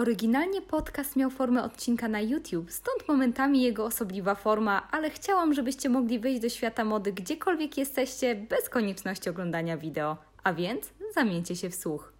Oryginalnie 0.00 0.62
podcast 0.62 1.16
miał 1.16 1.30
formę 1.30 1.62
odcinka 1.62 2.08
na 2.08 2.20
YouTube, 2.20 2.70
stąd 2.70 3.08
momentami 3.08 3.62
jego 3.62 3.84
osobliwa 3.84 4.34
forma, 4.34 4.88
ale 4.90 5.10
chciałam, 5.10 5.54
żebyście 5.54 5.88
mogli 5.88 6.18
wyjść 6.18 6.40
do 6.40 6.48
świata 6.48 6.84
mody 6.84 7.12
gdziekolwiek 7.12 7.78
jesteście, 7.78 8.34
bez 8.34 8.68
konieczności 8.68 9.30
oglądania 9.30 9.76
wideo. 9.76 10.16
A 10.44 10.52
więc 10.52 10.90
zamieńcie 11.14 11.56
się 11.56 11.70
w 11.70 11.74
słuch. 11.74 12.12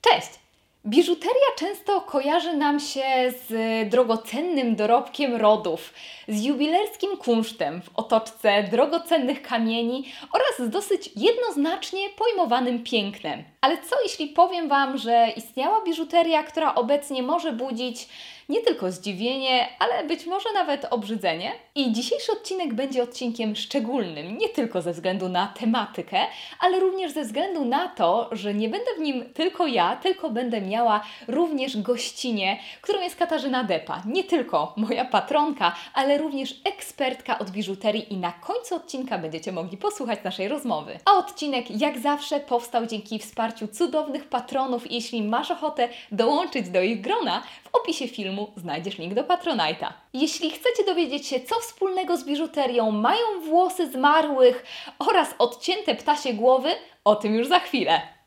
Cześć! 0.00 0.47
Biżuteria 0.88 1.46
często 1.58 2.00
kojarzy 2.00 2.56
nam 2.56 2.80
się 2.80 3.02
z 3.48 3.52
drogocennym 3.90 4.76
dorobkiem 4.76 5.36
rodów, 5.36 5.92
z 6.28 6.44
jubilerskim 6.44 7.16
kunsztem 7.16 7.82
w 7.82 7.90
otoczce 7.94 8.62
drogocennych 8.62 9.42
kamieni 9.42 10.12
oraz 10.32 10.68
z 10.68 10.72
dosyć 10.72 11.10
jednoznacznie 11.16 12.08
pojmowanym 12.08 12.84
pięknem. 12.84 13.44
Ale 13.60 13.78
co 13.78 13.96
jeśli 14.02 14.26
powiem 14.26 14.68
Wam, 14.68 14.98
że 14.98 15.28
istniała 15.36 15.84
biżuteria, 15.84 16.42
która 16.42 16.74
obecnie 16.74 17.22
może 17.22 17.52
budzić 17.52 18.08
nie 18.48 18.60
tylko 18.60 18.92
zdziwienie, 18.92 19.68
ale 19.78 20.04
być 20.04 20.26
może 20.26 20.52
nawet 20.54 20.86
obrzydzenie. 20.90 21.52
I 21.74 21.92
dzisiejszy 21.92 22.32
odcinek 22.32 22.74
będzie 22.74 23.02
odcinkiem 23.02 23.56
szczególnym, 23.56 24.38
nie 24.38 24.48
tylko 24.48 24.82
ze 24.82 24.92
względu 24.92 25.28
na 25.28 25.46
tematykę, 25.46 26.18
ale 26.60 26.80
również 26.80 27.12
ze 27.12 27.22
względu 27.22 27.64
na 27.64 27.88
to, 27.88 28.28
że 28.32 28.54
nie 28.54 28.68
będę 28.68 28.94
w 28.96 29.00
nim 29.00 29.24
tylko 29.34 29.66
ja, 29.66 29.96
tylko 29.96 30.30
będę 30.30 30.60
miała 30.60 31.00
również 31.28 31.76
gościnie, 31.76 32.58
którą 32.82 33.00
jest 33.00 33.16
Katarzyna 33.16 33.64
Depa. 33.64 34.02
Nie 34.06 34.24
tylko 34.24 34.72
moja 34.76 35.04
patronka, 35.04 35.74
ale 35.94 36.18
również 36.18 36.54
ekspertka 36.64 37.38
od 37.38 37.50
biżuterii 37.50 38.12
i 38.12 38.16
na 38.16 38.32
końcu 38.32 38.74
odcinka 38.74 39.18
będziecie 39.18 39.52
mogli 39.52 39.76
posłuchać 39.76 40.18
naszej 40.24 40.48
rozmowy. 40.48 40.98
A 41.04 41.12
odcinek 41.12 41.80
jak 41.80 41.98
zawsze 41.98 42.40
powstał 42.40 42.86
dzięki 42.86 43.18
wsparciu 43.18 43.68
cudownych 43.68 44.28
patronów 44.28 44.90
jeśli 44.90 45.22
masz 45.22 45.50
ochotę 45.50 45.88
dołączyć 46.12 46.68
do 46.68 46.82
ich 46.82 47.00
grona, 47.00 47.42
w 47.64 47.76
opisie 47.76 48.08
filmu 48.08 48.37
znajdziesz 48.56 48.98
link 48.98 49.14
do 49.14 49.22
Patronite'a. 49.22 49.92
Jeśli 50.12 50.50
chcecie 50.50 50.84
dowiedzieć 50.86 51.26
się, 51.26 51.40
co 51.40 51.60
wspólnego 51.60 52.16
z 52.16 52.24
biżuterią 52.24 52.90
mają 52.90 53.40
włosy 53.48 53.90
zmarłych 53.90 54.64
oraz 54.98 55.34
odcięte 55.38 55.94
ptasie 55.94 56.32
głowy, 56.34 56.70
o 57.04 57.16
tym 57.16 57.34
już 57.34 57.48
za 57.48 57.58
chwilę. 57.58 58.17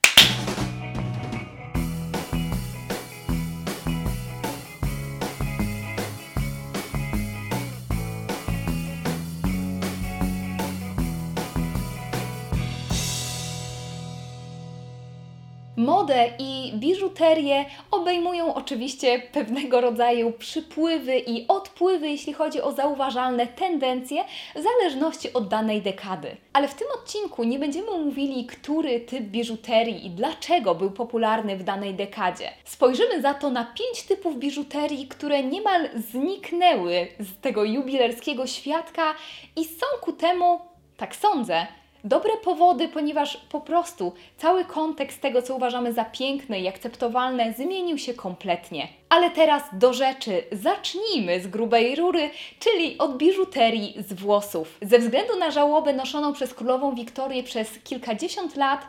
Modę 15.82 16.30
i 16.40 16.72
biżuterię 16.76 17.66
obejmują 17.92 18.54
oczywiście 18.54 19.20
pewnego 19.20 19.82
rodzaju 19.82 20.32
przypływy 20.32 21.20
i 21.20 21.48
odpływy, 21.48 22.10
jeśli 22.10 22.34
chodzi 22.34 22.62
o 22.62 22.72
zauważalne 22.72 23.48
tendencje, 23.48 24.24
w 24.56 24.62
zależności 24.62 25.34
od 25.34 25.48
danej 25.48 25.82
dekady. 25.82 26.38
Ale 26.54 26.68
w 26.68 26.74
tym 26.74 26.88
odcinku 26.96 27.44
nie 27.44 27.60
będziemy 27.60 27.92
mówili, 27.92 28.46
który 28.46 29.00
typ 29.00 29.24
biżuterii 29.24 30.06
i 30.06 30.10
dlaczego 30.10 30.76
był 30.76 30.92
popularny 30.92 31.58
w 31.58 31.64
danej 31.64 31.94
dekadzie. 31.94 32.50
Spojrzymy 32.64 33.22
za 33.22 33.34
to 33.34 33.50
na 33.50 33.66
pięć 33.66 34.04
typów 34.04 34.38
biżuterii, 34.38 35.08
które 35.08 35.44
niemal 35.44 35.90
zniknęły 36.12 37.08
z 37.20 37.42
tego 37.42 37.64
jubilerskiego 37.64 38.48
świadka 38.48 39.14
i 39.56 39.66
są 39.66 39.86
ku 40.02 40.14
temu, 40.14 40.60
tak 40.98 41.16
sądzę, 41.16 41.68
dobre 42.04 42.32
powody, 42.44 42.88
ponieważ 42.88 43.38
po 43.38 43.62
prostu 43.62 44.14
cały 44.38 44.66
kontekst 44.66 45.22
tego, 45.22 45.42
co 45.42 45.56
uważamy 45.56 45.94
za 45.94 46.06
piękne 46.06 46.60
i 46.60 46.68
akceptowalne, 46.68 47.54
zmienił 47.54 47.98
się 47.98 48.14
kompletnie. 48.14 48.88
Ale 49.10 49.30
teraz 49.30 49.64
do 49.74 49.94
rzeczy. 49.94 50.44
Zacznijmy 50.52 51.42
z 51.42 51.48
grubej 51.48 51.96
rury, 51.96 52.30
czyli 52.60 52.98
od 52.98 53.18
biżuterii 53.18 53.96
z 53.98 54.14
włosów. 54.14 54.78
Ze 54.82 55.00
względu 55.00 55.40
na 55.40 55.52
żałobę 55.52 55.94
noszoną 55.94 56.34
przez 56.34 56.54
królową 56.54 56.96
Wiktorię 56.96 57.44
przez 57.44 57.80
kilkadziesiąt 57.84 58.56
lat, 58.56 58.88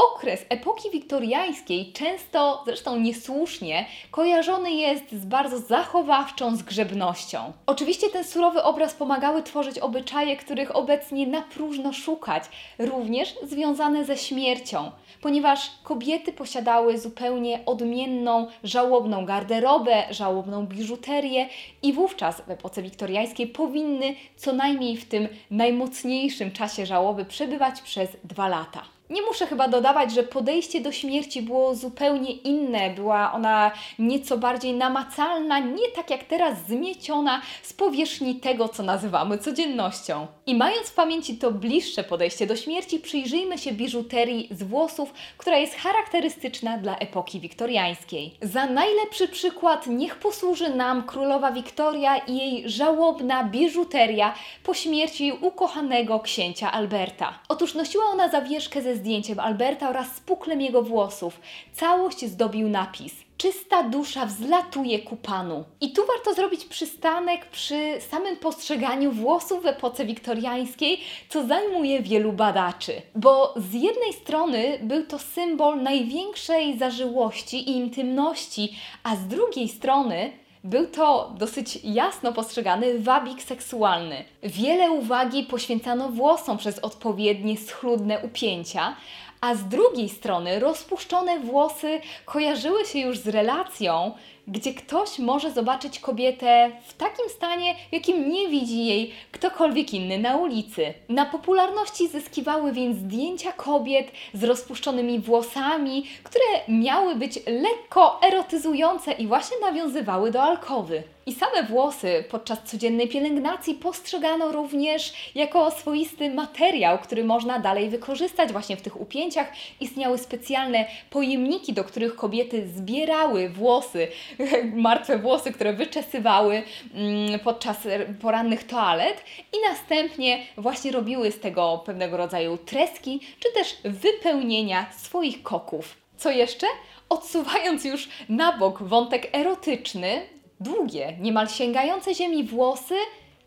Okres 0.00 0.46
epoki 0.48 0.90
wiktoriańskiej 0.90 1.92
często, 1.92 2.62
zresztą 2.66 2.96
niesłusznie, 2.96 3.86
kojarzony 4.10 4.70
jest 4.70 5.12
z 5.12 5.24
bardzo 5.24 5.58
zachowawczą 5.58 6.56
zgrzebnością. 6.56 7.52
Oczywiście 7.66 8.10
ten 8.10 8.24
surowy 8.24 8.62
obraz 8.62 8.94
pomagały 8.94 9.42
tworzyć 9.42 9.78
obyczaje, 9.78 10.36
których 10.36 10.76
obecnie 10.76 11.26
na 11.26 11.42
próżno 11.42 11.92
szukać, 11.92 12.44
również 12.78 13.34
związane 13.42 14.04
ze 14.04 14.16
śmiercią, 14.16 14.90
ponieważ 15.22 15.70
kobiety 15.84 16.32
posiadały 16.32 16.98
zupełnie 16.98 17.60
odmienną, 17.66 18.46
żałobną 18.64 19.26
garderobę, 19.26 20.04
żałobną 20.10 20.66
biżuterię 20.66 21.48
i 21.82 21.92
wówczas 21.92 22.40
w 22.40 22.50
epoce 22.50 22.82
wiktoriańskiej 22.82 23.46
powinny 23.46 24.14
co 24.36 24.52
najmniej 24.52 24.96
w 24.96 25.08
tym 25.08 25.28
najmocniejszym 25.50 26.52
czasie 26.52 26.86
żałoby 26.86 27.24
przebywać 27.24 27.82
przez 27.82 28.08
dwa 28.24 28.48
lata. 28.48 28.99
Nie 29.10 29.22
muszę 29.22 29.46
chyba 29.46 29.68
dodawać, 29.68 30.12
że 30.12 30.22
podejście 30.22 30.80
do 30.80 30.92
śmierci 30.92 31.42
było 31.42 31.74
zupełnie 31.74 32.32
inne. 32.32 32.90
Była 32.90 33.32
ona 33.32 33.70
nieco 33.98 34.38
bardziej 34.38 34.74
namacalna, 34.74 35.58
nie 35.58 35.88
tak 35.96 36.10
jak 36.10 36.24
teraz 36.24 36.58
zmieciona 36.68 37.42
z 37.62 37.72
powierzchni 37.72 38.34
tego, 38.34 38.68
co 38.68 38.82
nazywamy 38.82 39.38
codziennością. 39.38 40.26
I 40.46 40.54
mając 40.54 40.86
w 40.86 40.94
pamięci 40.94 41.36
to 41.38 41.50
bliższe 41.50 42.04
podejście 42.04 42.46
do 42.46 42.56
śmierci, 42.56 42.98
przyjrzyjmy 42.98 43.58
się 43.58 43.72
biżuterii 43.72 44.48
z 44.50 44.62
włosów, 44.62 45.12
która 45.38 45.58
jest 45.58 45.74
charakterystyczna 45.74 46.78
dla 46.78 46.96
epoki 46.98 47.40
wiktoriańskiej. 47.40 48.34
Za 48.42 48.66
najlepszy 48.66 49.28
przykład 49.28 49.86
niech 49.86 50.16
posłuży 50.16 50.74
nam 50.74 51.02
królowa 51.02 51.52
Wiktoria 51.52 52.16
i 52.16 52.36
jej 52.36 52.70
żałobna 52.70 53.44
biżuteria 53.44 54.34
po 54.62 54.74
śmierci 54.74 55.32
ukochanego 55.40 56.20
księcia 56.20 56.72
Alberta. 56.72 57.38
Otóż 57.48 57.74
nosiła 57.74 58.04
ona 58.04 58.28
zawieszkę 58.28 58.82
ze 58.82 58.99
zdjęciem 59.00 59.40
Alberta 59.40 59.90
oraz 59.90 60.16
z 60.16 60.20
puklem 60.20 60.60
jego 60.60 60.82
włosów. 60.82 61.40
Całość 61.72 62.24
zdobił 62.24 62.68
napis 62.68 63.12
czysta 63.40 63.82
dusza 63.82 64.26
wzlatuje 64.26 64.98
ku 64.98 65.16
Panu. 65.16 65.64
I 65.80 65.92
tu 65.92 66.02
warto 66.06 66.34
zrobić 66.34 66.64
przystanek 66.64 67.46
przy 67.46 68.00
samym 68.10 68.36
postrzeganiu 68.36 69.12
włosów 69.12 69.62
w 69.62 69.66
epoce 69.66 70.04
wiktoriańskiej, 70.04 71.00
co 71.28 71.46
zajmuje 71.46 72.02
wielu 72.02 72.32
badaczy. 72.32 72.92
Bo 73.14 73.54
z 73.56 73.72
jednej 73.72 74.12
strony 74.12 74.78
był 74.82 75.06
to 75.06 75.18
symbol 75.18 75.82
największej 75.82 76.78
zażyłości 76.78 77.70
i 77.70 77.76
intymności, 77.76 78.76
a 79.02 79.16
z 79.16 79.26
drugiej 79.26 79.68
strony 79.68 80.32
był 80.64 80.86
to 80.86 81.34
dosyć 81.38 81.78
jasno 81.84 82.32
postrzegany 82.32 82.98
wabik 82.98 83.42
seksualny. 83.42 84.24
Wiele 84.42 84.90
uwagi 84.90 85.42
poświęcano 85.42 86.08
włosom 86.08 86.58
przez 86.58 86.78
odpowiednie 86.78 87.56
schludne 87.56 88.18
upięcia, 88.18 88.96
a 89.40 89.54
z 89.54 89.64
drugiej 89.64 90.08
strony 90.08 90.60
rozpuszczone 90.60 91.40
włosy 91.40 92.00
kojarzyły 92.24 92.84
się 92.84 92.98
już 92.98 93.18
z 93.18 93.28
relacją, 93.28 94.12
gdzie 94.50 94.74
ktoś 94.74 95.18
może 95.18 95.52
zobaczyć 95.52 95.98
kobietę 95.98 96.70
w 96.86 96.94
takim 96.94 97.28
stanie, 97.28 97.74
jakim 97.92 98.30
nie 98.30 98.48
widzi 98.48 98.86
jej 98.86 99.12
ktokolwiek 99.32 99.94
inny 99.94 100.18
na 100.18 100.36
ulicy. 100.36 100.94
Na 101.08 101.26
popularności 101.26 102.08
zyskiwały 102.08 102.72
więc 102.72 102.96
zdjęcia 102.96 103.52
kobiet 103.52 104.12
z 104.34 104.44
rozpuszczonymi 104.44 105.18
włosami, 105.18 106.06
które 106.22 106.44
miały 106.68 107.14
być 107.14 107.38
lekko 107.46 108.20
erotyzujące 108.22 109.12
i 109.12 109.26
właśnie 109.26 109.56
nawiązywały 109.60 110.30
do 110.30 110.42
alkowy. 110.42 111.02
I 111.26 111.34
same 111.34 111.62
włosy 111.62 112.24
podczas 112.30 112.58
codziennej 112.64 113.08
pielęgnacji 113.08 113.74
postrzegano 113.74 114.52
również 114.52 115.12
jako 115.34 115.70
swoisty 115.70 116.30
materiał, 116.30 116.98
który 116.98 117.24
można 117.24 117.58
dalej 117.58 117.88
wykorzystać 117.88 118.52
właśnie 118.52 118.76
w 118.76 118.82
tych 118.82 119.00
upięciach. 119.00 119.52
Istniały 119.80 120.18
specjalne 120.18 120.86
pojemniki, 121.10 121.72
do 121.72 121.84
których 121.84 122.16
kobiety 122.16 122.68
zbierały 122.68 123.48
włosy, 123.48 124.08
martwe 124.74 125.18
włosy, 125.18 125.52
które 125.52 125.72
wyczesywały 125.72 126.62
mm, 126.94 127.40
podczas 127.40 127.78
porannych 128.20 128.66
toalet 128.66 129.24
i 129.52 129.56
następnie 129.68 130.46
właśnie 130.56 130.92
robiły 130.92 131.32
z 131.32 131.40
tego 131.40 131.82
pewnego 131.86 132.16
rodzaju 132.16 132.58
treski, 132.58 133.20
czy 133.40 133.52
też 133.54 133.76
wypełnienia 133.84 134.86
swoich 134.92 135.42
koków. 135.42 135.96
Co 136.16 136.30
jeszcze? 136.30 136.66
Odsuwając 137.08 137.84
już 137.84 138.08
na 138.28 138.58
bok 138.58 138.82
wątek 138.82 139.28
erotyczny, 139.32 140.22
długie, 140.60 141.16
niemal 141.20 141.48
sięgające 141.48 142.14
ziemi 142.14 142.44
włosy 142.44 142.94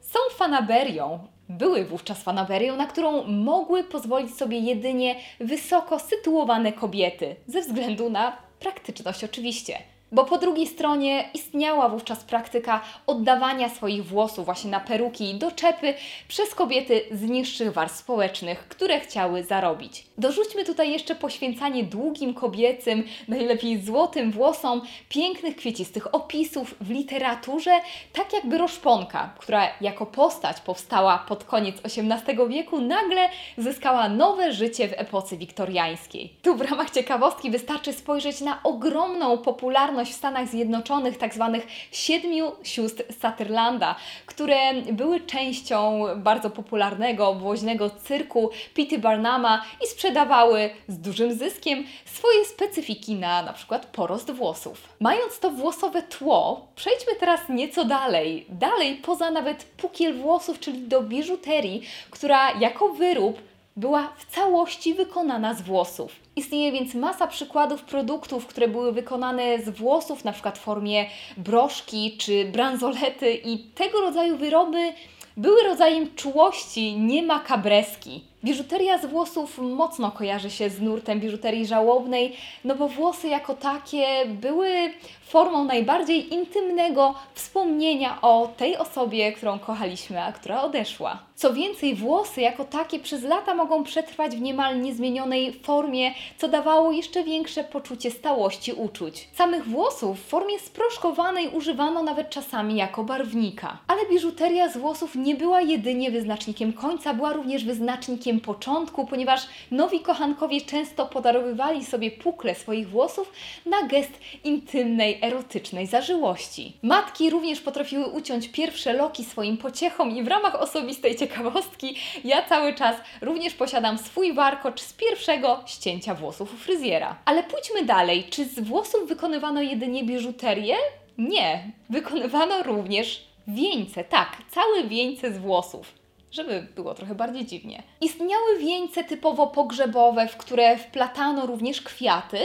są 0.01 0.19
fanaberią. 0.37 1.19
Były 1.49 1.85
wówczas 1.85 2.23
fanaberią, 2.23 2.75
na 2.75 2.87
którą 2.87 3.23
mogły 3.23 3.83
pozwolić 3.83 4.35
sobie 4.35 4.59
jedynie 4.59 5.15
wysoko 5.39 5.99
sytuowane 5.99 6.73
kobiety, 6.73 7.35
ze 7.47 7.61
względu 7.61 8.09
na 8.09 8.37
praktyczność 8.59 9.23
oczywiście. 9.23 9.92
Bo 10.13 10.25
po 10.25 10.37
drugiej 10.37 10.67
stronie 10.67 11.29
istniała 11.33 11.89
wówczas 11.89 12.23
praktyka 12.23 12.81
oddawania 13.07 13.69
swoich 13.69 14.05
włosów 14.05 14.45
właśnie 14.45 14.71
na 14.71 14.79
peruki 14.79 15.29
i 15.29 15.35
doczepy 15.35 15.93
przez 16.27 16.55
kobiety 16.55 17.01
z 17.11 17.21
niższych 17.21 17.73
warstw 17.73 17.99
społecznych, 17.99 18.67
które 18.67 18.99
chciały 18.99 19.43
zarobić. 19.43 20.05
Dorzućmy 20.17 20.65
tutaj 20.65 20.91
jeszcze 20.91 21.15
poświęcanie 21.15 21.83
długim 21.83 22.33
kobiecym, 22.33 23.03
najlepiej 23.27 23.81
złotym 23.81 24.31
włosom, 24.31 24.81
pięknych 25.09 25.55
kwiecistych 25.55 26.15
opisów 26.15 26.75
w 26.81 26.89
literaturze, 26.89 27.71
tak 28.13 28.33
jakby 28.33 28.57
Roszponka, 28.57 29.33
która 29.39 29.67
jako 29.81 30.05
postać 30.05 30.59
powstała 30.59 31.17
pod 31.27 31.43
koniec 31.43 31.75
XVIII 31.83 32.47
wieku, 32.49 32.81
nagle 32.81 33.29
zyskała 33.57 34.09
nowe 34.09 34.53
życie 34.53 34.87
w 34.87 34.93
epoce 34.95 35.37
wiktoriańskiej. 35.37 36.33
Tu 36.41 36.55
w 36.55 36.61
ramach 36.61 36.89
ciekawostki 36.89 37.51
wystarczy 37.51 37.93
spojrzeć 37.93 38.41
na 38.41 38.63
ogromną 38.63 39.37
popularność 39.37 40.02
w 40.11 40.15
Stanach 40.15 40.47
Zjednoczonych 40.47 41.17
tzw. 41.17 41.49
Tak 41.53 41.67
siedmiu 41.91 42.51
sióstr 42.63 43.03
Sutherlanda, 43.21 43.95
które 44.25 44.73
były 44.73 45.19
częścią 45.19 46.05
bardzo 46.15 46.49
popularnego, 46.49 47.27
obwoźnego 47.27 47.89
cyrku 47.89 48.49
Pitty 48.73 48.99
Barnuma 48.99 49.65
i 49.83 49.87
sprzedawały 49.87 50.69
z 50.87 50.97
dużym 50.97 51.33
zyskiem 51.33 51.83
swoje 52.05 52.45
specyfiki 52.45 53.15
na 53.15 53.53
przykład 53.53 53.85
porost 53.85 54.31
włosów. 54.31 54.89
Mając 54.99 55.39
to 55.39 55.51
włosowe 55.51 56.01
tło, 56.01 56.67
przejdźmy 56.75 57.15
teraz 57.19 57.41
nieco 57.49 57.85
dalej. 57.85 58.45
Dalej 58.49 58.95
poza 58.95 59.31
nawet 59.31 59.63
pukiel 59.63 60.13
włosów, 60.13 60.59
czyli 60.59 60.87
do 60.87 61.01
biżuterii, 61.01 61.81
która 62.09 62.51
jako 62.51 62.89
wyrób 62.89 63.52
była 63.75 64.09
w 64.17 64.35
całości 64.35 64.93
wykonana 64.93 65.53
z 65.53 65.61
włosów. 65.61 66.11
Istnieje 66.35 66.71
więc 66.71 66.95
masa 66.95 67.27
przykładów 67.27 67.81
produktów, 67.81 68.47
które 68.47 68.67
były 68.67 68.91
wykonane 68.91 69.59
z 69.59 69.69
włosów, 69.69 70.23
na 70.23 70.31
przykład 70.33 70.57
w 70.57 70.61
formie 70.61 71.05
broszki 71.37 72.17
czy 72.17 72.45
bransolety 72.45 73.33
i 73.33 73.59
tego 73.59 74.01
rodzaju 74.01 74.37
wyroby 74.37 74.93
były 75.37 75.63
rodzajem 75.63 76.15
czułości, 76.15 76.97
nie 76.97 77.23
makabreski. 77.23 78.32
Biżuteria 78.43 78.97
z 78.97 79.05
włosów 79.05 79.57
mocno 79.57 80.11
kojarzy 80.11 80.49
się 80.49 80.69
z 80.69 80.81
nurtem 80.81 81.19
biżuterii 81.19 81.65
żałobnej, 81.65 82.35
no 82.63 82.75
bo 82.75 82.87
włosy 82.87 83.27
jako 83.27 83.53
takie 83.53 84.05
były 84.25 84.93
formą 85.21 85.63
najbardziej 85.63 86.33
intymnego 86.33 87.15
wspomnienia 87.33 88.21
o 88.21 88.49
tej 88.57 88.77
osobie, 88.77 89.31
którą 89.31 89.59
kochaliśmy, 89.59 90.21
a 90.21 90.31
która 90.31 90.61
odeszła. 90.61 91.19
Co 91.35 91.53
więcej, 91.53 91.95
włosy 91.95 92.41
jako 92.41 92.65
takie 92.65 92.99
przez 92.99 93.23
lata 93.23 93.55
mogą 93.55 93.83
przetrwać 93.83 94.35
w 94.35 94.41
niemal 94.41 94.81
niezmienionej 94.81 95.53
formie, 95.53 96.11
co 96.37 96.47
dawało 96.47 96.91
jeszcze 96.91 97.23
większe 97.23 97.63
poczucie 97.63 98.11
stałości 98.11 98.73
uczuć. 98.73 99.27
Samych 99.33 99.67
włosów 99.67 100.19
w 100.19 100.27
formie 100.27 100.59
sproszkowanej 100.59 101.49
używano 101.49 102.03
nawet 102.03 102.29
czasami 102.29 102.75
jako 102.75 103.03
barwnika. 103.03 103.77
Ale 103.87 104.05
biżuteria 104.09 104.69
z 104.69 104.77
włosów 104.77 105.15
nie 105.15 105.35
była 105.35 105.61
jedynie 105.61 106.11
wyznacznikiem 106.11 106.73
końca, 106.73 107.13
była 107.13 107.33
również 107.33 107.65
wyznacznikiem 107.65 108.32
początku, 108.39 109.05
ponieważ 109.07 109.41
nowi 109.71 109.99
kochankowie 109.99 110.61
często 110.61 111.05
podarowywali 111.05 111.85
sobie 111.85 112.11
pukle 112.11 112.55
swoich 112.55 112.89
włosów 112.89 113.31
na 113.65 113.87
gest 113.87 114.11
intymnej, 114.43 115.19
erotycznej 115.21 115.87
zażyłości. 115.87 116.73
Matki 116.81 117.29
również 117.29 117.61
potrafiły 117.61 118.05
uciąć 118.05 118.49
pierwsze 118.49 118.93
loki 118.93 119.25
swoim 119.25 119.57
pociechom 119.57 120.11
i 120.11 120.23
w 120.23 120.27
ramach 120.27 120.61
osobistej 120.61 121.15
ciekawostki 121.15 121.95
ja 122.23 122.43
cały 122.43 122.73
czas 122.73 122.95
również 123.21 123.53
posiadam 123.53 123.97
swój 123.97 124.33
warkocz 124.33 124.81
z 124.81 124.93
pierwszego 124.93 125.63
ścięcia 125.65 126.15
włosów 126.15 126.53
u 126.53 126.57
fryzjera. 126.57 127.15
Ale 127.25 127.43
pójdźmy 127.43 127.85
dalej. 127.85 128.23
Czy 128.29 128.45
z 128.45 128.59
włosów 128.59 129.07
wykonywano 129.07 129.61
jedynie 129.61 130.03
biżuterię? 130.03 130.75
Nie. 131.17 131.71
Wykonywano 131.89 132.63
również 132.63 133.27
wieńce. 133.47 134.03
Tak, 134.03 134.37
całe 134.51 134.83
wieńce 134.83 135.33
z 135.33 135.37
włosów 135.37 136.02
żeby 136.33 136.67
było 136.75 136.93
trochę 136.93 137.15
bardziej 137.15 137.45
dziwnie. 137.45 137.83
Istniały 138.01 138.59
wieńce 138.59 139.03
typowo 139.03 139.47
pogrzebowe, 139.47 140.27
w 140.27 140.37
które 140.37 140.77
wplatano 140.77 141.45
również 141.45 141.81
kwiaty, 141.81 142.37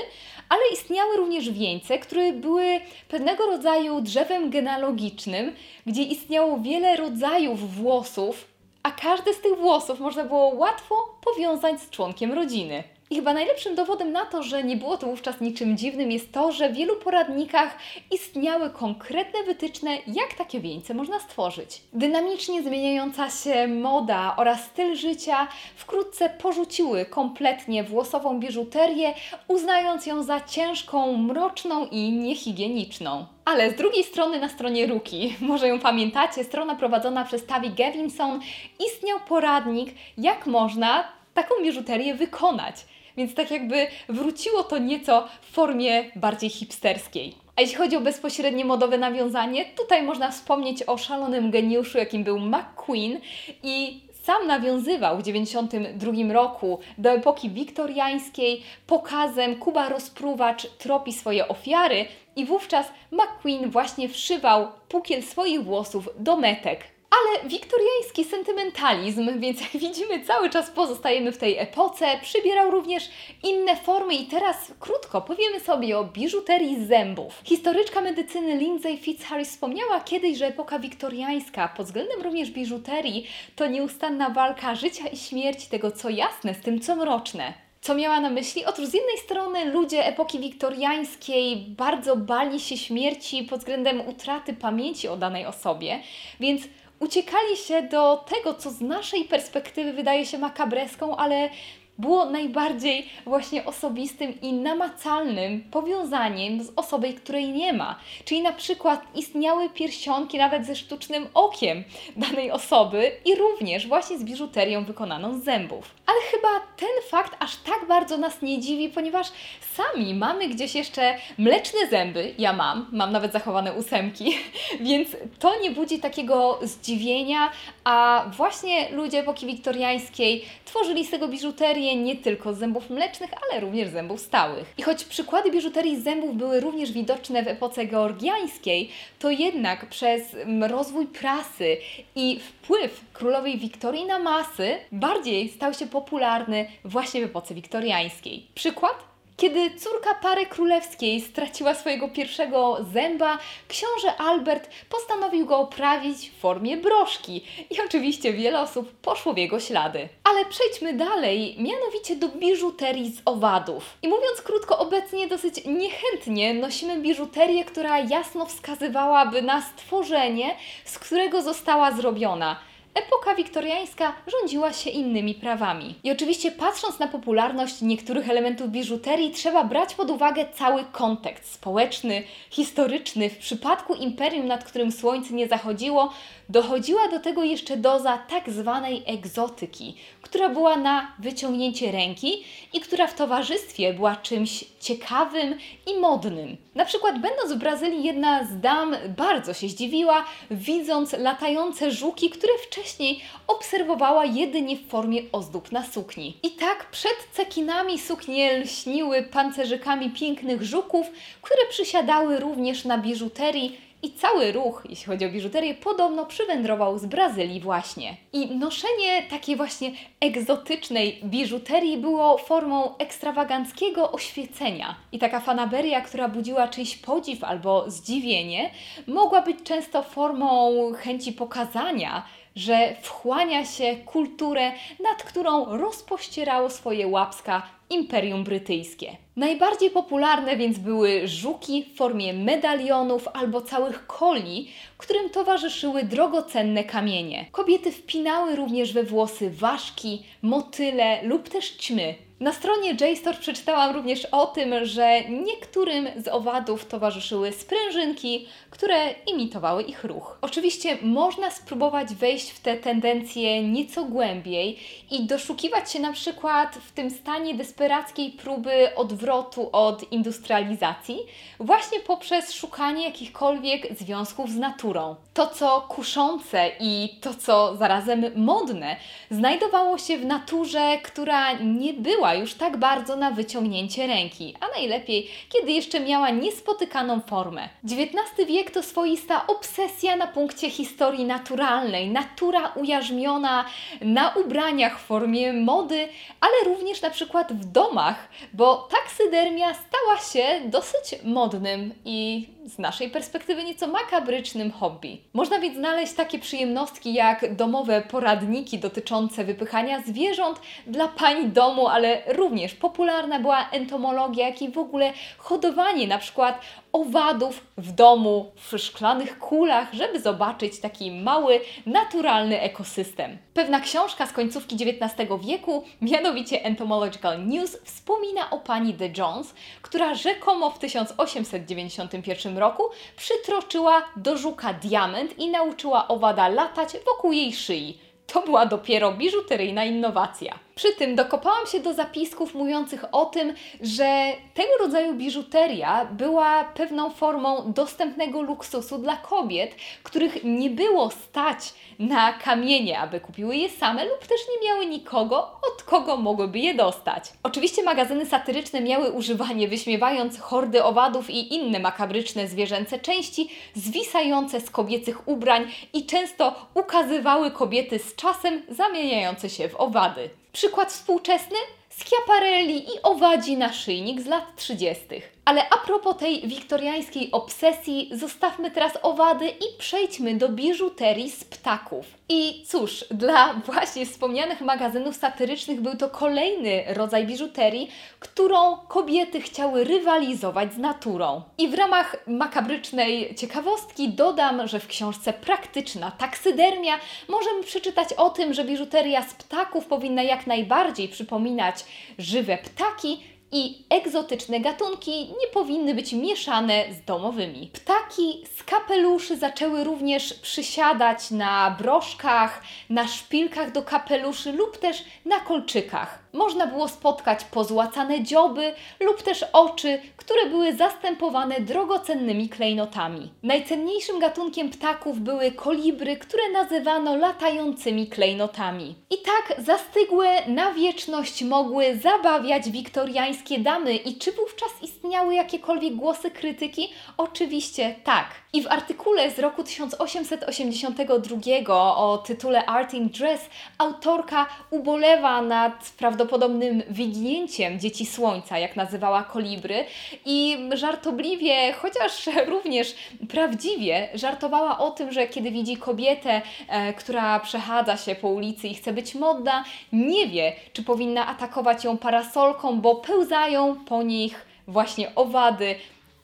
ale 0.48 0.60
istniały 0.72 1.16
również 1.16 1.50
wieńce, 1.50 1.98
które 1.98 2.32
były 2.32 2.80
pewnego 3.08 3.46
rodzaju 3.46 4.00
drzewem 4.00 4.50
genealogicznym, 4.50 5.54
gdzie 5.86 6.02
istniało 6.02 6.58
wiele 6.58 6.96
rodzajów 6.96 7.74
włosów, 7.74 8.44
a 8.82 8.90
każdy 8.90 9.34
z 9.34 9.40
tych 9.40 9.58
włosów 9.58 10.00
można 10.00 10.24
było 10.24 10.46
łatwo 10.54 11.18
powiązać 11.24 11.80
z 11.80 11.90
członkiem 11.90 12.32
rodziny. 12.32 12.84
I 13.10 13.16
chyba 13.16 13.32
najlepszym 13.32 13.74
dowodem 13.74 14.12
na 14.12 14.26
to, 14.26 14.42
że 14.42 14.64
nie 14.64 14.76
było 14.76 14.98
to 14.98 15.06
wówczas 15.06 15.40
niczym 15.40 15.76
dziwnym, 15.76 16.12
jest 16.12 16.32
to, 16.32 16.52
że 16.52 16.68
w 16.68 16.74
wielu 16.74 16.96
poradnikach 16.96 17.78
istniały 18.10 18.70
konkretne 18.70 19.42
wytyczne, 19.42 19.98
jak 20.06 20.34
takie 20.38 20.60
wieńce 20.60 20.94
można 20.94 21.20
stworzyć. 21.20 21.80
Dynamicznie 21.92 22.62
zmieniająca 22.62 23.30
się 23.30 23.68
moda 23.68 24.34
oraz 24.36 24.64
styl 24.64 24.96
życia 24.96 25.48
wkrótce 25.76 26.30
porzuciły 26.30 27.04
kompletnie 27.04 27.84
włosową 27.84 28.40
biżuterię, 28.40 29.14
uznając 29.48 30.06
ją 30.06 30.22
za 30.22 30.40
ciężką, 30.40 31.16
mroczną 31.16 31.86
i 31.86 32.12
niehigieniczną. 32.12 33.26
Ale 33.44 33.70
z 33.70 33.74
drugiej 33.74 34.04
strony, 34.04 34.40
na 34.40 34.48
stronie 34.48 34.86
Ruki, 34.86 35.34
może 35.40 35.68
ją 35.68 35.80
pamiętacie, 35.80 36.44
strona 36.44 36.74
prowadzona 36.74 37.24
przez 37.24 37.46
Tavi 37.46 37.70
Gavinson, 37.70 38.40
istniał 38.86 39.18
poradnik, 39.28 39.94
jak 40.18 40.46
można 40.46 41.04
taką 41.34 41.54
biżuterię 41.62 42.14
wykonać 42.14 42.74
więc 43.18 43.34
tak 43.34 43.50
jakby 43.50 43.86
wróciło 44.08 44.62
to 44.62 44.78
nieco 44.78 45.28
w 45.40 45.52
formie 45.52 46.04
bardziej 46.16 46.50
hipsterskiej. 46.50 47.34
A 47.56 47.60
jeśli 47.60 47.76
chodzi 47.76 47.96
o 47.96 48.00
bezpośrednie 48.00 48.64
modowe 48.64 48.98
nawiązanie, 48.98 49.64
tutaj 49.64 50.02
można 50.02 50.30
wspomnieć 50.30 50.82
o 50.86 50.98
szalonym 50.98 51.50
geniuszu, 51.50 51.98
jakim 51.98 52.24
był 52.24 52.38
McQueen 52.38 53.20
i 53.62 54.00
sam 54.22 54.46
nawiązywał 54.46 55.16
w 55.16 55.22
1992 55.22 56.32
roku 56.32 56.78
do 56.98 57.10
epoki 57.10 57.50
wiktoriańskiej 57.50 58.62
pokazem 58.86 59.56
Kuba 59.56 59.88
Rozpruwacz 59.88 60.66
tropi 60.66 61.12
swoje 61.12 61.48
ofiary 61.48 62.06
i 62.36 62.44
wówczas 62.44 62.86
McQueen 63.10 63.70
właśnie 63.70 64.08
wszywał 64.08 64.68
pukiel 64.88 65.22
swoich 65.22 65.64
włosów 65.64 66.08
do 66.18 66.36
metek 66.36 66.97
ale 67.10 67.48
wiktoriański 67.48 68.24
sentymentalizm, 68.24 69.40
więc 69.40 69.60
jak 69.60 69.70
widzimy, 69.70 70.24
cały 70.24 70.50
czas 70.50 70.70
pozostajemy 70.70 71.32
w 71.32 71.38
tej 71.38 71.58
epoce, 71.58 72.06
przybierał 72.22 72.70
również 72.70 73.10
inne 73.42 73.76
formy 73.76 74.14
i 74.14 74.26
teraz 74.26 74.72
krótko 74.80 75.20
powiemy 75.20 75.60
sobie 75.60 75.98
o 75.98 76.04
biżuterii 76.04 76.86
zębów. 76.86 77.40
Historyczka 77.44 78.00
medycyny 78.00 78.56
Lindsay 78.56 78.96
Fitzharris 78.96 79.48
wspomniała 79.48 80.00
kiedyś, 80.00 80.38
że 80.38 80.46
epoka 80.46 80.78
wiktoriańska 80.78 81.68
pod 81.68 81.86
względem 81.86 82.22
również 82.22 82.50
biżuterii 82.50 83.26
to 83.56 83.66
nieustanna 83.66 84.30
walka 84.30 84.74
życia 84.74 85.08
i 85.08 85.16
śmierci, 85.16 85.68
tego 85.68 85.90
co 85.90 86.08
jasne 86.08 86.54
z 86.54 86.60
tym 86.60 86.80
co 86.80 86.96
mroczne. 86.96 87.68
Co 87.80 87.94
miała 87.94 88.20
na 88.20 88.30
myśli? 88.30 88.64
Otóż 88.64 88.86
z 88.86 88.94
jednej 88.94 89.18
strony 89.18 89.64
ludzie 89.64 90.06
epoki 90.06 90.38
wiktoriańskiej 90.38 91.56
bardzo 91.56 92.16
bali 92.16 92.60
się 92.60 92.76
śmierci 92.76 93.42
pod 93.42 93.58
względem 93.58 94.08
utraty 94.08 94.52
pamięci 94.52 95.08
o 95.08 95.16
danej 95.16 95.46
osobie, 95.46 96.00
więc 96.40 96.62
uciekali 97.00 97.56
się 97.56 97.82
do 97.82 98.16
tego, 98.16 98.54
co 98.54 98.70
z 98.70 98.80
naszej 98.80 99.24
perspektywy 99.24 99.92
wydaje 99.92 100.26
się 100.26 100.38
makabreską, 100.38 101.16
ale 101.16 101.50
było 101.98 102.24
najbardziej 102.24 103.08
właśnie 103.26 103.64
osobistym 103.64 104.40
i 104.40 104.52
namacalnym 104.52 105.60
powiązaniem 105.70 106.62
z 106.62 106.72
osobą, 106.76 106.98
której 107.16 107.48
nie 107.48 107.72
ma. 107.72 107.98
Czyli 108.24 108.42
na 108.42 108.52
przykład 108.52 109.02
istniały 109.14 109.70
pierścionki 109.70 110.38
nawet 110.38 110.66
ze 110.66 110.76
sztucznym 110.76 111.26
okiem 111.34 111.84
danej 112.16 112.50
osoby 112.50 113.12
i 113.24 113.34
również 113.34 113.86
właśnie 113.86 114.18
z 114.18 114.24
biżuterią 114.24 114.84
wykonaną 114.84 115.40
z 115.40 115.44
zębów. 115.44 115.94
Ale 116.06 116.18
chyba 116.30 116.48
ten 116.76 116.88
fakt 117.10 117.36
aż 117.38 117.56
tak 117.56 117.88
bardzo 117.88 118.18
nas 118.18 118.42
nie 118.42 118.60
dziwi, 118.60 118.88
ponieważ 118.88 119.26
sami 119.74 120.14
mamy 120.14 120.48
gdzieś 120.48 120.74
jeszcze 120.74 121.14
mleczne 121.38 121.80
zęby. 121.90 122.34
Ja 122.38 122.52
mam, 122.52 122.86
mam 122.92 123.12
nawet 123.12 123.32
zachowane 123.32 123.72
ósemki, 123.72 124.34
więc 124.80 125.08
to 125.38 125.60
nie 125.60 125.70
budzi 125.70 125.98
takiego 125.98 126.58
zdziwienia, 126.62 127.50
a 127.84 128.24
właśnie 128.36 128.90
ludzie 128.90 129.18
epoki 129.18 129.46
wiktoriańskiej 129.46 130.44
tworzyli 130.64 131.06
z 131.06 131.10
tego 131.10 131.28
biżuterię 131.28 131.87
nie 131.96 132.16
tylko 132.16 132.54
zębów 132.54 132.90
mlecznych, 132.90 133.30
ale 133.42 133.60
również 133.60 133.88
zębów 133.88 134.20
stałych. 134.20 134.74
I 134.78 134.82
choć 134.82 135.04
przykłady 135.04 135.50
biżuterii 135.50 136.00
zębów 136.00 136.36
były 136.36 136.60
również 136.60 136.92
widoczne 136.92 137.42
w 137.42 137.48
epoce 137.48 137.86
georgiańskiej, 137.86 138.90
to 139.18 139.30
jednak 139.30 139.86
przez 139.86 140.22
rozwój 140.68 141.06
prasy 141.06 141.76
i 142.16 142.40
wpływ 142.40 143.00
królowej 143.12 143.58
Wiktorii 143.58 144.06
na 144.06 144.18
masy 144.18 144.78
bardziej 144.92 145.48
stał 145.48 145.74
się 145.74 145.86
popularny 145.86 146.66
właśnie 146.84 147.20
w 147.20 147.24
epoce 147.24 147.54
wiktoriańskiej. 147.54 148.46
Przykład? 148.54 149.17
Kiedy 149.38 149.70
córka 149.70 150.14
pary 150.14 150.46
królewskiej 150.46 151.20
straciła 151.20 151.74
swojego 151.74 152.08
pierwszego 152.08 152.78
zęba, 152.92 153.38
książę 153.68 154.16
Albert 154.18 154.70
postanowił 154.88 155.46
go 155.46 155.58
oprawić 155.58 156.30
w 156.30 156.40
formie 156.40 156.76
broszki 156.76 157.44
i 157.70 157.80
oczywiście 157.86 158.32
wiele 158.32 158.60
osób 158.60 158.92
poszło 158.92 159.32
w 159.32 159.38
jego 159.38 159.60
ślady. 159.60 160.08
Ale 160.24 160.44
przejdźmy 160.44 160.92
dalej, 160.92 161.56
mianowicie 161.58 162.16
do 162.16 162.28
biżuterii 162.28 163.10
z 163.10 163.22
owadów. 163.24 163.84
I 164.02 164.08
mówiąc 164.08 164.42
krótko, 164.42 164.78
obecnie 164.78 165.28
dosyć 165.28 165.54
niechętnie 165.66 166.54
nosimy 166.54 167.00
biżuterię, 167.00 167.64
która 167.64 167.98
jasno 167.98 168.46
wskazywałaby 168.46 169.42
na 169.42 169.62
stworzenie, 169.62 170.56
z 170.84 170.98
którego 170.98 171.42
została 171.42 171.92
zrobiona 171.92 172.67
epoka 172.98 173.34
wiktoriańska 173.34 174.12
rządziła 174.26 174.72
się 174.72 174.90
innymi 174.90 175.34
prawami. 175.34 175.94
I 176.04 176.10
oczywiście 176.10 176.52
patrząc 176.52 176.98
na 176.98 177.08
popularność 177.08 177.82
niektórych 177.82 178.30
elementów 178.30 178.70
biżuterii, 178.70 179.30
trzeba 179.30 179.64
brać 179.64 179.94
pod 179.94 180.10
uwagę 180.10 180.46
cały 180.54 180.84
kontekst 180.92 181.52
społeczny, 181.52 182.22
historyczny. 182.50 183.30
W 183.30 183.38
przypadku 183.38 183.94
imperium, 183.94 184.46
nad 184.46 184.64
którym 184.64 184.92
słońce 184.92 185.34
nie 185.34 185.48
zachodziło, 185.48 186.12
dochodziła 186.48 187.08
do 187.08 187.20
tego 187.20 187.44
jeszcze 187.44 187.76
doza 187.76 188.18
tak 188.18 188.50
zwanej 188.50 189.02
egzotyki, 189.06 189.96
która 190.22 190.48
była 190.48 190.76
na 190.76 191.12
wyciągnięcie 191.18 191.92
ręki 191.92 192.44
i 192.72 192.80
która 192.80 193.06
w 193.06 193.14
towarzystwie 193.14 193.94
była 193.94 194.16
czymś 194.16 194.64
ciekawym 194.80 195.58
i 195.86 196.00
modnym. 196.00 196.56
Na 196.74 196.84
przykład, 196.84 197.20
będąc 197.20 197.52
w 197.52 197.58
Brazylii, 197.58 198.04
jedna 198.04 198.44
z 198.44 198.60
dam 198.60 198.96
bardzo 199.16 199.54
się 199.54 199.68
zdziwiła, 199.68 200.24
widząc 200.50 201.12
latające 201.12 201.90
żuki, 201.90 202.30
które 202.30 202.52
wcześniej 202.66 203.20
obserwowała 203.46 204.24
jedynie 204.24 204.76
w 204.76 204.88
formie 204.88 205.22
ozdób 205.32 205.72
na 205.72 205.86
sukni. 205.86 206.36
I 206.42 206.50
tak 206.50 206.90
przed 206.90 207.16
cekinami 207.32 207.98
suknie 207.98 208.58
lśniły 208.58 209.22
pancerzykami 209.22 210.10
pięknych 210.10 210.62
żuków, 210.62 211.06
które 211.42 211.60
przysiadały 211.70 212.40
również 212.40 212.84
na 212.84 212.98
biżuterii 212.98 213.87
i 214.02 214.12
cały 214.12 214.52
ruch, 214.52 214.82
jeśli 214.88 215.06
chodzi 215.06 215.26
o 215.26 215.30
biżuterię, 215.30 215.74
podobno 215.74 216.26
przywędrował 216.26 216.98
z 216.98 217.06
Brazylii 217.06 217.60
właśnie. 217.60 218.16
I 218.32 218.56
noszenie 218.56 219.22
takiej 219.30 219.56
właśnie 219.56 219.92
egzotycznej 220.20 221.20
biżuterii 221.24 221.98
było 221.98 222.38
formą 222.38 222.96
ekstrawaganckiego 222.98 224.12
oświecenia. 224.12 224.94
I 225.12 225.18
taka 225.18 225.40
fanaberia, 225.40 226.00
która 226.00 226.28
budziła 226.28 226.68
czyjś 226.68 226.96
podziw 226.96 227.44
albo 227.44 227.90
zdziwienie, 227.90 228.70
mogła 229.06 229.42
być 229.42 229.62
często 229.64 230.02
formą 230.02 230.72
chęci 230.92 231.32
pokazania, 231.32 232.22
że 232.56 232.96
wchłania 233.02 233.64
się 233.64 233.96
kulturę, 233.96 234.72
nad 235.00 235.22
którą 235.22 235.64
rozpościerało 235.78 236.70
swoje 236.70 237.08
łapska 237.08 237.77
Imperium 237.90 238.44
Brytyjskie. 238.44 239.16
Najbardziej 239.36 239.90
popularne 239.90 240.56
więc 240.56 240.78
były 240.78 241.28
żuki 241.28 241.84
w 241.84 241.96
formie 241.96 242.32
medalionów 242.34 243.28
albo 243.34 243.60
całych 243.60 244.06
koli, 244.06 244.68
którym 244.98 245.30
towarzyszyły 245.30 246.02
drogocenne 246.02 246.84
kamienie. 246.84 247.46
Kobiety 247.52 247.92
wpinały 247.92 248.56
również 248.56 248.92
we 248.92 249.02
włosy 249.02 249.50
ważki, 249.50 250.22
motyle 250.42 251.22
lub 251.22 251.48
też 251.48 251.70
ćmy, 251.70 252.14
na 252.40 252.52
stronie 252.52 252.96
JSTOR 253.00 253.36
przeczytałam 253.36 253.94
również 253.94 254.24
o 254.24 254.46
tym, 254.46 254.86
że 254.86 255.20
niektórym 255.24 256.08
z 256.16 256.28
owadów 256.28 256.86
towarzyszyły 256.86 257.52
sprężynki, 257.52 258.46
które 258.70 259.14
imitowały 259.26 259.82
ich 259.82 260.04
ruch. 260.04 260.38
Oczywiście 260.40 260.98
można 261.02 261.50
spróbować 261.50 262.14
wejść 262.14 262.50
w 262.50 262.60
te 262.60 262.76
tendencje 262.76 263.62
nieco 263.62 264.04
głębiej 264.04 264.78
i 265.10 265.26
doszukiwać 265.26 265.92
się 265.92 266.00
na 266.00 266.12
przykład 266.12 266.74
w 266.74 266.92
tym 266.92 267.10
stanie 267.10 267.54
desperackiej 267.78 268.30
próby 268.30 268.94
odwrotu 268.94 269.68
od 269.72 270.12
industrializacji, 270.12 271.18
właśnie 271.60 272.00
poprzez 272.00 272.52
szukanie 272.52 273.04
jakichkolwiek 273.04 273.98
związków 273.98 274.50
z 274.50 274.56
naturą. 274.56 275.16
To, 275.34 275.46
co 275.46 275.86
kuszące 275.88 276.70
i 276.80 277.18
to, 277.20 277.34
co 277.34 277.76
zarazem 277.76 278.24
modne, 278.36 278.96
znajdowało 279.30 279.98
się 279.98 280.18
w 280.18 280.24
naturze, 280.24 280.98
która 281.02 281.52
nie 281.52 281.92
była 281.92 282.34
już 282.34 282.54
tak 282.54 282.76
bardzo 282.76 283.16
na 283.16 283.30
wyciągnięcie 283.30 284.06
ręki, 284.06 284.54
a 284.60 284.78
najlepiej, 284.78 285.30
kiedy 285.48 285.72
jeszcze 285.72 286.00
miała 286.00 286.30
niespotykaną 286.30 287.20
formę. 287.20 287.68
XIX 287.84 288.48
wiek 288.48 288.70
to 288.70 288.82
swoista 288.82 289.46
obsesja 289.46 290.16
na 290.16 290.26
punkcie 290.26 290.70
historii 290.70 291.24
naturalnej, 291.24 292.10
natura 292.10 292.72
ujarzmiona 292.76 293.64
na 294.00 294.34
ubraniach 294.34 295.00
w 295.00 295.06
formie 295.06 295.52
mody, 295.52 296.08
ale 296.40 296.74
również 296.74 297.02
na 297.02 297.10
przykład 297.10 297.52
w 297.52 297.67
domach, 297.72 298.28
bo 298.52 298.88
taksydermia 298.90 299.74
stała 299.74 300.18
się 300.32 300.70
dosyć 300.70 301.22
modnym 301.24 301.94
i 302.04 302.48
z 302.68 302.78
naszej 302.78 303.10
perspektywy 303.10 303.64
nieco 303.64 303.86
makabrycznym 303.86 304.70
hobby. 304.70 305.20
Można 305.32 305.58
więc 305.58 305.76
znaleźć 305.76 306.12
takie 306.12 306.38
przyjemnostki 306.38 307.14
jak 307.14 307.54
domowe 307.54 308.02
poradniki 308.02 308.78
dotyczące 308.78 309.44
wypychania 309.44 310.02
zwierząt 310.02 310.60
dla 310.86 311.08
pani 311.08 311.48
domu, 311.48 311.88
ale 311.88 312.22
również 312.26 312.74
popularna 312.74 313.40
była 313.40 313.70
entomologia, 313.70 314.48
jak 314.48 314.62
i 314.62 314.68
w 314.68 314.78
ogóle 314.78 315.12
hodowanie 315.38 316.06
na 316.06 316.18
przykład 316.18 316.60
owadów 316.92 317.66
w 317.78 317.92
domu, 317.92 318.52
w 318.56 318.78
szklanych 318.78 319.38
kulach, 319.38 319.92
żeby 319.92 320.20
zobaczyć 320.20 320.80
taki 320.80 321.10
mały, 321.10 321.60
naturalny 321.86 322.60
ekosystem. 322.60 323.38
Pewna 323.54 323.80
książka 323.80 324.26
z 324.26 324.32
końcówki 324.32 324.76
XIX 324.76 325.30
wieku, 325.46 325.84
mianowicie 326.02 326.64
Entomological 326.64 327.46
News, 327.46 327.78
wspomina 327.84 328.50
o 328.50 328.58
pani 328.58 328.94
de 328.94 329.08
Jones, 329.18 329.54
która 329.82 330.14
rzekomo 330.14 330.70
w 330.70 330.78
1891 330.78 332.57
roku 332.58 332.82
przytroczyła 333.16 334.02
do 334.16 334.36
żuka 334.36 334.72
diament 334.72 335.38
i 335.38 335.50
nauczyła 335.50 336.08
owada 336.08 336.48
latać 336.48 336.96
wokół 337.06 337.32
jej 337.32 337.52
szyi. 337.52 337.98
To 338.26 338.42
była 338.42 338.66
dopiero 338.66 339.12
biżuteryjna 339.12 339.84
innowacja. 339.84 340.58
Przy 340.78 340.92
tym 340.92 341.16
dokopałam 341.16 341.66
się 341.66 341.80
do 341.80 341.94
zapisków 341.94 342.54
mówiących 342.54 343.04
o 343.12 343.26
tym, 343.26 343.54
że 343.80 344.32
tego 344.54 344.68
rodzaju 344.80 345.14
biżuteria 345.14 346.04
była 346.04 346.64
pewną 346.64 347.10
formą 347.10 347.72
dostępnego 347.72 348.42
luksusu 348.42 348.98
dla 348.98 349.16
kobiet, 349.16 349.74
których 350.02 350.44
nie 350.44 350.70
było 350.70 351.10
stać 351.10 351.58
na 351.98 352.32
kamienie, 352.32 352.98
aby 352.98 353.20
kupiły 353.20 353.56
je 353.56 353.68
same 353.68 354.04
lub 354.04 354.18
też 354.18 354.40
nie 354.50 354.68
miały 354.68 354.86
nikogo, 354.86 355.38
od 355.38 355.82
kogo 355.82 356.16
mogłyby 356.16 356.58
je 356.58 356.74
dostać. 356.74 357.32
Oczywiście 357.42 357.82
magazyny 357.82 358.26
satyryczne 358.26 358.80
miały 358.80 359.12
używanie, 359.12 359.68
wyśmiewając 359.68 360.40
hordy 360.40 360.84
owadów 360.84 361.30
i 361.30 361.54
inne 361.54 361.78
makabryczne 361.78 362.48
zwierzęce 362.48 362.98
części 362.98 363.50
zwisające 363.74 364.60
z 364.60 364.70
kobiecych 364.70 365.28
ubrań 365.28 365.70
i 365.92 366.06
często 366.06 366.54
ukazywały 366.74 367.50
kobiety 367.50 367.98
z 367.98 368.14
czasem 368.14 368.62
zamieniające 368.68 369.50
się 369.50 369.68
w 369.68 369.76
owady. 369.80 370.30
Przykład 370.52 370.92
współczesny? 370.92 371.56
Schiaparelli 371.90 372.84
i 372.84 373.02
owadzi 373.02 373.56
naszyjnik 373.56 374.20
z 374.20 374.26
lat 374.26 374.56
30. 374.56 375.02
Ale 375.48 375.68
a 375.70 375.76
propos 375.76 376.16
tej 376.16 376.48
wiktoriańskiej 376.48 377.30
obsesji, 377.32 378.10
zostawmy 378.12 378.70
teraz 378.70 378.92
owady 379.02 379.48
i 379.48 379.78
przejdźmy 379.78 380.34
do 380.34 380.48
biżuterii 380.48 381.30
z 381.30 381.44
ptaków. 381.44 382.06
I 382.28 382.64
cóż, 382.66 383.04
dla 383.10 383.54
właśnie 383.66 384.06
wspomnianych 384.06 384.60
magazynów 384.60 385.16
satyrycznych 385.16 385.80
był 385.80 385.96
to 385.96 386.10
kolejny 386.10 386.84
rodzaj 386.86 387.26
biżuterii, 387.26 387.90
którą 388.18 388.76
kobiety 388.76 389.40
chciały 389.40 389.84
rywalizować 389.84 390.74
z 390.74 390.78
naturą. 390.78 391.42
I 391.58 391.68
w 391.68 391.74
ramach 391.74 392.16
makabrycznej 392.26 393.34
ciekawostki 393.34 394.08
dodam, 394.08 394.68
że 394.68 394.80
w 394.80 394.86
książce 394.86 395.32
Praktyczna 395.32 396.10
taksydermia 396.10 396.94
możemy 397.28 397.62
przeczytać 397.62 398.12
o 398.12 398.30
tym, 398.30 398.54
że 398.54 398.64
biżuteria 398.64 399.22
z 399.22 399.34
ptaków 399.34 399.86
powinna 399.86 400.22
jak 400.22 400.46
najbardziej 400.46 401.08
przypominać 401.08 401.84
żywe 402.18 402.58
ptaki, 402.58 403.37
i 403.52 403.84
egzotyczne 403.90 404.60
gatunki 404.60 405.20
nie 405.20 405.46
powinny 405.52 405.94
być 405.94 406.12
mieszane 406.12 406.84
z 406.92 407.04
domowymi. 407.04 407.70
Ptaki 407.72 408.44
z 408.56 408.62
kapeluszy 408.62 409.36
zaczęły 409.36 409.84
również 409.84 410.34
przysiadać 410.34 411.30
na 411.30 411.76
broszkach, 411.78 412.62
na 412.90 413.08
szpilkach 413.08 413.72
do 413.72 413.82
kapeluszy 413.82 414.52
lub 414.52 414.76
też 414.76 415.04
na 415.24 415.40
kolczykach. 415.40 416.18
Można 416.32 416.66
było 416.66 416.88
spotkać 416.88 417.44
pozłacane 417.44 418.22
dzioby 418.22 418.72
lub 419.00 419.22
też 419.22 419.44
oczy, 419.52 420.00
które 420.16 420.46
były 420.46 420.76
zastępowane 420.76 421.60
drogocennymi 421.60 422.48
klejnotami. 422.48 423.30
Najcenniejszym 423.42 424.18
gatunkiem 424.18 424.70
ptaków 424.70 425.20
były 425.20 425.52
kolibry, 425.52 426.16
które 426.16 426.42
nazywano 426.52 427.16
latającymi 427.16 428.06
klejnotami. 428.06 428.94
I 429.10 429.16
tak 429.16 429.64
zastygłe 429.64 430.46
na 430.46 430.72
wieczność 430.72 431.42
mogły 431.42 431.96
zabawiać 431.96 432.70
wiktoriańskie 432.70 433.37
wiktoriańskie 433.38 433.58
damy 433.58 433.96
i 433.96 434.18
czy 434.18 434.32
wówczas 434.32 434.70
istniały 434.82 435.34
jakiekolwiek 435.34 435.94
głosy 435.94 436.30
krytyki? 436.30 436.88
Oczywiście 437.16 437.94
tak. 438.04 438.26
I 438.52 438.62
w 438.62 438.66
artykule 438.66 439.30
z 439.30 439.38
roku 439.38 439.64
1882 439.64 441.96
o 441.96 442.18
tytule 442.18 442.66
Art 442.66 442.94
in 442.94 443.08
Dress 443.08 443.40
autorka 443.78 444.46
ubolewa 444.70 445.42
nad 445.42 445.92
prawdopodobnym 445.98 446.82
wyginięciem 446.90 447.80
dzieci 447.80 448.06
słońca, 448.06 448.58
jak 448.58 448.76
nazywała 448.76 449.22
kolibry, 449.22 449.84
i 450.24 450.68
żartobliwie, 450.74 451.72
chociaż 451.72 452.26
również 452.54 452.94
prawdziwie, 453.28 454.08
żartowała 454.14 454.78
o 454.78 454.90
tym, 454.90 455.12
że 455.12 455.26
kiedy 455.26 455.50
widzi 455.50 455.76
kobietę, 455.76 456.42
e, 456.68 456.92
która 456.92 457.40
przechadza 457.40 457.96
się 457.96 458.14
po 458.14 458.28
ulicy 458.28 458.68
i 458.68 458.74
chce 458.74 458.92
być 458.92 459.14
modna, 459.14 459.64
nie 459.92 460.26
wie, 460.26 460.52
czy 460.72 460.82
powinna 460.82 461.26
atakować 461.26 461.84
ją 461.84 461.98
parasolką, 461.98 462.80
bo 462.80 462.94
pełzają 463.28 463.76
po 463.84 464.02
nich 464.02 464.46
właśnie 464.68 465.14
owady, 465.14 465.74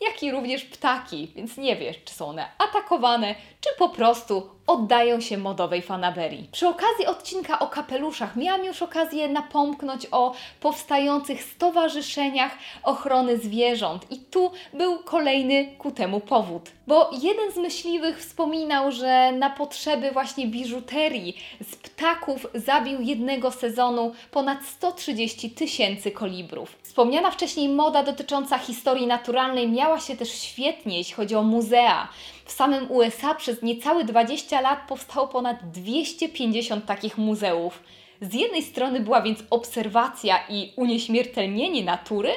jak 0.00 0.22
i 0.22 0.30
również 0.30 0.64
ptaki, 0.64 1.32
więc 1.36 1.56
nie 1.56 1.76
wiesz, 1.76 1.96
czy 2.04 2.14
są 2.14 2.26
one 2.26 2.46
atakowane, 2.58 3.34
czy 3.60 3.70
po 3.78 3.88
prostu 3.88 4.50
oddają 4.66 5.20
się 5.20 5.38
modowej 5.38 5.82
fanaberii. 5.82 6.48
Przy 6.52 6.68
okazji 6.68 7.06
odcinka 7.06 7.58
o 7.58 7.68
kapeluszach 7.68 8.36
miałam 8.36 8.64
już 8.64 8.82
okazję 8.82 9.28
napomknąć 9.28 10.06
o 10.10 10.34
powstających 10.60 11.42
stowarzyszeniach 11.42 12.52
ochrony 12.82 13.38
zwierząt 13.38 14.12
i 14.12 14.18
tu 14.18 14.50
był 14.72 14.98
kolejny 14.98 15.76
ku 15.78 15.90
temu 15.90 16.20
powód. 16.20 16.70
Bo 16.86 17.10
jeden 17.22 17.52
z 17.52 17.56
myśliwych 17.56 18.18
wspominał, 18.18 18.92
że 18.92 19.32
na 19.32 19.50
potrzeby 19.50 20.12
właśnie 20.12 20.46
biżuterii 20.46 21.36
z 21.60 21.76
ptaków 21.76 22.46
zabił 22.54 23.00
jednego 23.00 23.50
sezonu 23.50 24.14
ponad 24.30 24.64
130 24.64 25.50
tysięcy 25.50 26.10
kolibrów. 26.10 26.76
Wspomniana 26.94 27.30
wcześniej 27.30 27.68
moda 27.68 28.02
dotycząca 28.02 28.58
historii 28.58 29.06
naturalnej 29.06 29.68
miała 29.68 30.00
się 30.00 30.16
też 30.16 30.32
świetnie, 30.32 30.98
jeśli 30.98 31.14
chodzi 31.14 31.34
o 31.34 31.42
muzea. 31.42 32.08
W 32.44 32.52
samym 32.52 32.90
USA 32.90 33.34
przez 33.34 33.62
niecałe 33.62 34.04
20 34.04 34.60
lat 34.60 34.78
powstało 34.88 35.28
ponad 35.28 35.70
250 35.70 36.86
takich 36.86 37.18
muzeów. 37.18 37.82
Z 38.20 38.34
jednej 38.34 38.62
strony 38.62 39.00
była 39.00 39.22
więc 39.22 39.38
obserwacja 39.50 40.38
i 40.48 40.72
unieśmiertelnienie 40.76 41.84
natury, 41.84 42.30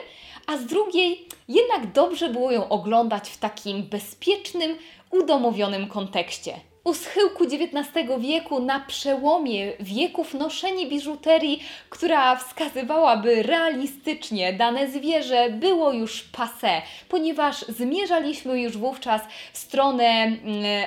a 0.48 0.58
z 0.58 0.66
drugiej 0.66 1.26
jednak 1.48 1.92
dobrze 1.92 2.30
było 2.30 2.52
ją 2.52 2.70
oglądać 2.70 3.30
w 3.30 3.38
takim 3.38 3.84
bezpiecznym, 3.84 4.78
udomowionym 5.12 5.88
kontekście. 5.88 6.60
U 6.88 6.94
schyłku 6.94 7.44
XIX 7.44 8.10
wieku, 8.20 8.60
na 8.60 8.80
przełomie 8.80 9.74
wieków, 9.80 10.34
noszenie 10.34 10.86
biżuterii, 10.86 11.64
która 11.90 12.36
wskazywałaby 12.36 13.44
realistycznie 13.44 14.54
dane 14.54 14.88
zwierzę, 14.88 15.50
było 15.50 15.94
już 15.94 16.26
passé, 16.38 16.82
ponieważ 17.10 17.66
zmierzaliśmy 17.68 18.62
już 18.62 18.78
wówczas 18.78 19.22
w 19.54 19.58
stronę 19.58 20.04
mm, 20.04 20.38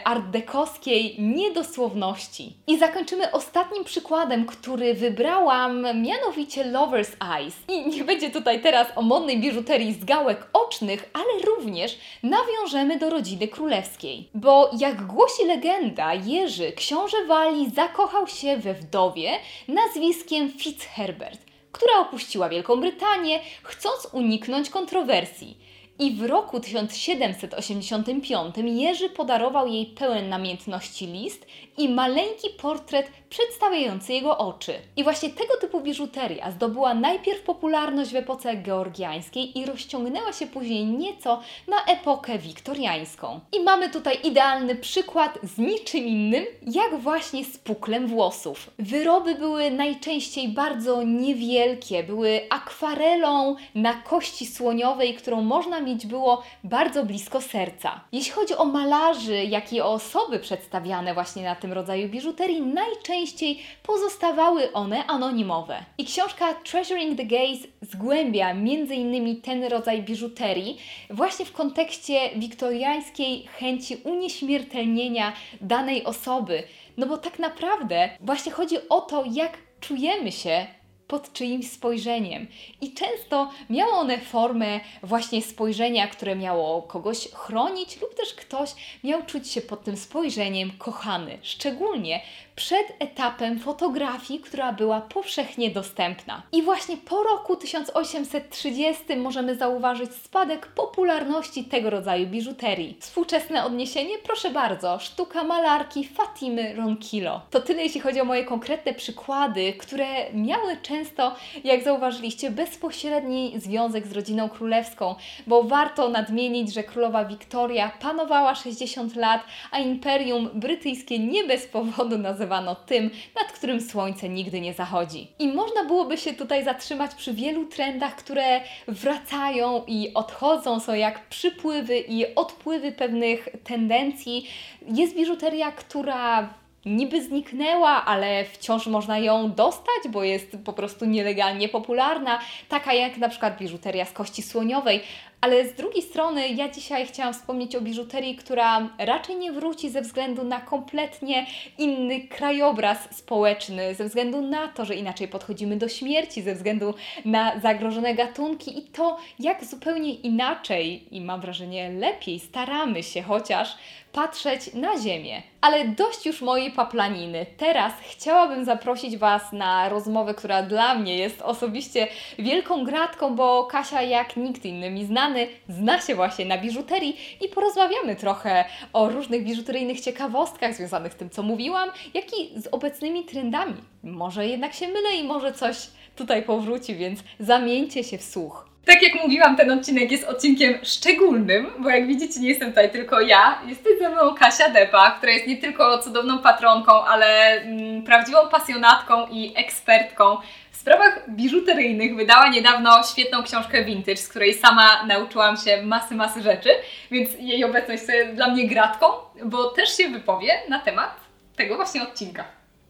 art-dekowskiej 0.04 1.18
niedosłowności. 1.18 2.52
I 2.66 2.78
zakończymy 2.78 3.32
ostatnim 3.32 3.84
przykładem, 3.84 4.46
który 4.46 4.94
wybrałam, 4.94 6.02
mianowicie 6.02 6.64
Lover's 6.64 7.36
Eyes. 7.36 7.54
I 7.68 7.88
nie 7.88 8.04
będzie 8.04 8.30
tutaj 8.30 8.60
teraz 8.60 8.86
o 8.96 9.02
modnej 9.02 9.40
biżuterii 9.40 9.92
z 9.92 10.04
gałek 10.04 10.46
ocznych, 10.52 11.10
ale 11.12 11.56
również 11.56 11.98
nawiążemy 12.22 12.98
do 12.98 13.10
rodziny 13.10 13.48
królewskiej. 13.48 14.28
Bo 14.34 14.70
jak 14.78 15.06
głosi 15.06 15.46
legenda, 15.46 15.89
Jerzy, 16.24 16.72
książę 16.72 17.16
Walii, 17.26 17.70
zakochał 17.70 18.26
się 18.26 18.56
we 18.56 18.74
wdowie 18.74 19.30
nazwiskiem 19.68 20.52
Fitzherbert, 20.52 21.40
która 21.72 21.98
opuściła 21.98 22.48
Wielką 22.48 22.80
Brytanię, 22.80 23.40
chcąc 23.62 24.08
uniknąć 24.12 24.70
kontrowersji. 24.70 25.56
I 25.98 26.10
w 26.10 26.22
roku 26.22 26.60
1785 26.60 28.54
Jerzy 28.64 29.08
podarował 29.08 29.66
jej 29.66 29.86
pełen 29.86 30.28
namiętności 30.28 31.06
list 31.06 31.46
i 31.80 31.88
maleńki 31.88 32.50
portret 32.50 33.10
przedstawiający 33.30 34.12
jego 34.12 34.38
oczy. 34.38 34.74
I 34.96 35.04
właśnie 35.04 35.30
tego 35.30 35.56
typu 35.60 35.80
biżuteria 35.80 36.50
zdobyła 36.50 36.94
najpierw 36.94 37.42
popularność 37.42 38.12
w 38.12 38.16
epoce 38.16 38.56
georgiańskiej 38.56 39.58
i 39.58 39.66
rozciągnęła 39.66 40.32
się 40.32 40.46
później 40.46 40.84
nieco 40.84 41.40
na 41.68 41.84
epokę 41.84 42.38
wiktoriańską. 42.38 43.40
I 43.52 43.60
mamy 43.60 43.90
tutaj 43.90 44.18
idealny 44.24 44.74
przykład 44.74 45.38
z 45.42 45.58
niczym 45.58 46.06
innym, 46.06 46.44
jak 46.62 47.00
właśnie 47.00 47.44
z 47.44 47.58
puklem 47.58 48.06
włosów. 48.06 48.70
Wyroby 48.78 49.34
były 49.34 49.70
najczęściej 49.70 50.48
bardzo 50.48 51.02
niewielkie, 51.02 52.02
były 52.02 52.40
akwarelą 52.50 53.56
na 53.74 53.94
kości 53.94 54.46
słoniowej, 54.46 55.14
którą 55.14 55.42
można 55.42 55.80
mieć 55.80 56.06
było 56.06 56.42
bardzo 56.64 57.04
blisko 57.04 57.40
serca. 57.40 58.00
Jeśli 58.12 58.32
chodzi 58.32 58.54
o 58.54 58.64
malarzy, 58.64 59.44
jak 59.44 59.72
i 59.72 59.80
o 59.80 59.92
osoby 59.92 60.38
przedstawiane 60.38 61.14
właśnie 61.14 61.42
na 61.44 61.54
tym 61.54 61.69
rodzaju 61.72 62.08
biżuterii, 62.08 62.62
najczęściej 62.62 63.58
pozostawały 63.82 64.72
one 64.72 65.06
anonimowe. 65.06 65.84
I 65.98 66.04
książka 66.04 66.54
Treasuring 66.54 67.16
the 67.16 67.24
Gaze 67.24 67.68
zgłębia 67.82 68.50
m.in. 68.50 69.42
ten 69.42 69.64
rodzaj 69.64 70.02
biżuterii 70.02 70.78
właśnie 71.10 71.46
w 71.46 71.52
kontekście 71.52 72.30
wiktoriańskiej 72.36 73.46
chęci 73.58 73.96
unieśmiertelnienia 74.04 75.32
danej 75.60 76.04
osoby. 76.04 76.62
No 76.96 77.06
bo 77.06 77.16
tak 77.16 77.38
naprawdę 77.38 78.10
właśnie 78.20 78.52
chodzi 78.52 78.76
o 78.88 79.00
to, 79.00 79.24
jak 79.32 79.58
czujemy 79.80 80.32
się 80.32 80.66
pod 81.10 81.32
czyimś 81.32 81.70
spojrzeniem. 81.70 82.46
I 82.80 82.94
często 82.94 83.50
miało 83.70 83.92
one 83.92 84.18
formę 84.18 84.80
właśnie 85.02 85.42
spojrzenia, 85.42 86.06
które 86.06 86.36
miało 86.36 86.82
kogoś 86.82 87.28
chronić, 87.32 88.00
lub 88.00 88.14
też 88.14 88.34
ktoś 88.34 88.70
miał 89.04 89.22
czuć 89.22 89.48
się 89.48 89.60
pod 89.60 89.84
tym 89.84 89.96
spojrzeniem 89.96 90.70
kochany. 90.78 91.38
Szczególnie 91.42 92.20
przed 92.60 92.96
etapem 92.98 93.58
fotografii, 93.58 94.40
która 94.40 94.72
była 94.72 95.00
powszechnie 95.00 95.70
dostępna. 95.70 96.42
I 96.52 96.62
właśnie 96.62 96.96
po 96.96 97.22
roku 97.22 97.56
1830 97.56 99.16
możemy 99.16 99.56
zauważyć 99.56 100.14
spadek 100.14 100.66
popularności 100.66 101.64
tego 101.64 101.90
rodzaju 101.90 102.26
biżuterii. 102.26 102.96
Współczesne 103.00 103.64
odniesienie? 103.64 104.18
Proszę 104.18 104.50
bardzo, 104.50 104.98
sztuka 104.98 105.44
malarki 105.44 106.04
Fatimy 106.04 106.74
Ronquillo. 106.74 107.40
To 107.50 107.60
tyle 107.60 107.82
jeśli 107.82 108.00
chodzi 108.00 108.20
o 108.20 108.24
moje 108.24 108.44
konkretne 108.44 108.94
przykłady, 108.94 109.72
które 109.72 110.32
miały 110.32 110.76
często, 110.82 111.34
jak 111.64 111.84
zauważyliście, 111.84 112.50
bezpośredni 112.50 113.52
związek 113.56 114.06
z 114.06 114.12
rodziną 114.12 114.48
królewską, 114.48 115.14
bo 115.46 115.62
warto 115.62 116.08
nadmienić, 116.08 116.74
że 116.74 116.82
królowa 116.82 117.24
Wiktoria 117.24 117.92
panowała 118.00 118.54
60 118.54 119.16
lat, 119.16 119.40
a 119.70 119.78
imperium 119.78 120.50
brytyjskie 120.54 121.18
nie 121.18 121.44
bez 121.44 121.66
powodu 121.66 122.18
nazywa 122.18 122.49
nazywano 122.50 122.74
tym, 122.74 123.10
nad 123.36 123.52
którym 123.52 123.80
słońce 123.80 124.28
nigdy 124.28 124.60
nie 124.60 124.74
zachodzi. 124.74 125.28
I 125.38 125.48
można 125.48 125.84
byłoby 125.84 126.18
się 126.18 126.32
tutaj 126.32 126.64
zatrzymać 126.64 127.14
przy 127.14 127.34
wielu 127.34 127.64
trendach, 127.64 128.16
które 128.16 128.60
wracają 128.88 129.84
i 129.86 130.14
odchodzą, 130.14 130.80
są 130.80 130.94
jak 130.94 131.28
przypływy 131.28 131.98
i 131.98 132.34
odpływy 132.34 132.92
pewnych 132.92 133.48
tendencji. 133.64 134.48
Jest 134.94 135.16
biżuteria, 135.16 135.72
która 135.72 136.54
niby 136.84 137.22
zniknęła, 137.22 138.04
ale 138.04 138.44
wciąż 138.44 138.86
można 138.86 139.18
ją 139.18 139.52
dostać, 139.52 140.08
bo 140.08 140.24
jest 140.24 140.56
po 140.64 140.72
prostu 140.72 141.04
nielegalnie 141.04 141.68
popularna, 141.68 142.38
taka 142.68 142.92
jak 142.92 143.16
na 143.18 143.28
przykład 143.28 143.58
biżuteria 143.58 144.04
z 144.04 144.12
kości 144.12 144.42
słoniowej, 144.42 145.00
ale 145.40 145.68
z 145.68 145.74
drugiej 145.74 146.02
strony, 146.02 146.48
ja 146.48 146.68
dzisiaj 146.68 147.06
chciałam 147.06 147.34
wspomnieć 147.34 147.76
o 147.76 147.80
biżuterii, 147.80 148.36
która 148.36 148.88
raczej 148.98 149.36
nie 149.36 149.52
wróci 149.52 149.90
ze 149.90 150.02
względu 150.02 150.44
na 150.44 150.60
kompletnie 150.60 151.46
inny 151.78 152.20
krajobraz 152.20 153.16
społeczny, 153.16 153.94
ze 153.94 154.04
względu 154.04 154.40
na 154.40 154.68
to, 154.68 154.84
że 154.84 154.94
inaczej 154.94 155.28
podchodzimy 155.28 155.76
do 155.76 155.88
śmierci, 155.88 156.42
ze 156.42 156.54
względu 156.54 156.94
na 157.24 157.60
zagrożone 157.60 158.14
gatunki 158.14 158.78
i 158.78 158.82
to, 158.82 159.18
jak 159.38 159.64
zupełnie 159.64 160.14
inaczej 160.14 161.16
i 161.16 161.20
mam 161.20 161.40
wrażenie 161.40 161.90
lepiej 161.90 162.40
staramy 162.40 163.02
się 163.02 163.22
chociaż 163.22 163.76
patrzeć 164.12 164.74
na 164.74 164.98
Ziemię. 164.98 165.42
Ale 165.60 165.88
dość 165.88 166.26
już 166.26 166.42
mojej 166.42 166.72
paplaniny. 166.72 167.46
Teraz 167.56 167.92
chciałabym 168.02 168.64
zaprosić 168.64 169.16
Was 169.16 169.52
na 169.52 169.88
rozmowę, 169.88 170.34
która 170.34 170.62
dla 170.62 170.94
mnie 170.94 171.18
jest 171.18 171.42
osobiście 171.42 172.08
wielką 172.38 172.84
gratką, 172.84 173.36
bo 173.36 173.64
Kasia 173.64 174.02
jak 174.02 174.36
nikt 174.36 174.64
inny 174.64 174.90
mi 174.90 175.06
znany 175.06 175.46
zna 175.68 176.00
się 176.00 176.14
właśnie 176.14 176.44
na 176.44 176.58
biżuterii 176.58 177.16
i 177.40 177.48
porozmawiamy 177.48 178.16
trochę 178.16 178.64
o 178.92 179.08
różnych 179.08 179.44
biżuteryjnych 179.44 180.00
ciekawostkach 180.00 180.74
związanych 180.74 181.12
z 181.12 181.16
tym, 181.16 181.30
co 181.30 181.42
mówiłam, 181.42 181.90
jak 182.14 182.24
i 182.38 182.60
z 182.60 182.66
obecnymi 182.66 183.24
trendami. 183.24 183.76
Może 184.02 184.46
jednak 184.46 184.74
się 184.74 184.88
mylę 184.88 185.16
i 185.16 185.24
może 185.24 185.52
coś 185.52 185.76
tutaj 186.16 186.42
powróci, 186.42 186.94
więc 186.94 187.20
zamieńcie 187.40 188.04
się 188.04 188.18
w 188.18 188.24
słuch. 188.24 188.69
Tak 188.84 189.02
jak 189.02 189.14
mówiłam, 189.14 189.56
ten 189.56 189.70
odcinek 189.70 190.12
jest 190.12 190.24
odcinkiem 190.24 190.74
szczególnym, 190.82 191.70
bo 191.78 191.90
jak 191.90 192.06
widzicie, 192.06 192.40
nie 192.40 192.48
jestem 192.48 192.68
tutaj 192.68 192.90
tylko 192.90 193.20
ja. 193.20 193.62
Jest 193.66 193.82
tutaj 193.82 193.98
ze 193.98 194.08
mną 194.08 194.34
Kasia 194.34 194.68
Depa, 194.68 195.10
która 195.10 195.32
jest 195.32 195.46
nie 195.46 195.56
tylko 195.56 195.98
cudowną 195.98 196.38
patronką, 196.38 197.04
ale 197.04 197.52
mm, 197.52 198.02
prawdziwą 198.02 198.38
pasjonatką 198.50 199.26
i 199.26 199.52
ekspertką 199.56 200.36
w 200.70 200.76
sprawach 200.76 201.30
biżuteryjnych. 201.30 202.16
Wydała 202.16 202.48
niedawno 202.48 203.02
świetną 203.12 203.42
książkę 203.42 203.84
Vintage, 203.84 204.16
z 204.16 204.28
której 204.28 204.54
sama 204.54 205.06
nauczyłam 205.06 205.56
się 205.56 205.82
masy, 205.82 206.14
masy 206.14 206.42
rzeczy, 206.42 206.70
więc 207.10 207.30
jej 207.38 207.64
obecność 207.64 208.02
jest 208.08 208.34
dla 208.34 208.48
mnie 208.48 208.68
gratką, 208.68 209.06
bo 209.44 209.64
też 209.64 209.96
się 209.96 210.08
wypowie 210.08 210.52
na 210.68 210.78
temat 210.78 211.16
tego 211.56 211.76
właśnie 211.76 212.02
odcinka. 212.02 212.44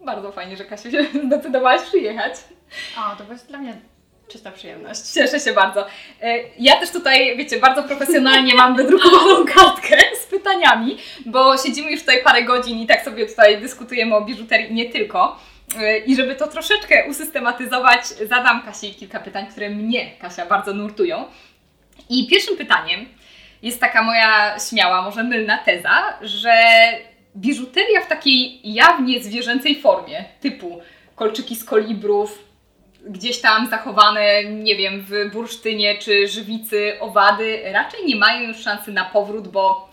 Bardzo 0.05 0.33
fajnie, 0.33 0.57
że 0.57 0.65
Kasia 0.65 0.91
się 0.91 1.05
zdecydowałaś 1.27 1.83
przyjechać. 1.83 2.35
O, 2.99 3.17
to 3.17 3.33
jest 3.33 3.49
dla 3.49 3.59
mnie 3.59 3.75
czysta 4.31 4.53
przyjemność. 4.53 5.01
Cieszę 5.01 5.41
się 5.41 5.53
bardzo. 5.53 5.87
E, 6.23 6.39
ja 6.59 6.77
też 6.77 6.91
tutaj, 6.91 7.37
wiecie, 7.37 7.59
bardzo 7.59 7.83
profesjonalnie 7.83 8.55
mam 8.55 8.77
wydrukowaną 8.77 9.45
kartkę 9.55 9.97
z 10.23 10.27
pytaniami, 10.27 10.97
bo 11.27 11.57
siedzimy 11.59 11.91
już 11.91 12.01
tutaj 12.01 12.23
parę 12.23 12.43
godzin 12.43 12.81
i 12.81 12.87
tak 12.87 13.05
sobie 13.05 13.27
tutaj 13.27 13.61
dyskutujemy 13.61 14.15
o 14.17 14.25
biżuterii 14.25 14.75
nie 14.75 14.91
tylko. 14.91 15.39
E, 15.79 15.99
I 15.99 16.17
żeby 16.17 16.37
to 16.37 16.47
troszeczkę 16.47 17.09
usystematyzować, 17.09 18.07
zadam 18.07 18.63
Kasi 18.63 18.95
kilka 18.95 19.21
pytań, 19.21 19.47
które 19.47 19.71
mnie, 19.71 20.11
Kasia, 20.19 20.47
bardzo 20.47 20.75
nurtują. 20.75 21.25
I 22.09 22.29
pierwszym 22.29 22.57
pytaniem 22.57 23.07
jest 23.63 23.81
taka 23.81 24.03
moja 24.03 24.57
śmiała, 24.69 25.03
może 25.03 25.25
mylna 25.25 25.59
teza, 25.59 26.19
że 26.23 26.53
biżuteria 27.37 28.01
w 28.01 28.09
takiej 28.09 28.61
jawnie 28.75 29.21
zwierzęcej 29.21 29.81
formie, 29.81 30.25
typu 30.41 30.81
kolczyki 31.17 31.57
z 31.57 31.65
kolibrów, 31.65 32.50
gdzieś 33.05 33.41
tam 33.41 33.71
zachowane, 33.71 34.45
nie 34.45 34.77
wiem, 34.77 35.05
w 35.09 35.33
bursztynie 35.33 35.99
czy 35.99 36.29
żywicy 36.29 36.97
owady, 37.01 37.63
raczej 37.73 38.07
nie 38.07 38.17
mają 38.17 38.49
już 38.49 38.57
szansy 38.57 38.93
na 38.93 39.05
powrót, 39.05 39.49
bo 39.49 39.91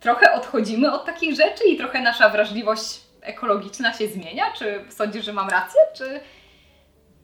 trochę 0.00 0.32
odchodzimy 0.32 0.92
od 0.92 1.04
takich 1.04 1.36
rzeczy 1.36 1.64
i 1.68 1.76
trochę 1.76 2.00
nasza 2.00 2.28
wrażliwość 2.28 3.00
ekologiczna 3.20 3.92
się 3.92 4.08
zmienia. 4.08 4.44
Czy 4.52 4.84
sądzisz, 4.88 5.24
że 5.24 5.32
mam 5.32 5.48
rację, 5.48 5.80
czy... 5.94 6.20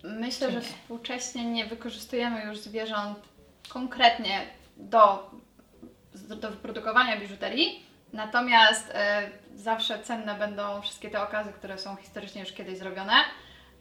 Myślę, 0.05 0.53
że 0.53 0.61
współcześnie 0.61 1.45
nie 1.45 1.67
wykorzystujemy 1.67 2.45
już 2.45 2.59
zwierząt 2.59 3.19
konkretnie 3.69 4.41
do, 4.77 5.31
do 6.15 6.51
wyprodukowania 6.51 7.21
biżuterii, 7.21 7.87
natomiast 8.13 8.91
e, 8.95 9.31
zawsze 9.55 9.99
cenne 9.99 10.35
będą 10.35 10.83
wszystkie 10.83 11.11
te 11.11 11.23
okazy, 11.23 11.53
które 11.53 11.79
są 11.79 11.97
historycznie 11.97 12.41
już 12.41 12.53
kiedyś 12.53 12.79
zrobione. 12.79 13.13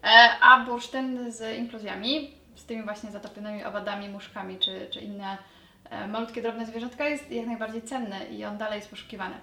E, 0.06 0.40
a 0.42 0.60
bursztyn 0.60 1.32
z 1.32 1.58
inkluzjami, 1.58 2.32
z 2.56 2.66
tymi 2.66 2.84
właśnie 2.84 3.12
zatopionymi 3.12 3.64
owadami, 3.64 4.10
muszkami 4.10 4.60
czy, 4.60 4.88
czy 4.94 5.00
inne 5.00 5.38
e, 5.90 6.08
malutkie, 6.08 6.42
drobne 6.42 6.66
zwierzątka 6.66 7.08
jest 7.08 7.32
jak 7.32 7.46
najbardziej 7.46 7.82
cenny 7.82 8.26
i 8.26 8.46
on 8.46 8.58
dalej 8.58 8.76
jest 8.76 8.90
poszukiwany. 8.90 9.36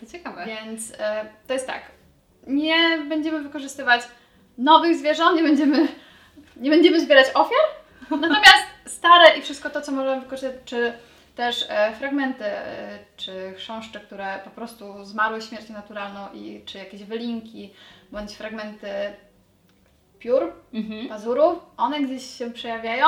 To 0.00 0.06
ciekawe. 0.06 0.46
Więc 0.46 0.92
e, 0.98 1.26
to 1.46 1.52
jest 1.52 1.66
tak, 1.66 1.82
nie 2.46 2.98
będziemy 3.08 3.42
wykorzystywać 3.42 4.02
nowych 4.58 4.96
zwierząt, 4.96 5.36
nie 5.36 5.42
będziemy, 5.42 5.88
nie 6.56 6.70
będziemy 6.70 7.00
zbierać 7.00 7.26
ofiar, 7.34 7.64
natomiast 8.10 8.66
stare 8.86 9.38
i 9.38 9.42
wszystko 9.42 9.70
to, 9.70 9.80
co 9.80 9.92
możemy 9.92 10.20
wykorzystać, 10.20 10.54
czy 10.64 10.92
też 11.36 11.66
e, 11.68 11.92
fragmenty, 11.92 12.44
e, 12.44 12.98
czy 13.16 13.54
chrząszcze, 13.56 14.00
które 14.00 14.40
po 14.44 14.50
prostu 14.50 15.04
zmarły 15.04 15.42
śmiercią 15.42 15.72
naturalną 15.72 16.32
i 16.32 16.62
czy 16.66 16.78
jakieś 16.78 17.04
wylinki, 17.04 17.72
bądź 18.12 18.32
fragmenty 18.34 18.88
piór, 20.24 20.52
mhm. 20.74 21.08
pazurów, 21.08 21.58
one 21.76 22.00
gdzieś 22.00 22.38
się 22.38 22.50
przejawiają. 22.50 23.06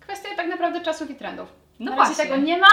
Kwestia 0.00 0.28
tak 0.36 0.48
naprawdę 0.48 0.80
czasów 0.80 1.10
i 1.10 1.14
trendów. 1.14 1.48
No 1.80 1.90
na 1.90 1.96
razie 1.96 2.14
właśnie. 2.14 2.24
tego 2.24 2.46
nie 2.46 2.58
ma. 2.58 2.66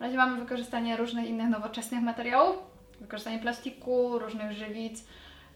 Na 0.00 0.06
razie 0.06 0.18
mamy 0.18 0.40
wykorzystanie 0.40 0.96
różnych 0.96 1.28
innych 1.28 1.48
nowoczesnych 1.48 2.02
materiałów, 2.02 2.56
wykorzystanie 3.00 3.38
plastiku, 3.38 4.18
różnych 4.18 4.52
żywic, 4.52 5.04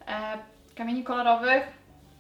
e, 0.09 0.39
kamieni 0.75 1.05
kolorowych, 1.05 1.63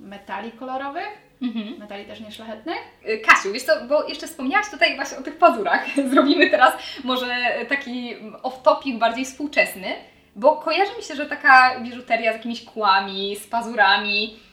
metali 0.01 0.53
kolorowych, 0.53 1.09
mhm. 1.43 1.79
metali 1.79 2.05
też 2.05 2.21
nieszlachetnych. 2.21 2.79
Y, 3.09 3.19
Kasiu, 3.19 3.53
wiesz 3.53 3.63
co, 3.63 3.73
bo 3.89 4.09
jeszcze 4.09 4.27
wspomniałaś 4.27 4.71
tutaj 4.71 4.97
właśnie 4.97 5.19
o 5.19 5.23
tych 5.23 5.39
pazurach. 5.39 5.87
Zrobimy 6.11 6.51
teraz 6.51 6.75
może 7.05 7.37
taki 7.69 8.17
off-topic 8.43 8.99
bardziej 8.99 9.25
współczesny, 9.25 9.95
bo 10.37 10.57
kojarzy 10.57 10.97
mi 10.97 11.03
się, 11.03 11.15
że 11.15 11.27
taka 11.27 11.81
biżuteria 11.81 12.33
z 12.33 12.37
jakimiś 12.37 12.65
kłami, 12.65 13.37
z 13.37 13.47
pazurami, 13.47 14.46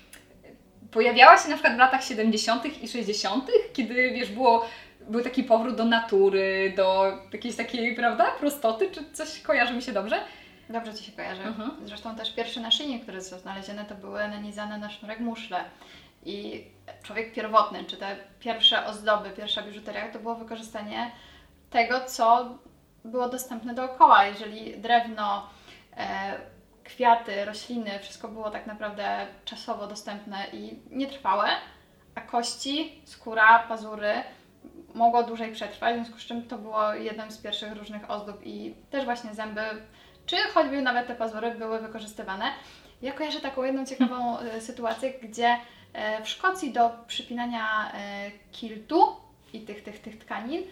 pojawiała 0.94 1.38
się 1.38 1.50
na 1.50 1.56
przykład 1.56 1.76
w 1.76 1.80
latach 1.80 2.04
70. 2.04 2.84
i 2.84 2.88
60., 2.88 3.52
kiedy 3.74 4.12
wiesz, 4.12 4.30
było, 4.30 4.66
był 5.10 5.24
taki 5.24 5.44
powrót 5.44 5.76
do 5.76 5.86
natury, 5.86 6.74
do 6.76 7.18
jakiejś 7.34 7.56
takiej, 7.56 7.96
prawda, 7.96 8.32
prostoty, 8.40 8.92
czy 8.92 9.12
coś 9.14 9.42
kojarzy 9.42 9.74
mi 9.74 9.82
się 9.82 9.92
dobrze? 9.92 10.20
Dobrze 10.70 10.94
Ci 10.94 11.04
się 11.04 11.12
kojarzy. 11.12 11.42
Mhm. 11.42 11.72
Zresztą 11.86 12.16
też 12.16 12.36
pierwsze 12.36 12.62
naszyjnie, 12.62 13.00
które 13.00 13.22
są 13.22 13.40
znalezione, 13.40 13.86
to 13.86 13.96
były 13.96 14.28
nanizane 14.28 14.78
na 14.78 14.90
sznurek 14.90 15.20
muszle. 15.20 15.64
I 16.26 16.64
człowiek 17.04 17.34
pierwotny, 17.34 17.86
czy 17.86 17.98
te 17.98 18.16
pierwsze 18.40 18.86
ozdoby, 18.86 19.30
pierwsza 19.30 19.64
biżuteria, 19.64 20.12
to 20.12 20.20
było 20.20 20.36
wykorzystanie 20.36 21.12
tego, 21.70 22.02
co 22.06 22.58
było 23.06 23.30
dostępne 23.30 23.74
dookoła. 23.74 24.26
Jeżeli 24.26 24.78
drewno, 24.78 25.50
e, 25.98 26.34
kwiaty, 26.84 27.46
rośliny, 27.46 28.00
wszystko 28.00 28.28
było 28.28 28.52
tak 28.52 28.68
naprawdę 28.68 29.28
czasowo 29.46 29.88
dostępne 29.88 30.48
i 30.54 30.80
nietrwałe, 30.90 31.50
a 32.16 32.22
kości, 32.22 33.02
skóra, 33.06 33.60
pazury 33.60 34.24
mogło 34.94 35.24
dłużej 35.24 35.52
przetrwać, 35.52 35.94
w 35.94 35.96
związku 35.96 36.20
z 36.20 36.26
czym 36.26 36.48
to 36.48 36.58
było 36.58 36.94
jednym 36.94 37.32
z 37.32 37.38
pierwszych 37.38 37.74
różnych 37.74 38.12
ozdób 38.12 38.42
i 38.44 38.76
też 38.90 39.06
właśnie 39.06 39.34
zęby, 39.34 39.62
czy 40.26 40.36
choćby 40.36 40.82
nawet 40.82 41.08
te 41.08 41.16
pazury 41.16 41.52
były 41.52 41.80
wykorzystywane. 41.80 42.46
Ja 43.02 43.12
kojarzę 43.12 43.40
taką 43.40 43.64
jedną 43.64 43.86
ciekawą 43.86 44.40
e, 44.40 44.62
sytuację, 44.62 45.14
gdzie 45.14 45.58
e, 45.94 46.24
w 46.24 46.30
Szkocji 46.30 46.74
do 46.74 46.92
przypinania 47.08 47.92
e, 47.94 48.32
kiltu 48.52 49.16
i 49.54 49.62
tych, 49.62 49.84
tych, 49.84 50.02
tych 50.02 50.20
tkanin 50.20 50.64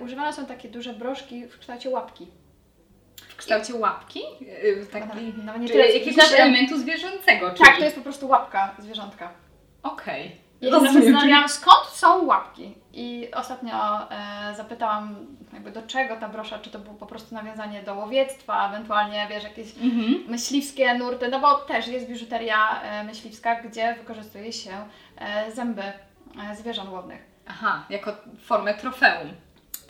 używane 0.00 0.32
są 0.32 0.46
takie 0.46 0.68
duże 0.68 0.92
broszki 0.92 1.46
w 1.46 1.58
kształcie 1.58 1.90
łapki 1.90 2.26
w 3.28 3.36
kształcie 3.36 3.74
łapki? 3.74 4.20
Y, 4.42 4.86
taki, 4.92 5.34
no, 5.44 5.56
nie 5.56 5.68
tyle, 5.68 5.88
jakiegoś 5.88 6.32
elementu 6.32 6.78
zwierzęcego. 6.78 7.50
Czyli... 7.50 7.64
Tak, 7.64 7.78
to 7.78 7.84
jest 7.84 7.96
po 7.96 8.02
prostu 8.02 8.28
łapka 8.28 8.74
zwierzątka. 8.78 9.30
Okej. 9.82 10.26
Okay. 10.26 10.46
Ja 10.60 10.80
się 10.80 10.92
zastanawiałam, 10.92 11.48
skąd 11.48 11.86
są 11.86 12.24
łapki. 12.24 12.74
I 12.92 13.28
ostatnio 13.34 14.10
e, 14.10 14.54
zapytałam, 14.56 15.26
jakby 15.52 15.70
do 15.70 15.82
czego 15.82 16.16
ta 16.16 16.28
brosza, 16.28 16.58
czy 16.58 16.70
to 16.70 16.78
było 16.78 16.94
po 16.94 17.06
prostu 17.06 17.34
nawiązanie 17.34 17.82
do 17.82 17.94
łowiectwa, 17.94 18.68
ewentualnie, 18.68 19.26
wiesz, 19.30 19.44
jakieś 19.44 19.76
mhm. 19.76 20.24
myśliwskie 20.28 20.94
nurty, 20.94 21.28
no 21.28 21.40
bo 21.40 21.54
też 21.54 21.88
jest 21.88 22.08
biżuteria 22.08 22.80
e, 22.82 23.04
myśliwska, 23.04 23.62
gdzie 23.62 23.94
wykorzystuje 23.94 24.52
się 24.52 24.70
e, 25.16 25.52
zęby 25.52 25.82
e, 25.82 26.56
zwierząt 26.56 26.90
łownych. 26.90 27.20
Aha, 27.46 27.84
jako 27.90 28.12
formę 28.40 28.74
trofeum. 28.74 29.28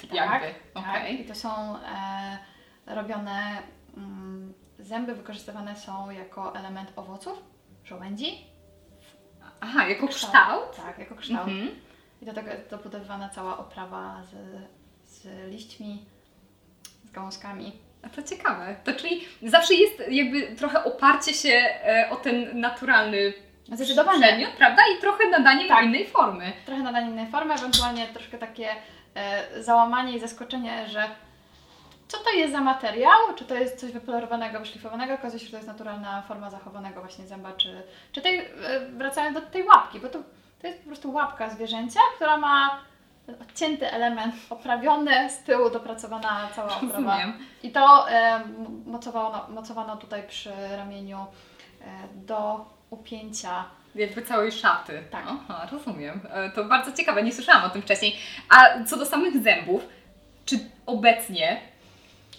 Tak, 0.00 0.14
jakby. 0.14 0.54
Tak. 0.74 0.84
Okay. 0.84 1.10
I 1.10 1.24
to 1.24 1.34
są 1.34 1.76
e, 1.76 2.38
robione, 2.86 3.62
mm, 3.96 4.54
zęby 4.78 5.14
wykorzystywane 5.14 5.76
są 5.76 6.10
jako 6.10 6.56
element 6.56 6.92
owoców, 6.96 7.42
żołędzi. 7.84 8.46
Aha, 9.60 9.88
jako 9.88 10.08
kształt? 10.08 10.70
kształt? 10.70 10.86
Tak, 10.86 10.98
jako 10.98 11.14
kształt. 11.14 11.48
Mhm. 11.48 11.68
I 12.22 12.26
do 12.26 12.32
tego 12.32 12.50
jest 12.50 12.70
dobudowywana 12.70 13.28
cała 13.28 13.58
oprawa 13.58 14.22
z, 14.22 14.34
z 15.08 15.26
liśćmi, 15.50 16.06
z 17.04 17.10
gałązkami. 17.10 17.72
A 18.02 18.08
to 18.08 18.22
ciekawe. 18.22 18.76
To 18.84 18.92
czyli 18.92 19.24
zawsze 19.42 19.74
jest 19.74 20.02
jakby 20.10 20.56
trochę 20.56 20.84
oparcie 20.84 21.34
się 21.34 21.48
e, 21.48 22.08
o 22.10 22.16
ten 22.16 22.60
naturalny 22.60 23.32
Zdecydowanie. 23.72 24.26
przedmiot, 24.26 24.50
prawda? 24.50 24.82
I 24.96 25.00
trochę 25.00 25.28
nadanie 25.30 25.68
tak. 25.68 25.84
innej 25.84 26.06
formy. 26.06 26.52
Trochę 26.66 26.82
nadanie 26.82 27.10
innej 27.10 27.26
formy, 27.26 27.54
ewentualnie 27.54 28.06
troszkę 28.06 28.38
takie 28.38 28.68
e, 29.14 29.62
załamanie 29.62 30.16
i 30.16 30.20
zaskoczenie, 30.20 30.88
że 30.88 31.08
co 32.08 32.18
to 32.18 32.30
jest 32.30 32.52
za 32.52 32.60
materiał? 32.60 33.18
Czy 33.36 33.44
to 33.44 33.54
jest 33.54 33.80
coś 33.80 33.92
wypolerowanego, 33.92 34.60
wyszlifowanego? 34.60 35.14
Okazuje 35.14 35.40
się, 35.40 35.46
że 35.46 35.50
to 35.50 35.56
jest 35.56 35.68
naturalna 35.68 36.22
forma 36.22 36.50
zachowanego 36.50 37.00
właśnie 37.00 37.26
zęba, 37.26 37.52
czy, 37.52 37.82
czy 38.12 38.22
tej, 38.22 38.38
e, 38.38 38.46
wracając 38.90 39.34
do 39.34 39.40
tej 39.42 39.62
łapki, 39.62 40.00
bo 40.00 40.08
to, 40.08 40.18
to 40.60 40.66
jest 40.66 40.80
po 40.80 40.86
prostu 40.86 41.12
łapka 41.12 41.50
zwierzęcia, 41.50 42.00
która 42.16 42.36
ma 42.36 42.80
odcięty 43.42 43.92
element 43.92 44.34
oprawiony, 44.50 45.30
z 45.30 45.38
tyłu 45.38 45.70
dopracowana 45.70 46.48
cała 46.56 46.76
oprawa. 46.76 46.96
Rozumiem. 46.96 47.38
I 47.62 47.70
to 47.70 48.10
e, 48.10 48.40
mocowano, 48.86 49.46
mocowano 49.48 49.96
tutaj 49.96 50.22
przy 50.28 50.52
ramieniu 50.76 51.18
e, 51.18 51.84
do 52.14 52.64
upięcia 52.90 53.64
jakby 53.94 54.22
całej 54.22 54.52
szaty. 54.52 55.02
Tak. 55.10 55.24
Aha, 55.26 55.66
rozumiem. 55.72 56.20
E, 56.30 56.50
to 56.50 56.64
bardzo 56.64 56.92
ciekawe, 56.92 57.22
nie 57.22 57.32
słyszałam 57.32 57.64
o 57.64 57.70
tym 57.70 57.82
wcześniej. 57.82 58.16
A 58.48 58.84
co 58.84 58.96
do 58.96 59.06
samych 59.06 59.42
zębów, 59.42 59.88
czy 60.44 60.58
obecnie 60.86 61.60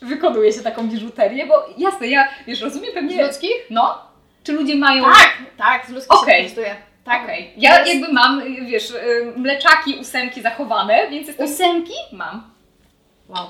wykonuje 0.01 0.53
się 0.53 0.61
taką 0.61 0.87
biżuterię, 0.87 1.45
bo 1.45 1.65
jasne, 1.77 2.07
ja 2.07 2.27
wiesz, 2.47 2.61
rozumiem 2.61 2.93
pewnie... 2.93 3.15
Z 3.15 3.27
ludzkich? 3.27 3.55
No. 3.69 4.01
Czy 4.43 4.53
ludzie 4.53 4.75
mają... 4.75 5.03
Tak, 5.03 5.37
tak, 5.57 5.85
z 5.85 5.89
ludzkich 5.89 6.11
okay. 6.11 6.25
się 6.25 6.35
wykorzystuje. 6.35 6.75
Tak. 7.05 7.23
Okej. 7.23 7.53
Ja 7.57 7.79
Jest- 7.79 7.93
jakby 7.93 8.13
mam, 8.13 8.41
wiesz, 8.65 8.91
y, 8.91 9.33
mleczaki, 9.35 9.95
ósemki 9.95 10.41
zachowane, 10.41 11.07
więc 11.09 11.27
jestem... 11.27 11.45
Ósemki? 11.45 11.93
Mam. 12.11 12.57
Wow. 13.29 13.47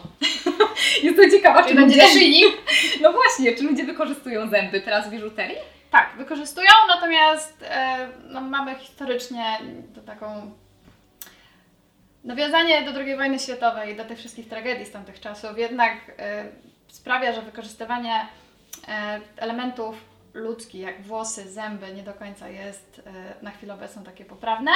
Jestem 1.04 1.32
ciekawa, 1.32 1.64
czy 1.64 1.70
Czy 1.70 1.76
będzie 1.76 2.08
ludzie... 2.08 2.48
No 3.04 3.14
właśnie, 3.14 3.56
czy 3.56 3.64
ludzie 3.64 3.84
wykorzystują 3.84 4.50
zęby 4.50 4.82
teraz 4.82 5.08
w 5.08 5.12
biżuterii? 5.12 5.58
Tak, 5.92 6.10
wykorzystują, 6.18 6.70
natomiast 6.88 7.66
e, 7.70 8.08
no, 8.24 8.42
mamy 8.42 8.76
historycznie 8.76 9.60
to 9.96 10.02
taką 10.02 10.52
nawiązanie 12.28 12.82
do 12.82 13.00
II 13.00 13.16
wojny 13.16 13.40
światowej, 13.40 13.96
do 13.96 14.06
tych 14.06 14.18
wszystkich 14.18 14.50
tragedii 14.50 14.86
z 14.86 14.92
tamtych 14.92 15.20
czasów 15.20 15.58
jednak 15.58 15.94
e, 16.18 16.46
sprawia, 16.88 17.34
że 17.34 17.42
wykorzystywanie 17.42 18.28
e, 18.88 19.20
elementów 19.38 19.96
ludzkich, 20.34 20.82
jak 20.82 21.02
włosy, 21.02 21.52
zęby, 21.52 21.94
nie 21.94 22.04
do 22.04 22.14
końca 22.14 22.50
jest 22.50 23.02
e, 23.06 23.44
na 23.44 23.52
chwilę 23.52 23.74
obecną 23.74 24.04
takie 24.04 24.26
poprawne. 24.26 24.72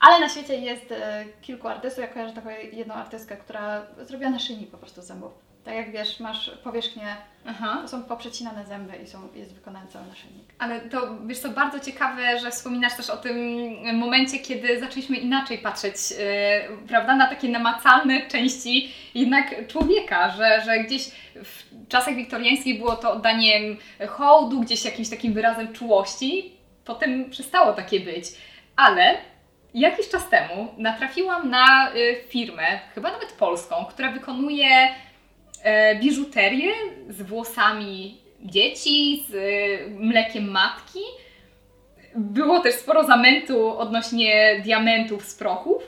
Ale 0.00 0.20
na 0.20 0.28
świecie 0.28 0.56
jest 0.56 0.92
e, 0.92 1.24
kilku 1.42 1.68
artystów. 1.68 2.04
Ja 2.04 2.08
kojarzę 2.08 2.34
taką 2.34 2.50
jedną 2.72 2.94
artystkę, 2.94 3.36
która 3.36 3.86
zrobiła 4.02 4.30
naszyjnik 4.30 4.70
po 4.70 4.78
prostu 4.78 5.02
zębów. 5.02 5.32
Tak 5.66 5.74
jak 5.74 5.90
wiesz, 5.92 6.20
masz 6.20 6.50
powierzchnię, 6.64 7.16
Aha. 7.46 7.78
to 7.82 7.88
są 7.88 8.02
poprzecinane 8.02 8.64
zęby 8.66 8.96
i 8.96 9.06
są, 9.06 9.28
jest 9.34 9.54
wykonany 9.54 9.86
cały 9.86 10.06
naszyjnik. 10.06 10.44
Ale 10.58 10.80
to 10.80 11.18
wiesz 11.26 11.38
co, 11.38 11.48
bardzo 11.48 11.80
ciekawe, 11.80 12.38
że 12.38 12.50
wspominasz 12.50 12.96
też 12.96 13.10
o 13.10 13.16
tym 13.16 13.36
momencie, 13.98 14.38
kiedy 14.38 14.80
zaczęliśmy 14.80 15.16
inaczej 15.16 15.58
patrzeć, 15.58 16.10
yy, 16.10 16.16
prawda, 16.88 17.16
na 17.16 17.26
takie 17.26 17.48
namacalne 17.48 18.26
części 18.26 18.92
jednak 19.14 19.66
człowieka, 19.68 20.30
że, 20.30 20.62
że 20.64 20.78
gdzieś 20.78 21.10
w 21.44 21.88
czasach 21.88 22.14
wiktoriańskich 22.14 22.78
było 22.78 22.96
to 22.96 23.12
oddaniem 23.12 23.76
hołdu, 24.08 24.60
gdzieś 24.60 24.84
jakimś 24.84 25.08
takim 25.08 25.32
wyrazem 25.32 25.72
czułości. 25.72 26.52
Potem 26.84 27.30
przestało 27.30 27.72
takie 27.72 28.00
być. 28.00 28.24
Ale 28.76 29.14
jakiś 29.74 30.08
czas 30.08 30.28
temu 30.28 30.74
natrafiłam 30.78 31.50
na 31.50 31.94
y, 31.94 32.16
firmę, 32.28 32.78
chyba 32.94 33.10
nawet 33.10 33.32
polską, 33.32 33.84
która 33.84 34.10
wykonuje 34.10 34.88
e, 35.66 35.94
biżuterię 36.00 36.72
z 37.08 37.22
włosami 37.22 38.20
dzieci, 38.42 39.24
z 39.28 39.34
e, 39.34 39.90
mlekiem 39.90 40.50
matki. 40.50 40.98
Było 42.16 42.60
też 42.60 42.74
sporo 42.74 43.04
zamętu 43.04 43.78
odnośnie 43.78 44.60
diamentów 44.64 45.24
z 45.24 45.34
prochów, 45.34 45.82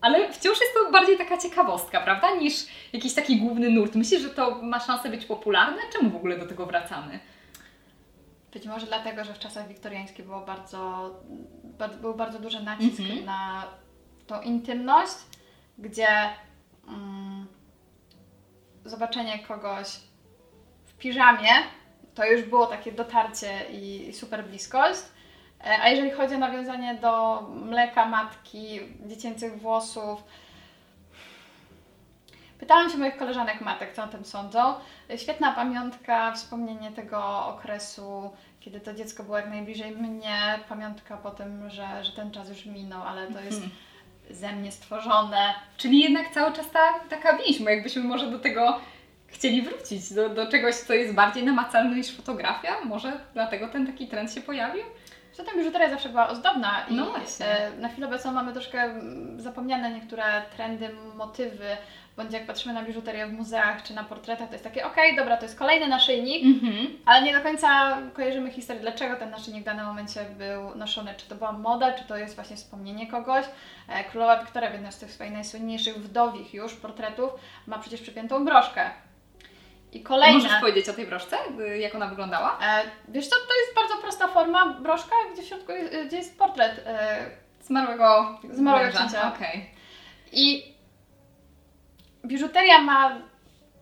ale 0.00 0.32
wciąż 0.32 0.60
jest 0.60 0.74
to 0.74 0.92
bardziej 0.92 1.18
taka 1.18 1.38
ciekawostka, 1.38 2.00
prawda, 2.00 2.34
niż 2.34 2.54
jakiś 2.92 3.14
taki 3.14 3.36
główny 3.36 3.70
nurt. 3.70 3.94
Myślisz, 3.94 4.22
że 4.22 4.30
to 4.30 4.62
ma 4.62 4.80
szansę 4.80 5.08
być 5.08 5.24
popularne? 5.26 5.78
Czemu 5.92 6.10
w 6.10 6.16
ogóle 6.16 6.38
do 6.38 6.46
tego 6.46 6.66
wracamy? 6.66 7.18
Być 8.52 8.66
może 8.66 8.86
dlatego, 8.86 9.24
że 9.24 9.34
w 9.34 9.38
czasach 9.38 9.68
wiktoriańskich 9.68 10.26
było 10.26 10.40
bardzo, 10.40 11.10
bardzo, 11.78 11.98
był 11.98 12.14
bardzo 12.14 12.38
duży 12.38 12.62
nacisk 12.62 13.00
Mhm. 13.00 13.24
na 13.24 13.64
tą 14.26 14.40
intymność, 14.42 15.14
gdzie 15.78 16.08
mm, 16.88 17.31
zobaczenie 18.84 19.38
kogoś 19.38 19.86
w 20.86 20.94
piżamie 20.98 21.48
to 22.14 22.26
już 22.26 22.42
było 22.42 22.66
takie 22.66 22.92
dotarcie 22.92 23.64
i, 23.70 24.12
super 24.12 24.44
bliskość. 24.44 25.00
E, 25.64 25.78
A 25.82 25.88
jeżeli 25.88 26.10
chodzi 26.10 26.34
o 26.34 26.38
nawiązanie 26.38 26.94
do 26.94 27.42
mleka 27.50 28.06
matki, 28.06 28.80
dziecięcych 29.06 29.60
włosów, 29.60 30.24
pytałam 32.58 32.90
się 32.90 32.98
moich 32.98 33.16
koleżanek 33.16 33.60
matek, 33.60 33.94
co 33.94 34.04
o 34.04 34.08
tym 34.08 34.24
sądzą. 34.24 34.74
Świetna 35.16 35.52
pamiątka, 35.52 36.32
wspomnienie 36.32 36.90
tego 36.90 37.46
okresu, 37.46 38.30
kiedy 38.60 38.80
to 38.80 38.94
dziecko 38.94 39.22
było 39.22 39.36
jak 39.36 39.48
najbliżej 39.48 39.96
mnie, 39.96 40.58
pamiątka 40.68 41.16
po 41.16 41.30
tym, 41.30 41.70
że, 41.70 42.04
że 42.04 42.12
ten 42.12 42.30
czas 42.30 42.48
już 42.48 42.66
minął, 42.66 43.02
ale 43.02 43.26
to 43.26 43.40
jest 43.40 43.62
Mhm. 43.62 43.70
Ze 44.32 44.52
mnie 44.52 44.72
stworzone. 44.72 45.54
Czyli 45.76 46.00
jednak 46.00 46.34
cały 46.34 46.52
czas 46.52 46.70
ta, 46.70 47.00
taka 47.10 47.38
więź, 47.38 47.60
jakbyśmy 47.60 48.02
może 48.02 48.30
do 48.30 48.38
tego 48.38 48.80
chcieli 49.26 49.62
wrócić, 49.62 50.12
do, 50.12 50.28
do 50.28 50.46
czegoś, 50.46 50.74
co 50.74 50.94
jest 50.94 51.14
bardziej 51.14 51.44
namacalne 51.44 51.96
niż 51.96 52.16
fotografia, 52.16 52.80
może 52.84 53.20
dlatego 53.34 53.68
ten 53.68 53.86
taki 53.86 54.08
trend 54.08 54.32
się 54.32 54.40
pojawił? 54.40 54.82
Poza 55.36 55.44
tym 55.50 55.58
biżuteria 55.58 55.90
zawsze 55.90 56.08
była 56.08 56.28
ozdobna 56.28 56.86
i 56.88 56.94
No 56.94 57.06
właśnie. 57.10 57.46
e, 57.46 57.70
na 57.70 57.88
chwilę 57.88 58.06
obecną 58.06 58.32
mamy 58.32 58.52
troszkę 58.52 58.82
mm, 58.82 59.40
zapomniane 59.40 59.90
niektóre 59.90 60.42
trendy, 60.56 60.90
motywy, 61.16 61.66
bądź 62.16 62.32
jak 62.32 62.46
patrzymy 62.46 62.74
na 62.74 62.82
biżuterię 62.82 63.26
w 63.26 63.32
muzeach 63.32 63.82
czy 63.82 63.94
na 63.94 64.04
portretach, 64.04 64.48
to 64.48 64.54
jest 64.54 64.64
takie, 64.64 64.86
okej, 64.86 65.16
dobra, 65.16 65.36
to 65.36 65.42
jest 65.42 65.58
kolejny 65.58 65.88
naszyjnik, 65.88 66.44
Mhm. 66.44 66.86
ale 67.06 67.22
nie 67.22 67.32
do 67.32 67.40
końca 67.42 67.98
kojarzymy 68.14 68.50
historię, 68.50 68.82
dlaczego 68.82 69.16
ten 69.16 69.30
naszyjnik 69.30 69.62
w 69.62 69.66
danym 69.66 69.86
momencie 69.86 70.20
był 70.38 70.74
noszony. 70.78 71.14
Czy 71.16 71.28
to 71.28 71.34
była 71.34 71.52
moda, 71.52 71.92
czy 71.92 72.04
to 72.04 72.16
jest 72.16 72.34
właśnie 72.34 72.56
wspomnienie 72.56 73.06
kogoś. 73.06 73.44
E, 73.88 74.04
Królowa 74.04 74.36
Wiktoria 74.40 74.70
w 74.70 74.72
jednym 74.72 74.92
z 74.92 74.98
tych 74.98 75.12
swoich 75.12 75.32
najsłynniejszych 75.32 75.96
wdowich 75.96 76.54
już 76.54 76.74
portretów 76.74 77.30
ma 77.66 77.78
przecież 77.78 78.00
przypiętą 78.00 78.44
broszkę. 78.44 78.90
I 79.92 80.02
kolejne... 80.02 80.38
Możesz 80.38 80.60
powiedzieć 80.60 80.88
o 80.88 80.92
tej 80.92 81.06
broszce, 81.06 81.36
y, 81.60 81.78
jak 81.78 81.94
ona 81.94 82.06
wyglądała? 82.06 82.58
E, 82.62 82.82
wiesz 83.08 83.28
co, 83.28 83.36
to 83.36 83.54
jest 83.60 83.74
bardzo 83.76 84.02
prosta 84.02 84.28
forma, 84.28 84.66
broszka, 84.66 85.14
gdzie 85.32 85.42
w 85.42 85.46
środku 85.46 85.72
jest, 85.72 86.06
gdzie 86.06 86.16
jest 86.16 86.38
portret. 86.38 86.82
E, 86.86 87.30
Zmarłego 87.62 88.38
Zmarłego 88.50 88.98
księcia. 88.98 89.34
Okej. 89.34 89.70
I 90.32 90.74
biżuteria 92.24 92.78
ma 92.78 93.18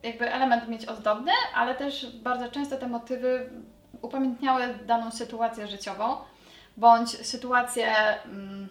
jakby 0.02 0.32
element 0.32 0.68
mieć 0.68 0.86
ozdobny, 0.86 1.32
ale 1.54 1.74
też 1.74 2.16
bardzo 2.16 2.50
często 2.50 2.76
te 2.76 2.88
motywy 2.88 3.50
upamiętniały 4.02 4.78
daną 4.86 5.10
sytuację 5.10 5.68
życiową, 5.68 6.16
bądź 6.76 7.10
sytuację 7.26 7.94
mm, 8.24 8.68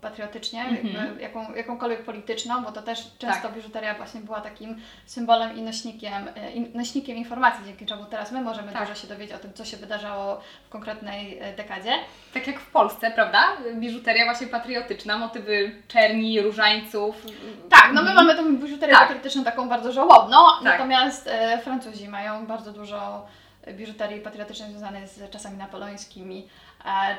patriotycznie, 0.00 0.60
Mhm. 0.64 0.94
jakby 0.96 1.22
jaką, 1.22 1.54
jakąkolwiek 1.54 2.02
polityczną, 2.04 2.62
bo 2.62 2.72
to 2.72 2.82
też 2.82 2.98
często 3.18 3.42
Tak. 3.42 3.54
biżuteria 3.54 3.94
właśnie 3.94 4.20
była 4.20 4.40
takim 4.40 4.80
symbolem 5.06 5.56
i 5.56 5.62
nośnikiem, 5.62 6.28
e, 6.36 6.52
i 6.52 6.76
nośnikiem 6.76 7.16
informacji, 7.16 7.64
dzięki 7.66 7.86
czemu 7.86 8.04
teraz 8.04 8.32
my 8.32 8.40
możemy 8.42 8.72
Tak. 8.72 8.82
dużo 8.82 8.94
się 9.00 9.08
dowiedzieć 9.08 9.36
o 9.36 9.38
tym, 9.38 9.52
co 9.54 9.64
się 9.64 9.76
wydarzało 9.76 10.40
w 10.66 10.68
konkretnej 10.68 11.38
e, 11.38 11.52
dekadzie. 11.56 11.92
Tak 12.34 12.46
jak 12.46 12.60
w 12.60 12.70
Polsce, 12.70 13.10
prawda? 13.10 13.42
Biżuteria 13.74 14.24
właśnie 14.24 14.46
patriotyczna, 14.46 15.18
motywy 15.18 15.72
czerni, 15.88 16.40
różańców. 16.42 17.26
Tak, 17.70 17.86
no 17.94 18.02
my 18.02 18.10
Mhm. 18.10 18.14
mamy 18.26 18.34
tą 18.34 18.56
biżuterię 18.66 18.92
Tak. 18.94 19.02
patriotyczną 19.02 19.44
taką 19.44 19.68
bardzo 19.68 19.92
żałobną, 19.92 20.36
Tak. 20.54 20.62
natomiast 20.64 21.26
e, 21.32 21.58
Francuzi 21.58 22.08
mają 22.08 22.46
bardzo 22.46 22.72
dużo 22.72 23.26
biżuterii 23.68 24.20
patriotycznej 24.20 24.70
związanej 24.70 25.08
z 25.08 25.30
czasami 25.30 25.56
napoleońskimi, 25.56 26.48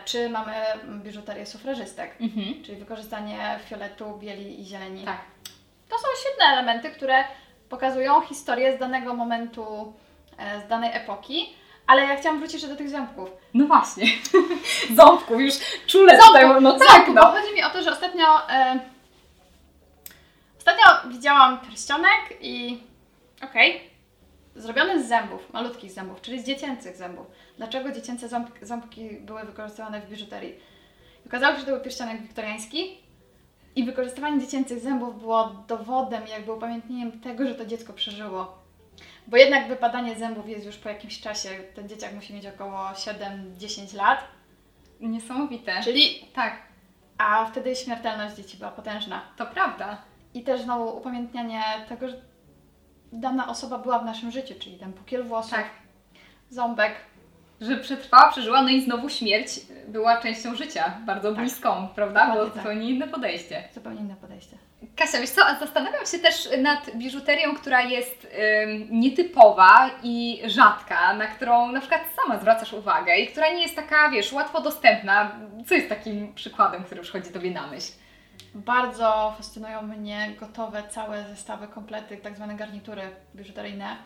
czy 0.06 0.30
mamy 0.30 0.54
biżuterię 1.04 1.46
sufrażystek, 1.46 2.16
Mhm. 2.22 2.64
czyli 2.64 2.78
wykorzystanie 2.78 3.60
fioletu, 3.70 4.18
bieli 4.18 4.62
i 4.62 4.66
zieleni. 4.66 5.06
Tak. 5.06 5.22
To 5.90 5.98
są 5.98 6.08
świetne 6.22 6.46
elementy, 6.46 6.90
które 6.92 7.24
pokazują 7.70 8.22
historię 8.22 8.76
z 8.78 8.80
danego 8.80 9.14
momentu, 9.14 9.94
e, 10.38 10.62
z 10.62 10.68
danej 10.68 10.90
epoki, 10.94 11.50
ale 11.88 12.02
ja 12.02 12.16
chciałam 12.18 12.38
wrócić 12.40 12.54
jeszcze 12.54 12.68
do 12.68 12.76
tych 12.76 12.90
ząbków. 12.90 13.30
No 13.54 13.66
właśnie. 13.66 14.06
Ząbków 14.98 15.42
już 15.42 15.54
czule 15.88 16.18
Ząbków, 16.22 16.62
no 16.62 16.80
tak, 16.80 16.88
Ząbków, 16.90 17.16
bo 17.16 17.22
no. 17.22 17.32
chodzi 17.32 17.54
mi 17.54 17.64
o 17.64 17.70
to, 17.70 17.84
że 17.84 17.92
ostatnio 17.92 18.50
e, 18.50 18.80
ostatnio 20.58 21.12
widziałam 21.12 21.60
pierścionek 21.60 22.20
i 22.42 22.84
okej, 23.44 23.91
zrobiony 24.56 25.04
z 25.04 25.08
zębów, 25.08 25.54
malutkich 25.54 25.92
zębów, 25.92 26.22
czyli 26.22 26.42
z 26.42 26.46
dziecięcych 26.46 26.96
zębów. 26.98 27.28
Dlaczego 27.58 27.92
dziecięce 27.92 28.28
ząb, 28.30 28.50
ząbki 28.62 29.10
były 29.10 29.44
wykorzystywane 29.44 30.02
w 30.02 30.10
biżuterii? 30.10 30.56
Okazało 31.26 31.54
się, 31.54 31.60
że 31.60 31.66
to 31.66 31.72
był 31.72 31.82
pierścionek 31.82 32.22
wiktoriański 32.22 32.98
i 33.76 33.84
wykorzystywanie 33.84 34.42
dziecięcych 34.42 34.80
zębów 34.80 35.20
było 35.20 35.48
dowodem, 35.68 36.28
jakby 36.28 36.54
upamiętnieniem 36.54 37.20
tego, 37.22 37.48
że 37.48 37.56
to 37.56 37.66
dziecko 37.66 37.94
przeżyło. 37.94 38.58
Bo 39.28 39.38
jednak 39.38 39.68
wypadanie 39.68 40.16
zębów 40.16 40.50
jest 40.50 40.66
już 40.66 40.78
po 40.78 40.90
jakimś 40.90 41.22
czasie, 41.22 41.50
ten 41.76 41.90
dzieciak 41.90 42.14
musi 42.14 42.34
mieć 42.34 42.46
około 42.46 42.78
7-10 43.58 43.96
lat, 43.96 44.20
Niesamowite. 45.00 45.82
czyli 45.84 46.28
Tak, 46.34 46.54
a 47.18 47.46
wtedy 47.46 47.76
śmiertelność 47.76 48.36
dzieci 48.36 48.58
była 48.58 48.72
potężna. 48.72 49.22
to 49.38 49.46
prawda. 49.46 50.02
I 50.34 50.44
też 50.44 50.62
znowu 50.62 50.98
upamiętnianie 50.98 51.64
tego, 51.90 52.08
że 52.10 52.22
dana 53.12 53.48
osoba 53.48 53.78
była 53.78 54.00
w 54.00 54.06
naszym 54.06 54.32
życiu, 54.32 54.54
czyli 54.60 54.78
ten 54.78 54.94
pukiel 54.94 55.24
włosów, 55.24 55.52
Tak. 55.52 55.66
ząbek. 56.50 56.92
Że 57.62 57.78
przetrwała, 57.78 58.32
przeżyła, 58.32 58.62
no 58.62 58.70
i 58.70 58.82
znowu 58.82 59.10
śmierć 59.10 59.60
była 59.88 60.18
częścią 60.22 60.56
życia, 60.56 60.94
bardzo 61.06 61.32
bliską, 61.32 61.88
prawda? 61.96 62.20
Było 62.26 62.34
Dokładnie 62.36 62.54
tak. 62.54 62.64
zupełnie 62.64 62.90
inne 62.90 63.08
podejście. 63.08 63.64
Zupełnie 63.74 64.00
inne 64.02 64.16
podejście. 64.16 64.58
Kasia, 64.96 65.20
wiesz 65.20 65.30
co, 65.30 65.46
a 65.46 65.60
zastanawiam 65.60 66.06
się 66.06 66.20
też 66.20 66.50
nad 66.62 66.96
biżuterią, 66.96 67.56
która 67.56 67.82
jest 67.82 68.28
ym, 68.64 68.88
nietypowa 69.00 69.90
i 70.04 70.42
rzadka, 70.46 71.14
na 71.14 71.28
którą 71.28 71.72
na 71.72 71.80
przykład 71.80 72.02
sama 72.16 72.40
zwracasz 72.40 72.74
uwagę 72.74 73.16
i 73.18 73.28
która 73.28 73.50
nie 73.50 73.62
jest 73.62 73.76
taka, 73.76 74.10
wiesz, 74.10 74.34
łatwo 74.34 74.62
dostępna. 74.62 75.32
Co 75.68 75.76
jest 75.76 75.90
takim 75.90 76.34
przykładem, 76.34 76.84
który 76.84 77.02
przychodzi 77.02 77.30
Tobie 77.30 77.52
na 77.52 77.68
myśl? 77.68 77.92
Bardzo 78.56 79.34
fascynują 79.38 79.82
mnie 79.82 80.36
gotowe 80.40 80.84
całe 80.90 81.28
zestawy, 81.30 81.68
komplety, 81.68 82.18
tak 82.18 82.36
zwane 82.36 82.56
garnitury 82.56 83.02
biżuteryjne 83.36 83.98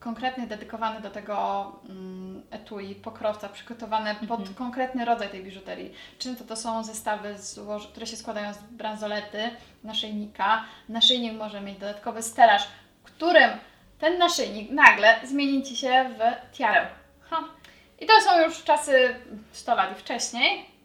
konkretnie 0.00 0.46
dedykowany 0.46 1.00
do 1.00 1.10
tego 1.10 1.66
mm, 1.88 2.42
etui, 2.50 2.94
pokrowca, 2.94 3.48
przygotowane 3.48 4.14
pod 4.14 4.40
konkretny 4.54 5.04
rodzaj 5.04 5.28
tej 5.28 5.44
biżuterii. 5.44 5.92
Często 6.18 6.44
to 6.44 6.56
są 6.56 6.84
zestawy, 6.84 7.34
które 7.90 8.06
się 8.06 8.16
składają 8.16 8.54
z 8.54 8.58
bransolety, 8.58 9.50
naszyjnika. 9.84 10.64
Naszyjnik 10.88 11.32
może 11.32 11.60
mieć 11.60 11.78
dodatkowy 11.78 12.22
stelaż, 12.22 12.68
którym 13.02 13.50
ten 13.98 14.18
naszyjnik 14.18 14.70
nagle 14.70 15.20
zmieni 15.24 15.62
Ci 15.62 15.76
się 15.76 16.10
w 16.18 16.56
tiarę. 16.56 16.86
Ha. 17.30 17.44
I 18.00 18.06
to 18.06 18.12
są 18.20 18.40
już 18.40 18.64
czasy 18.64 19.14
100 19.52 19.74
lat 19.74 19.92
i 19.92 20.00
wcześniej. 20.00 20.77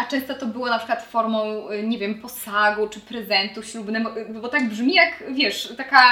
A 0.00 0.04
często 0.04 0.34
to 0.34 0.46
było 0.46 0.66
na 0.68 0.78
przykład 0.78 1.02
formą, 1.02 1.70
y, 1.70 1.82
nie 1.82 1.98
wiem, 1.98 2.14
posagu 2.22 2.88
czy 2.88 3.00
prezentu 3.00 3.62
ślubnego, 3.62 4.16
y, 4.18 4.24
bo 4.24 4.48
tak 4.48 4.68
brzmi 4.68 4.94
jak, 4.94 5.22
wiesz, 5.32 5.74
taka 5.76 6.02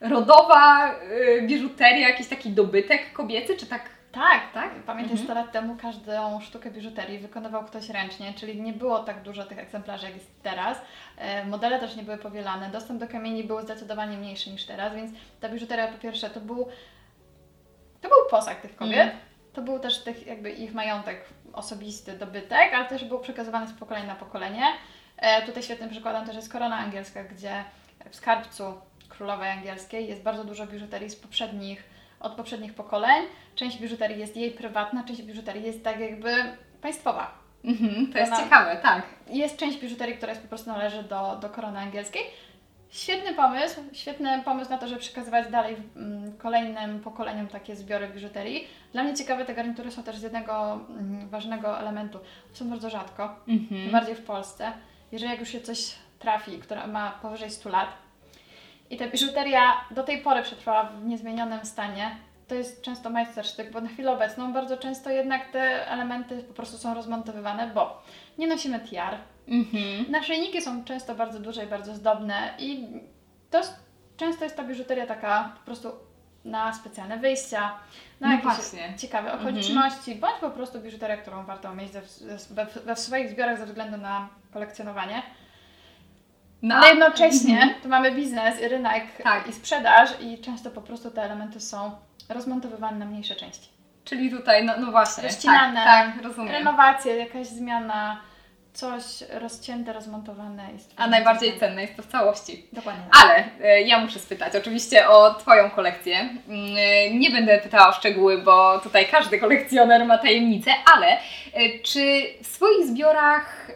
rodowa 0.00 0.90
y, 1.38 1.42
biżuteria, 1.46 2.08
jakiś 2.08 2.28
taki 2.28 2.50
dobytek 2.50 3.12
kobiecy, 3.12 3.56
czy 3.56 3.66
tak? 3.66 3.82
Tak, 4.12 4.52
Tak? 4.54 4.70
Pamiętaj, 4.86 5.12
Mhm. 5.12 5.24
100 5.24 5.34
lat 5.34 5.52
temu 5.52 5.76
każdą 5.82 6.40
sztukę 6.40 6.70
biżuterii 6.70 7.18
wykonywał 7.18 7.64
ktoś 7.64 7.88
ręcznie, 7.88 8.34
czyli 8.34 8.62
nie 8.62 8.72
było 8.72 8.98
tak 8.98 9.22
dużo 9.22 9.44
tych 9.44 9.58
egzemplarzy, 9.58 10.06
jak 10.06 10.14
jest 10.14 10.42
teraz. 10.42 10.78
E, 11.18 11.44
Modele 11.44 11.78
też 11.78 11.96
nie 11.96 12.02
były 12.02 12.16
powielane, 12.18 12.70
dostęp 12.70 13.00
do 13.00 13.08
kamieni 13.08 13.44
był 13.44 13.60
zdecydowanie 13.62 14.16
mniejszy 14.16 14.50
niż 14.50 14.64
teraz, 14.64 14.94
więc 14.94 15.10
ta 15.40 15.48
biżuteria 15.48 15.86
po 15.88 15.98
pierwsze 15.98 16.30
to 16.30 16.40
był, 16.40 16.68
to 18.00 18.08
był 18.08 18.18
posag 18.30 18.60
tych 18.60 18.76
kobiet, 18.76 18.98
Mhm. 18.98 19.18
to 19.52 19.62
był 19.62 19.78
też 19.78 19.98
tych, 20.04 20.26
jakby 20.26 20.50
ich 20.50 20.74
majątek 20.74 21.24
osobisty, 21.58 22.18
dobytek, 22.18 22.74
ale 22.74 22.84
też 22.84 23.04
był 23.04 23.20
przekazywany 23.20 23.66
z 23.68 23.72
pokolenia 23.72 24.06
na 24.06 24.14
pokolenie. 24.14 24.64
E, 25.16 25.46
tutaj 25.46 25.62
świetnym 25.62 25.90
przykładem 25.90 26.26
też 26.26 26.36
jest 26.36 26.52
korona 26.52 26.76
angielska, 26.76 27.24
gdzie 27.24 27.64
w 28.10 28.16
skarbcu 28.16 28.74
królowej 29.08 29.50
angielskiej 29.50 30.08
jest 30.08 30.22
bardzo 30.22 30.44
dużo 30.44 30.66
biżuterii 30.66 31.10
z 31.10 31.16
poprzednich, 31.16 31.84
od 32.20 32.32
poprzednich 32.32 32.74
pokoleń. 32.74 33.26
Część 33.54 33.78
biżuterii 33.78 34.18
jest 34.18 34.36
jej 34.36 34.50
prywatna, 34.50 35.04
część 35.04 35.22
biżuterii 35.22 35.64
jest 35.66 35.84
tak 35.84 36.00
jakby 36.00 36.34
państwowa. 36.82 37.38
Mhm, 37.64 38.12
to 38.12 38.18
jest 38.18 38.32
Ona- 38.32 38.42
ciekawe, 38.42 38.76
tak. 38.82 39.02
Jest 39.26 39.56
część 39.56 39.78
biżuterii, 39.78 40.16
która 40.16 40.32
jest 40.32 40.42
po 40.42 40.48
prostu 40.48 40.70
należy 40.70 41.02
do, 41.02 41.36
do 41.40 41.48
korony 41.48 41.78
angielskiej. 41.78 42.22
Świetny 42.90 43.34
pomysł, 43.34 43.80
świetny 43.92 44.42
pomysł 44.44 44.70
na 44.70 44.78
to, 44.78 44.88
żeby 44.88 45.00
przekazywać 45.00 45.50
dalej 45.50 45.76
mm, 45.96 46.36
kolejnym 46.38 47.00
pokoleniom 47.00 47.48
takie 47.48 47.76
zbiory 47.76 48.08
biżuterii. 48.08 48.68
Dla 48.92 49.02
mnie 49.02 49.14
ciekawe 49.14 49.44
te 49.44 49.54
garnitury 49.54 49.90
są 49.90 50.02
też 50.02 50.16
z 50.18 50.22
jednego 50.22 50.72
mm, 50.90 51.28
ważnego 51.28 51.80
elementu. 51.80 52.18
Są 52.52 52.70
bardzo 52.70 52.90
rzadko, 52.90 53.36
Mhm. 53.48 53.90
bardziej 53.90 54.14
w 54.14 54.24
Polsce. 54.24 54.72
Jeżeli 55.12 55.30
jak 55.30 55.40
już 55.40 55.48
się 55.48 55.60
coś 55.60 55.94
trafi, 56.18 56.58
która 56.58 56.86
ma 56.86 57.10
powyżej 57.22 57.50
100 57.50 57.68
lat 57.68 57.88
i 58.90 58.96
ta 58.96 59.08
biżuteria 59.08 59.72
do 59.90 60.02
tej 60.02 60.18
pory 60.22 60.42
przetrwała 60.42 60.84
w 60.84 61.04
niezmienionym 61.04 61.64
stanie, 61.66 62.16
to 62.48 62.54
jest 62.54 62.82
często 62.82 63.10
majstersztyk, 63.10 63.70
bo 63.72 63.80
na 63.80 63.88
chwilę 63.88 64.12
obecną 64.12 64.52
bardzo 64.52 64.76
często 64.76 65.10
jednak 65.10 65.50
te 65.52 65.90
elementy 65.90 66.42
po 66.42 66.54
prostu 66.54 66.78
są 66.78 66.94
rozmontowywane, 66.94 67.70
bo 67.74 68.02
nie 68.38 68.46
nosimy 68.46 68.80
tiar, 68.80 69.16
Mhm. 69.48 70.10
Naszyjniki 70.10 70.62
są 70.62 70.84
często 70.84 71.14
bardzo 71.14 71.40
duże 71.40 71.64
i 71.64 71.66
bardzo 71.66 71.94
zdobne 71.94 72.54
i 72.58 72.86
to 73.50 73.60
często 74.16 74.44
jest 74.44 74.56
ta 74.56 74.64
biżuteria 74.64 75.06
taka 75.06 75.52
po 75.58 75.64
prostu 75.64 75.92
na 76.44 76.72
specjalne 76.72 77.18
wyjścia, 77.18 77.60
na 78.20 78.28
No 78.28 78.34
jakieś 78.34 78.44
właśnie. 78.44 78.94
ciekawe 78.98 79.32
okoliczności, 79.32 80.14
bądź 80.14 80.34
po 80.40 80.50
prostu 80.50 80.80
biżuteria, 80.80 81.16
którą 81.16 81.44
warto 81.44 81.74
mieć 81.74 81.92
ze, 81.92 82.00
we, 82.54 82.66
we 82.66 82.96
swoich 82.96 83.30
zbiorach 83.30 83.58
ze 83.58 83.66
względu 83.66 83.96
na 83.96 84.28
kolekcjonowanie. 84.52 85.22
No, 86.62 86.74
Ale 86.74 86.88
jednocześnie 86.88 87.74
tu 87.82 87.88
mamy 87.88 88.12
biznes 88.12 88.60
i 88.60 88.68
rynek 88.68 89.22
Tak. 89.22 89.46
i 89.48 89.52
sprzedaż 89.52 90.10
i 90.20 90.38
często 90.38 90.70
po 90.70 90.80
prostu 90.80 91.10
te 91.10 91.22
elementy 91.22 91.60
są 91.60 91.90
rozmontowywane 92.28 92.98
na 92.98 93.04
mniejsze 93.04 93.34
części. 93.34 93.68
Czyli 94.04 94.30
tutaj, 94.30 94.64
no, 94.64 94.72
no 94.78 94.90
właśnie. 94.90 95.22
Rozcinane, 95.22 95.84
Tak, 95.84 96.14
tak 96.14 96.24
rozumiem. 96.24 96.52
Renowacje, 96.52 97.16
jakaś 97.16 97.46
zmiana, 97.46 98.20
coś 98.72 99.04
rozcięte, 99.30 99.92
rozmontowane. 99.92 100.68
I 100.72 100.78
A 100.96 101.06
najbardziej 101.06 101.58
cenne 101.60 101.82
jest 101.82 101.96
to 101.96 102.02
w 102.02 102.06
całości. 102.06 102.66
Dokładnie. 102.72 103.02
Ale 103.24 103.44
e, 103.62 103.82
ja 103.82 103.98
muszę 103.98 104.18
spytać 104.18 104.56
oczywiście 104.56 105.08
o 105.08 105.34
Twoją 105.34 105.70
kolekcję. 105.70 106.18
Mm, 106.18 106.76
e, 106.76 107.10
Nie 107.10 107.30
będę 107.30 107.58
pytała 107.58 107.88
o 107.88 107.92
szczegóły, 107.92 108.38
bo 108.42 108.78
tutaj 108.78 109.06
każdy 109.06 109.38
kolekcjoner 109.38 110.06
ma 110.06 110.18
tajemnicę, 110.18 110.70
ale 110.96 111.06
e, 111.12 111.18
czy 111.82 112.22
w 112.42 112.46
swoich 112.46 112.86
zbiorach 112.86 113.68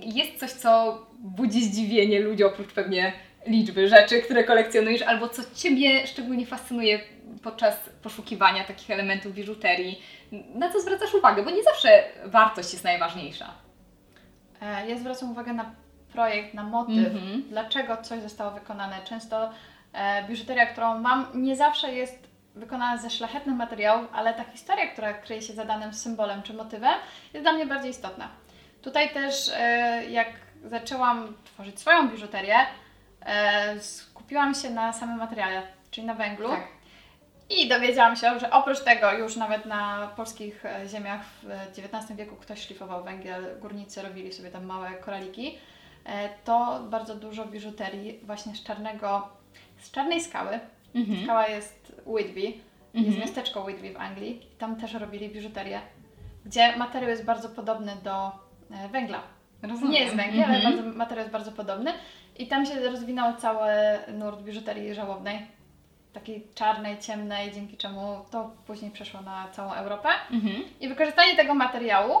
jest 0.00 0.38
coś, 0.40 0.50
co 0.50 0.98
budzi 1.18 1.64
zdziwienie 1.64 2.20
ludzi, 2.20 2.44
oprócz 2.44 2.72
pewnie 2.72 3.12
liczby 3.46 3.88
rzeczy, 3.88 4.22
które 4.22 4.44
kolekcjonujesz, 4.44 5.02
albo 5.02 5.28
co 5.28 5.42
Ciebie 5.54 6.06
szczególnie 6.06 6.46
fascynuje 6.46 7.00
podczas 7.42 7.74
poszukiwania 8.02 8.64
takich 8.64 8.90
elementów 8.90 9.34
biżuterii? 9.34 10.02
Na 10.54 10.72
co 10.72 10.80
zwracasz 10.80 11.14
uwagę? 11.14 11.42
Bo 11.42 11.50
nie 11.50 11.62
zawsze 11.62 12.04
wartość 12.24 12.72
jest 12.72 12.84
najważniejsza. 12.84 13.67
E, 14.62 14.88
Ja 14.88 14.98
zwracam 14.98 15.30
uwagę 15.30 15.52
na 15.52 15.64
projekt, 16.12 16.54
na 16.54 16.62
motyw, 16.62 17.14
Mhm. 17.14 17.42
dlaczego 17.48 17.96
coś 17.96 18.20
zostało 18.22 18.50
wykonane. 18.50 18.96
Często 19.04 19.50
e, 19.92 20.24
biżuteria, 20.28 20.66
którą 20.66 20.98
mam, 20.98 21.26
nie 21.34 21.56
zawsze 21.56 21.92
jest 21.94 22.28
wykonana 22.54 22.96
ze 22.96 23.10
szlachetnych 23.10 23.56
materiałów, 23.56 24.06
ale 24.12 24.34
ta 24.34 24.44
historia, 24.44 24.86
która 24.86 25.12
kryje 25.12 25.42
się 25.42 25.52
za 25.52 25.64
danym 25.64 25.94
symbolem 25.94 26.42
czy 26.42 26.54
motywem, 26.54 26.94
jest 27.34 27.44
dla 27.44 27.52
mnie 27.52 27.66
bardziej 27.66 27.90
istotna. 27.90 28.28
Tutaj 28.82 29.10
też, 29.10 29.50
e, 29.56 30.04
jak 30.10 30.28
zaczęłam 30.64 31.34
tworzyć 31.44 31.80
swoją 31.80 32.08
biżuterię, 32.08 32.56
e, 33.26 33.80
skupiłam 33.80 34.54
się 34.54 34.70
na 34.70 34.92
samym 34.92 35.18
materiale, 35.18 35.62
czyli 35.90 36.06
na 36.06 36.14
węglu. 36.14 36.48
Tak. 36.48 36.60
I 37.50 37.68
dowiedziałam 37.68 38.16
się, 38.16 38.40
że 38.40 38.50
oprócz 38.50 38.80
tego 38.80 39.12
już 39.12 39.36
nawet 39.36 39.66
na 39.66 40.10
polskich 40.16 40.64
e, 40.64 40.88
ziemiach 40.88 41.20
w 41.42 41.46
XIX 41.78 42.16
wieku 42.16 42.36
ktoś 42.36 42.62
szlifował 42.62 43.04
węgiel, 43.04 43.44
górnicy 43.60 44.02
robili 44.02 44.32
sobie 44.32 44.50
tam 44.50 44.64
małe 44.64 44.90
koraliki, 44.94 45.58
e, 46.06 46.28
to 46.44 46.80
bardzo 46.90 47.14
dużo 47.14 47.44
biżuterii 47.46 48.20
właśnie 48.22 48.54
z 48.56 48.64
czarnego, 48.64 49.28
z 49.78 49.90
czarnej 49.90 50.20
skały. 50.20 50.60
Mhm. 50.94 51.24
Skała 51.24 51.48
jest 51.48 52.02
Whitby, 52.06 52.40
jest 52.40 53.08
Mhm. 53.08 53.18
miasteczko 53.20 53.60
Whitby 53.64 53.92
w 53.92 53.96
Anglii. 53.96 54.46
Tam 54.58 54.76
też 54.76 54.94
robili 54.94 55.28
biżuterię, 55.28 55.80
gdzie 56.46 56.76
materiał 56.76 57.10
jest 57.10 57.24
bardzo 57.24 57.48
podobny 57.48 57.92
do 58.04 58.30
e, 58.70 58.88
węgla. 58.88 59.22
Rozumiem. 59.62 59.92
Nie 59.92 60.00
jest 60.00 60.16
węgiel, 60.16 60.44
ale 60.44 60.56
Mhm. 60.56 60.76
bardzo, 60.76 60.98
materiał 60.98 61.22
jest 61.22 61.32
bardzo 61.32 61.52
podobny. 61.52 61.92
I 62.38 62.46
tam 62.46 62.66
się 62.66 62.80
rozwinął 62.80 63.36
cały 63.36 63.68
nurt 64.12 64.42
biżuterii 64.42 64.94
żałobnej, 64.94 65.46
takiej 66.12 66.46
czarnej, 66.54 66.98
ciemnej, 66.98 67.52
dzięki 67.52 67.76
czemu 67.76 68.24
to 68.30 68.50
później 68.66 68.90
przeszło 68.90 69.20
na 69.20 69.48
całą 69.52 69.72
Europę. 69.72 70.08
Mhm. 70.30 70.54
I 70.80 70.88
wykorzystanie 70.88 71.36
tego 71.36 71.54
materiału 71.54 72.14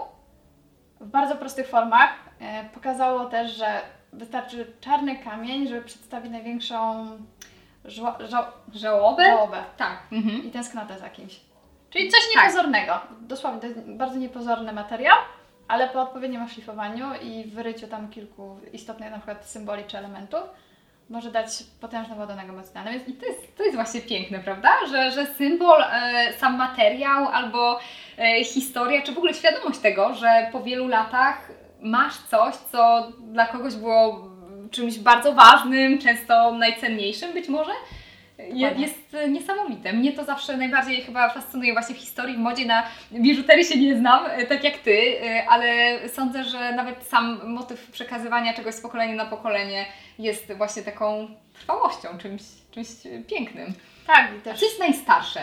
w 1.00 1.06
bardzo 1.06 1.36
prostych 1.36 1.68
formach 1.68 2.10
e, 2.40 2.64
pokazało 2.64 3.24
też, 3.24 3.56
że 3.56 3.80
wystarczy 4.12 4.72
czarny 4.80 5.16
kamień, 5.16 5.68
żeby 5.68 5.82
przedstawić 5.82 6.32
największą 6.32 7.06
żło- 7.84 8.18
ża- 8.18 8.50
Żałobę? 8.74 9.24
żałobę 9.24 9.64
Tak. 9.76 9.98
Mhm. 10.12 10.44
i 10.44 10.50
tęsknotę 10.50 10.98
za 10.98 11.08
kimś. 11.10 11.40
Czyli 11.90 12.10
coś 12.10 12.20
Tak. 12.34 12.42
niepozornego. 12.44 13.00
Dosłownie, 13.20 13.60
to 13.60 13.66
jest 13.66 13.80
bardzo 13.80 14.16
niepozorny 14.18 14.72
materiał, 14.72 15.16
ale 15.68 15.88
po 15.88 16.00
odpowiednim 16.02 16.42
oszlifowaniu 16.42 17.06
i 17.22 17.44
wyryciu 17.44 17.86
tam 17.86 18.08
kilku 18.08 18.60
istotnych 18.72 19.10
na 19.10 19.16
przykład 19.16 19.46
symboli 19.46 19.84
czy 19.84 19.98
elementów 19.98 20.40
może 21.08 21.30
dać 21.30 21.48
potężny 21.80 22.16
ładunek 22.16 22.48
emocjonalny. 22.48 22.92
Więc 22.92 23.08
I 23.08 23.12
to 23.12 23.26
jest, 23.26 23.56
to 23.56 23.62
jest 23.62 23.74
właśnie 23.74 24.00
piękne, 24.00 24.38
prawda? 24.38 24.68
Że, 24.90 25.10
że 25.10 25.26
symbol, 25.26 25.82
e, 25.82 26.32
sam 26.32 26.56
materiał 26.56 27.28
albo 27.28 27.78
e, 28.18 28.44
historia, 28.44 29.02
czy 29.02 29.12
w 29.12 29.18
ogóle 29.18 29.34
świadomość 29.34 29.78
tego, 29.78 30.14
że 30.14 30.48
po 30.52 30.62
wielu 30.62 30.88
latach 30.88 31.48
masz 31.80 32.16
coś, 32.16 32.54
co 32.54 33.12
dla 33.20 33.46
kogoś 33.46 33.74
było 33.74 34.28
czymś 34.70 34.98
bardzo 34.98 35.32
ważnym, 35.32 35.98
często 35.98 36.52
najcenniejszym 36.52 37.32
być 37.32 37.48
może, 37.48 37.72
je, 38.38 38.74
jest 38.76 39.16
niesamowite. 39.28 39.92
Mnie 39.92 40.12
to 40.12 40.24
zawsze 40.24 40.56
najbardziej 40.56 41.02
chyba 41.02 41.30
fascynuje 41.30 41.72
właśnie 41.72 41.94
w 41.94 41.98
historii, 41.98 42.36
w 42.36 42.38
modzie 42.38 42.66
na 42.66 42.82
biżuterii 43.12 43.64
się 43.64 43.78
nie 43.78 43.98
znam, 43.98 44.26
e, 44.26 44.46
tak 44.46 44.64
jak 44.64 44.78
Ty, 44.78 45.20
e, 45.22 45.46
ale 45.48 45.98
sądzę, 46.08 46.44
że 46.44 46.72
nawet 46.72 47.04
sam 47.06 47.40
motyw 47.52 47.90
przekazywania 47.90 48.54
czegoś 48.54 48.74
z 48.74 48.80
pokolenia 48.80 49.14
na 49.14 49.26
pokolenie 49.26 49.86
jest 50.18 50.52
właśnie 50.52 50.82
taką 50.82 51.28
trwałością, 51.54 52.18
czymś, 52.18 52.42
czymś 52.70 52.88
pięknym. 53.26 53.74
tak, 54.06 54.30
i 54.34 54.38
A 54.38 54.40
też 54.40 54.60
co 54.60 54.66
jest 54.66 54.78
najstarsze? 54.78 55.40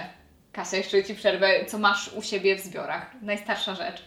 Kasia, 0.51 0.77
jeszcze 0.77 1.03
Ci 1.03 1.15
przerwę, 1.15 1.65
co 1.65 1.77
masz 1.77 2.13
u 2.13 2.21
siebie 2.21 2.55
w 2.55 2.59
zbiorach? 2.59 3.11
Najstarsza 3.21 3.75
rzecz. 3.75 4.03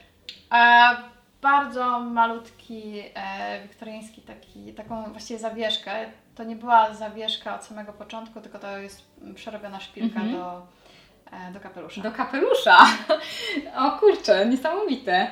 E, 0.52 0.96
bardzo 1.42 2.00
malutki, 2.00 3.02
e, 3.14 3.62
wiktoriański 3.62 4.22
taki, 4.22 4.72
taką 4.72 5.12
właściwie 5.12 5.38
zawieszkę. 5.38 6.06
To 6.38 6.44
nie 6.44 6.56
była 6.56 6.94
zawieszka 6.94 7.54
od 7.54 7.64
samego 7.64 7.92
początku, 7.92 8.40
tylko 8.40 8.58
to 8.58 8.78
jest 8.78 9.10
przerobiona 9.34 9.80
szpilka 9.80 10.20
Mhm. 10.20 10.36
do, 10.36 10.66
e, 11.32 11.52
do 11.52 11.60
kapelusza. 11.60 12.00
Do 12.02 12.12
kapelusza. 12.12 12.76
O 13.86 13.90
kurczę, 13.90 14.46
niesamowite. 14.46 15.30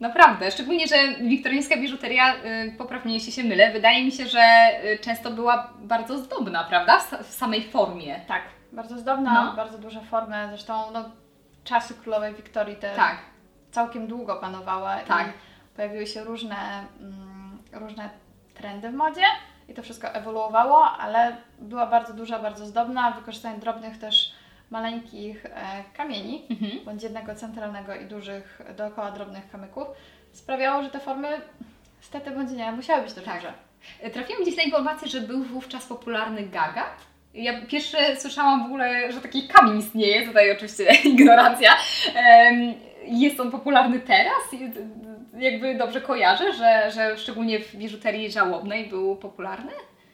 Naprawdę, 0.00 0.50
szczególnie, 0.50 0.86
że 0.88 0.96
wiktoriańska 1.20 1.76
biżuteria, 1.76 2.34
y, 2.34 2.74
popraw 2.78 3.04
mnie 3.04 3.14
jeśli 3.14 3.32
się 3.32 3.44
mylę, 3.44 3.72
wydaje 3.72 4.04
mi 4.04 4.12
się, 4.12 4.26
że 4.26 4.40
y, 4.84 4.98
często 4.98 5.30
była 5.30 5.70
bardzo 5.78 6.18
zdobna, 6.18 6.64
prawda? 6.64 7.00
W 7.22 7.32
samej 7.32 7.62
formie. 7.70 8.20
Tak, 8.28 8.42
bardzo 8.72 8.98
zdobna, 8.98 9.44
No. 9.44 9.52
bardzo 9.56 9.78
duże 9.78 10.00
formy. 10.00 10.46
Zresztą 10.48 10.90
no, 10.92 11.04
czasy 11.64 11.94
królowej 11.94 12.34
Wiktorii 12.34 12.76
te 12.76 12.94
Tak. 12.96 13.16
całkiem 13.70 14.06
długo 14.06 14.36
panowały 14.36 14.90
Tak. 15.08 15.26
i 15.26 15.30
pojawiły 15.76 16.06
się 16.06 16.24
różne, 16.24 16.56
mm, 17.00 17.58
różne 17.72 18.10
trendy 18.54 18.90
w 18.90 18.94
modzie 18.94 19.22
i 19.68 19.74
to 19.74 19.82
wszystko 19.82 20.08
ewoluowało, 20.08 20.84
ale 20.90 21.36
była 21.58 21.86
bardzo 21.86 22.12
duża, 22.14 22.38
bardzo 22.38 22.66
zdobna, 22.66 23.10
wykorzystanie 23.10 23.58
drobnych 23.58 23.98
też 23.98 24.32
maleńkich 24.70 25.46
e, 25.46 25.50
kamieni, 25.96 26.42
Mhm. 26.50 26.84
bądź 26.84 27.02
jednego 27.02 27.34
centralnego 27.34 27.94
i 27.94 28.04
dużych 28.04 28.62
dookoła 28.76 29.10
drobnych 29.10 29.50
kamyków, 29.50 29.86
sprawiało, 30.32 30.82
że 30.82 30.90
te 30.90 31.00
formy 31.00 31.28
stety 32.00 32.30
bądź 32.30 32.50
nie 32.50 32.72
musiały 32.72 33.02
być 33.02 33.12
też 33.12 33.24
Tak. 33.24 33.34
duże. 33.34 33.52
Trafiłam 34.12 34.42
gdzieś 34.42 34.56
na 34.56 34.62
informację, 34.62 35.08
że 35.08 35.20
był 35.20 35.42
wówczas 35.44 35.86
popularny 35.86 36.42
gaga. 36.42 36.84
Ja 37.34 37.52
pierwsze 37.66 38.16
słyszałam 38.16 38.62
w 38.62 38.66
ogóle, 38.66 39.12
że 39.12 39.20
taki 39.20 39.48
kamień 39.48 39.78
istnieje, 39.78 40.26
tutaj 40.26 40.52
oczywiście 40.52 40.84
ignorancja. 41.12 41.76
Jest 43.06 43.40
on 43.40 43.50
popularny 43.50 44.00
teraz? 44.00 44.42
Jakby 45.38 45.74
dobrze 45.74 46.00
kojarzę, 46.00 46.52
że, 46.52 46.90
że 46.90 47.18
szczególnie 47.18 47.60
w 47.60 47.76
biżuterii 47.76 48.32
żałobnej 48.32 48.88
był 48.88 49.16
popularny? 49.16 49.72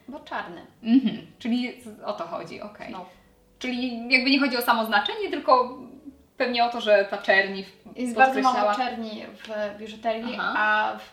Bo 0.09 0.21
czarny. 0.21 0.61
Mhm. 0.83 1.27
Czyli 1.39 1.73
o 2.05 2.13
to 2.13 2.25
chodzi, 2.25 2.61
okej. 2.61 2.93
No. 2.93 3.07
Czyli 3.59 4.09
jakby 4.13 4.31
nie 4.31 4.41
chodzi 4.41 4.57
o 4.57 4.63
samo 4.63 4.85
znaczenie, 4.87 5.31
tylko 5.31 5.79
pewnie 6.37 6.65
o 6.65 6.69
to, 6.69 6.81
że 6.81 7.07
ta 7.11 7.19
czerni 7.19 7.65
Jest 7.97 8.15
bardzo 8.15 8.41
mało 8.41 8.75
czerni 8.75 9.25
w 9.27 9.79
biżuterii, 9.79 10.37
Aha. 10.39 10.55
a 10.57 10.99
w, 10.99 11.11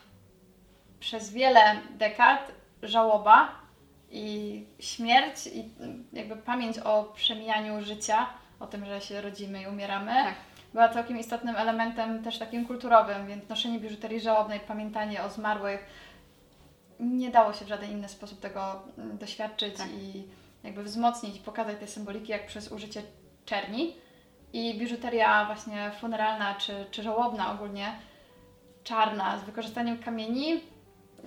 przez 1.00 1.32
wiele 1.32 1.60
dekad 1.90 2.52
żałoba 2.82 3.48
i 4.10 4.64
śmierć 4.80 5.46
i 5.46 5.64
jakby 6.12 6.36
pamięć 6.36 6.78
o 6.78 7.12
przemijaniu 7.14 7.82
życia, 7.82 8.26
o 8.60 8.66
tym, 8.66 8.86
że 8.86 9.00
się 9.00 9.20
rodzimy 9.20 9.62
i 9.62 9.66
umieramy, 9.66 10.12
Tak. 10.12 10.34
Była 10.72 10.88
całkiem 10.88 11.18
istotnym 11.18 11.56
elementem 11.56 12.22
też 12.24 12.38
takim 12.38 12.66
kulturowym, 12.66 13.26
więc 13.26 13.48
noszenie 13.48 13.78
biżuterii 13.80 14.20
żałobnej, 14.20 14.60
pamiętanie 14.60 15.22
o 15.22 15.30
zmarłych, 15.30 15.86
nie 17.00 17.30
dało 17.30 17.52
się 17.52 17.64
w 17.64 17.68
żaden 17.68 17.90
inny 17.90 18.08
sposób 18.08 18.40
tego 18.40 18.82
mm, 18.98 19.18
doświadczyć 19.18 19.76
Tak. 19.76 19.88
i 19.92 20.24
jakby 20.64 20.82
wzmocnić 20.82 21.38
pokazać 21.38 21.76
te 21.80 21.86
symboliki 21.86 22.32
jak 22.32 22.46
przez 22.46 22.72
użycie 22.72 23.02
czerni. 23.44 23.94
I 24.52 24.78
biżuteria 24.78 25.44
właśnie 25.44 25.90
funeralna 26.00 26.54
czy, 26.54 26.86
czy 26.90 27.02
żałobna 27.02 27.52
ogólnie, 27.52 27.92
czarna, 28.84 29.38
z 29.38 29.44
wykorzystaniem 29.44 29.98
kamieni, 29.98 30.60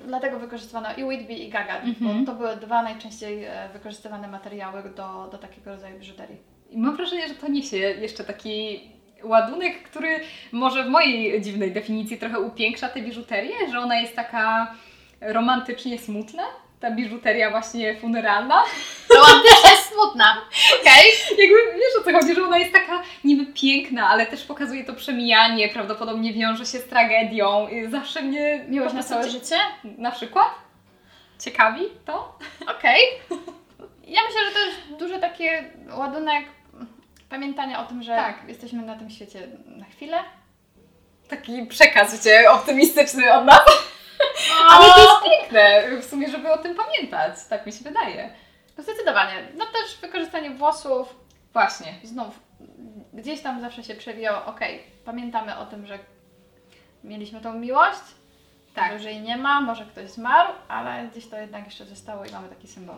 dlatego 0.08 0.40
wykorzystywano 0.40 0.90
i 0.98 1.04
Whitby 1.04 1.34
i 1.34 1.50
Gaga, 1.50 1.78
Mhm. 1.78 2.26
bo 2.26 2.32
to 2.32 2.38
były 2.38 2.56
dwa 2.58 2.84
najczęściej 2.84 3.44
e, 3.46 3.70
wykorzystywane 3.74 4.28
materiały 4.28 4.84
do, 4.84 5.28
do 5.32 5.38
takiego 5.38 5.72
rodzaju 5.72 6.00
biżuterii. 6.00 6.38
I 6.70 6.78
mam 6.78 6.96
wrażenie, 6.98 7.28
że 7.28 7.36
to 7.36 7.48
niesie 7.48 7.78
jeszcze 7.78 8.24
taki 8.24 8.80
ładunek, 9.24 9.84
który 9.84 10.20
może 10.52 10.84
w 10.84 10.90
mojej 10.90 11.42
dziwnej 11.42 11.72
definicji 11.72 12.18
trochę 12.18 12.40
upiększa 12.40 12.90
tę 12.90 13.02
biżuterię, 13.02 13.56
że 13.72 13.80
ona 13.80 14.00
jest 14.00 14.16
taka 14.16 14.76
romantycznie 15.22 16.00
smutna. 16.00 16.44
Ta 16.80 16.92
biżuteria 16.92 17.52
właśnie 17.52 17.96
funeralna. 17.96 18.64
Romantycznie 19.16 19.70
smutna! 19.92 20.42
Okej. 20.82 21.12
Jakby 21.30 21.74
wiesz 21.80 22.02
o 22.02 22.04
co 22.04 22.12
chodzi, 22.12 22.36
że 22.36 22.44
ona 22.44 22.58
jest 22.58 22.74
taka 22.74 23.04
niby 23.24 23.46
piękna, 23.54 24.10
ale 24.10 24.26
też 24.26 24.44
pokazuje 24.46 24.84
to 24.84 24.94
przemijanie, 24.94 25.70
prawdopodobnie 25.70 26.34
wiąże 26.34 26.66
się 26.66 26.78
z 26.78 26.86
tragedią. 26.88 27.68
Zawsze 27.90 28.22
mnie... 28.22 28.66
Miłość 28.68 28.94
na 28.94 29.04
całe 29.04 29.24
cie- 29.24 29.30
życie? 29.32 29.56
Na 29.98 30.12
przykład? 30.12 30.48
Ciekawi 31.40 31.86
to? 32.06 32.38
Okej. 32.78 33.00
Ja 34.08 34.22
myślę, 34.28 34.42
że 34.48 34.52
to 34.52 34.60
jest 34.66 34.78
duży 35.00 35.20
taki 35.20 35.44
ładunek 35.98 36.46
pamiętania 37.38 37.80
o 37.80 37.86
tym, 37.86 38.04
że 38.04 38.16
Tak. 38.16 38.36
jesteśmy 38.48 38.82
na 38.82 38.96
tym 38.96 39.10
świecie 39.10 39.48
na 39.66 39.86
chwilę. 39.86 40.18
Taki 41.30 41.66
przekaz, 41.66 42.14
wiecie, 42.14 42.52
optymistyczny 42.52 43.34
od 43.34 43.46
nas. 43.46 43.62
Ale 44.72 44.94
to 44.94 45.00
jest 45.02 45.24
piękne 45.24 45.84
w 46.02 46.06
sumie, 46.06 46.30
żeby 46.30 46.52
o 46.52 46.58
tym 46.58 46.76
pamiętać. 46.76 47.36
Tak 47.50 47.66
mi 47.66 47.72
się 47.74 47.84
wydaje. 47.84 48.30
Zdecydowanie. 48.78 49.48
No 49.58 49.66
też 49.66 49.98
wykorzystanie 50.02 50.50
włosów, 50.52 51.16
Właśnie. 51.54 51.94
znów 52.04 52.40
gdzieś 53.14 53.42
tam 53.42 53.62
zawsze 53.62 53.84
się 53.84 53.96
przewijało, 53.96 54.46
okej, 54.46 54.84
pamiętamy 55.06 55.58
o 55.58 55.66
tym, 55.66 55.88
że 55.88 56.00
mieliśmy 57.04 57.42
tą 57.42 57.54
miłość, 57.54 58.00
Tak. 58.76 59.00
że 59.00 59.12
jej 59.12 59.22
nie 59.22 59.38
ma, 59.38 59.62
może 59.62 59.86
ktoś 59.86 60.10
zmarł, 60.10 60.54
ale 60.68 61.08
gdzieś 61.12 61.28
to 61.30 61.38
jednak 61.38 61.66
jeszcze 61.66 61.86
zostało 61.86 62.26
i 62.26 62.32
mamy 62.32 62.48
taki 62.50 62.68
symbol. 62.68 62.96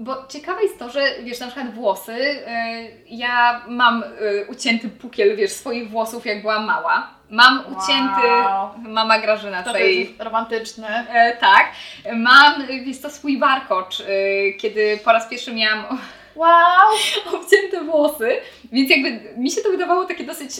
Bo 0.00 0.26
ciekawe 0.28 0.62
jest 0.62 0.78
to, 0.78 0.90
że 0.90 1.00
wiesz, 1.22 1.40
na 1.40 1.46
przykład 1.46 1.74
włosy, 1.74 2.12
y, 2.12 2.44
ja 3.06 3.62
mam 3.68 4.02
y, 4.02 4.46
ucięty 4.50 4.88
pukiel, 4.88 5.36
wiesz, 5.36 5.50
swoich 5.52 5.90
włosów 5.90 6.26
jak 6.26 6.40
byłam 6.40 6.64
mała. 6.64 7.10
Mam 7.30 7.58
Wow. 7.58 7.66
ucięty, 7.78 8.28
mama 8.88 9.18
Grażyna 9.18 9.62
To 9.62 9.70
tutaj, 9.70 9.98
jest 9.98 10.22
romantyczny. 10.22 10.86
e, 10.88 11.36
tak. 11.36 11.72
Mam, 12.16 12.54
jest 12.86 13.02
to 13.02 13.10
swój 13.10 13.38
warkocz, 13.38 14.00
y, 14.00 14.04
kiedy 14.60 14.98
po 15.04 15.12
raz 15.12 15.28
pierwszy 15.28 15.54
miałam 15.54 15.84
Wow! 16.36 16.48
obcięte 17.40 17.84
włosy, 17.84 18.30
więc 18.72 18.90
jakby 18.90 19.20
mi 19.40 19.50
się 19.50 19.60
to 19.60 19.68
wydawało 19.70 20.04
takie 20.04 20.24
dosyć 20.24 20.50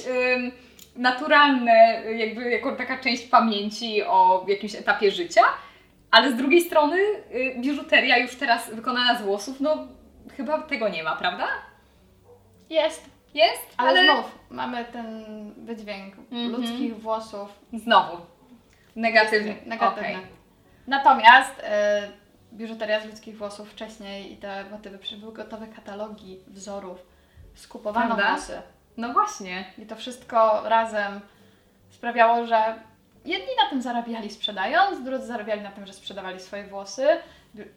naturalne, 0.96 2.02
jakby 2.16 2.50
jako 2.50 2.72
taka 2.76 2.98
część 2.98 3.22
pamięci 3.22 4.02
o 4.02 4.44
jakimś 4.48 4.74
etapie 4.74 5.10
życia, 5.10 5.42
ale 6.10 6.32
z 6.32 6.36
drugiej 6.36 6.60
strony 6.60 6.96
y, 7.34 7.54
biżuteria 7.60 8.18
już 8.18 8.36
teraz 8.36 8.74
wykonana 8.74 9.18
z 9.18 9.22
włosów, 9.22 9.60
no 9.60 9.76
chyba 10.36 10.62
tego 10.62 10.88
nie 10.88 11.02
ma, 11.02 11.16
prawda? 11.16 11.46
Jest. 12.70 13.10
Jest, 13.34 13.62
Ale, 13.76 13.90
ale, 13.90 14.04
znów 14.04 14.38
mamy 14.50 14.84
ten 14.84 15.24
wydźwięk 15.64 16.14
Mhm. 16.18 16.50
ludzkich 16.52 17.00
włosów 17.00 17.48
znowu 17.72 18.16
negatywny. 18.96 19.56
negatywny. 19.66 20.08
Okej. 20.08 20.26
Natomiast 20.86 21.52
e, 21.62 22.08
biżuteria 22.52 23.00
z 23.00 23.06
ludzkich 23.06 23.38
włosów 23.38 23.70
wcześniej 23.70 24.32
i 24.32 24.36
te 24.36 24.64
motywy, 24.70 24.98
były 25.20 25.32
gotowe 25.32 25.66
katalogi 25.66 26.38
wzorów, 26.46 26.98
skupowano 27.54 28.06
Prawda? 28.16 28.34
włosy. 28.34 28.62
No 28.96 29.12
właśnie. 29.12 29.64
I 29.78 29.86
to 29.86 29.96
wszystko 29.96 30.62
razem 30.68 31.20
sprawiało, 31.90 32.46
że 32.46 32.74
jedni 33.28 33.54
na 33.64 33.70
tym 33.70 33.82
zarabiali 33.82 34.30
sprzedając, 34.30 35.04
drudzy 35.04 35.26
zarabiali 35.26 35.62
na 35.62 35.70
tym, 35.70 35.86
że 35.86 35.92
sprzedawali 35.92 36.40
swoje 36.40 36.64
włosy. 36.66 37.06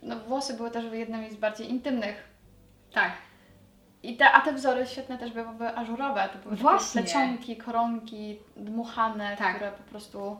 No, 0.02 0.16
włosy 0.16 0.54
były 0.54 0.72
też 0.72 0.86
jednymi 0.93 1.30
z 1.30 1.36
bardziej 1.36 1.70
intymnych. 1.70 2.30
Tak. 2.93 3.12
I 4.04 4.18
te, 4.18 4.32
a 4.32 4.41
te 4.41 4.54
wzory 4.54 4.88
świetne 4.88 5.18
też 5.18 5.32
były, 5.32 5.76
ażurowe. 5.76 6.30
To 6.34 6.39
były 6.39 6.56
Właśnie. 6.56 7.02
plecionki, 7.02 7.58
koronki 7.58 8.39
dmuchane, 8.58 9.38
Tak. 9.38 9.56
które 9.56 9.72
po 9.72 9.84
prostu... 9.84 10.39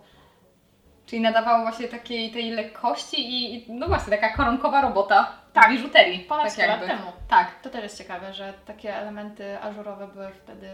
Czyli 1.05 1.22
nadawało 1.22 1.62
właśnie 1.62 1.88
takiej 1.88 2.32
tej 2.32 2.51
lekkości 2.51 3.30
i, 3.30 3.55
i 3.55 3.74
no 3.74 3.88
właśnie 3.88 4.18
taka 4.18 4.38
koronkowa 4.38 4.82
robota 4.82 5.32
Tak. 5.53 5.68
w 5.68 5.72
biżuterii. 5.72 6.20
Ponad 6.20 6.43
tak 6.43 6.53
100 6.53 6.68
lat 6.68 6.80
temu. 6.88 7.12
Tak. 7.28 7.62
To 7.62 7.70
też 7.70 7.84
jest 7.84 7.97
ciekawe, 7.97 8.34
że 8.34 8.53
takie 8.66 8.95
elementy 8.95 9.59
ażurowe 9.62 10.07
były 10.07 10.30
wtedy 10.43 10.68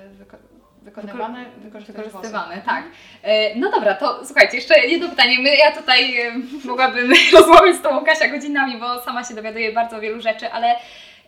wykonywane, 0.88 1.46
wykorzystywane. 1.58 2.06
Wykorzystywane, 2.06 2.62
tak. 2.66 2.84
E, 3.24 3.56
No 3.56 3.72
dobra, 3.72 3.96
to 3.96 4.26
słuchajcie, 4.26 4.58
jeszcze 4.58 4.80
jedno 4.80 5.10
pytanie. 5.10 5.40
My, 5.40 5.56
ja 5.56 5.72
tutaj 5.72 6.22
e, 6.22 6.32
mogłabym 6.66 7.14
rozmawiać 7.34 7.76
z 7.76 7.82
Tobą, 7.82 8.06
Kasia, 8.06 8.28
godzinami, 8.28 8.78
bo 8.78 9.02
sama 9.02 9.24
się 9.24 9.36
dowiaduję 9.36 9.72
bardzo 9.72 10.00
wielu 10.02 10.22
rzeczy, 10.22 10.52
ale 10.52 10.76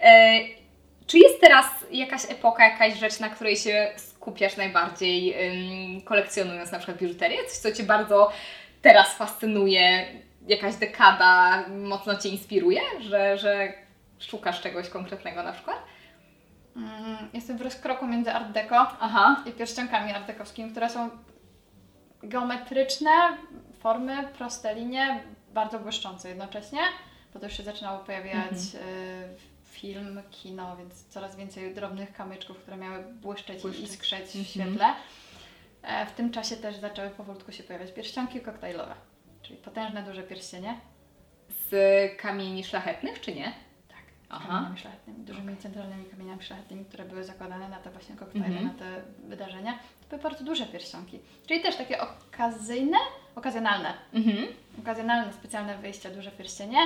e, 0.01 0.39
czy 1.07 1.18
jest 1.18 1.41
teraz 1.41 1.66
jakaś 1.91 2.22
epoka, 2.32 2.64
jakaś 2.64 2.99
rzecz, 2.99 3.20
na 3.20 3.30
której 3.30 3.57
się 3.57 3.91
skupiasz 3.97 4.57
najbardziej, 4.57 5.36
kolekcjonując 6.05 6.72
na 6.72 6.78
przykład 6.78 6.97
biżuterię? 6.97 7.38
Coś, 7.47 7.57
co 7.57 7.72
Cię 7.72 7.84
bardzo 7.84 8.32
teraz 8.82 9.18
fascynuje? 9.18 10.05
Jakaś 10.47 10.76
dekada 10.76 11.64
mocno 11.70 12.16
Cię 12.18 12.30
inspiruje, 12.30 12.82
że, 12.99 13.38
że 13.38 13.74
szukasz 14.20 14.62
czegoś 14.62 14.89
konkretnego 14.89 15.43
na 15.43 15.51
przykład? 15.51 15.78
Mm, 16.80 17.17
Jestem 17.34 17.57
w 17.57 17.61
rozkroku 17.61 18.07
między 18.07 18.32
art 18.34 18.51
deco 18.51 18.75
Aha, 18.99 19.43
i 19.45 19.51
pierścionkami 19.51 20.11
art 20.11 20.27
dekowskimi, 20.27 20.71
które 20.71 20.89
są 20.89 21.09
geometryczne, 22.23 23.11
formy, 23.80 24.27
proste 24.38 24.75
linie, 24.75 25.23
bardzo 25.53 25.80
błyszczące 25.80 26.30
jednocześnie, 26.30 26.80
bo 27.34 27.39
to 27.39 27.45
już 27.45 27.57
się 27.57 27.63
zaczynało 27.63 27.99
pojawiać 27.99 28.36
Mhm. 28.75 28.84
y, 28.89 29.30
film, 29.63 30.21
kino, 30.32 30.77
więc 30.77 31.05
coraz 31.09 31.36
więcej 31.36 31.73
drobnych 31.75 32.13
kamyczków, 32.13 32.57
które 32.57 32.77
miały 32.77 33.03
błyszczeć, 33.03 33.61
Błyszczeć. 33.61 33.82
i 33.82 33.84
iskrzyć 33.84 34.19
Mhm. 34.36 34.43
w 34.43 34.47
świetle. 34.47 34.86
E, 35.84 36.05
W 36.05 36.11
tym 36.11 36.32
czasie 36.32 36.55
też 36.57 36.75
zaczęły 36.75 37.09
powolutku 37.09 37.51
się 37.51 37.63
pojawiać 37.63 37.91
pierścionki 37.93 38.41
koktajlowe, 38.41 38.93
czyli 39.41 39.57
potężne, 39.57 40.03
duże 40.03 40.23
pierścienie. 40.23 40.80
z 41.69 41.71
kamieni 42.21 42.63
szlachetnych, 42.63 43.21
czy 43.21 43.36
nie? 43.36 43.51
Kamieniami 44.30 44.77
szlachetnymi, 44.77 45.19
dużymi 45.25 45.57
centralnymi 45.57 46.05
kamieniami 46.05 46.43
szlachetnymi, 46.43 46.86
które 46.86 47.05
były 47.05 47.23
zakładane 47.23 47.69
na 47.69 47.77
te 47.80 47.89
właśnie 47.91 48.15
koktajle, 48.15 48.47
Mhm. 48.47 48.65
na 48.67 48.73
te 48.73 49.01
wydarzenia. 49.27 49.71
To 50.01 50.09
były 50.09 50.21
bardzo 50.21 50.43
duże 50.43 50.65
pierścionki, 50.65 51.19
czyli 51.47 51.61
też 51.61 51.75
takie 51.75 51.97
okazyjne, 52.01 52.97
okazjonalne, 53.36 53.93
Mhm. 54.13 54.38
okazjonalne 54.80 55.34
specjalne 55.34 55.77
wyjścia, 55.77 56.09
duże 56.09 56.32
pierścienie, 56.32 56.77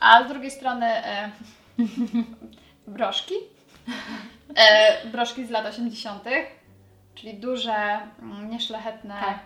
a 0.00 0.24
z 0.24 0.28
drugiej 0.28 0.50
strony 0.50 0.86
e, 0.86 1.30
broszki, 2.86 3.34
E, 4.56 5.06
broszki 5.06 5.46
z 5.46 5.50
lat 5.50 5.66
80., 5.66 6.24
czyli 7.14 7.34
duże, 7.34 8.00
mm, 8.18 8.50
nieszlachetne, 8.50 9.14
Tak. 9.20 9.38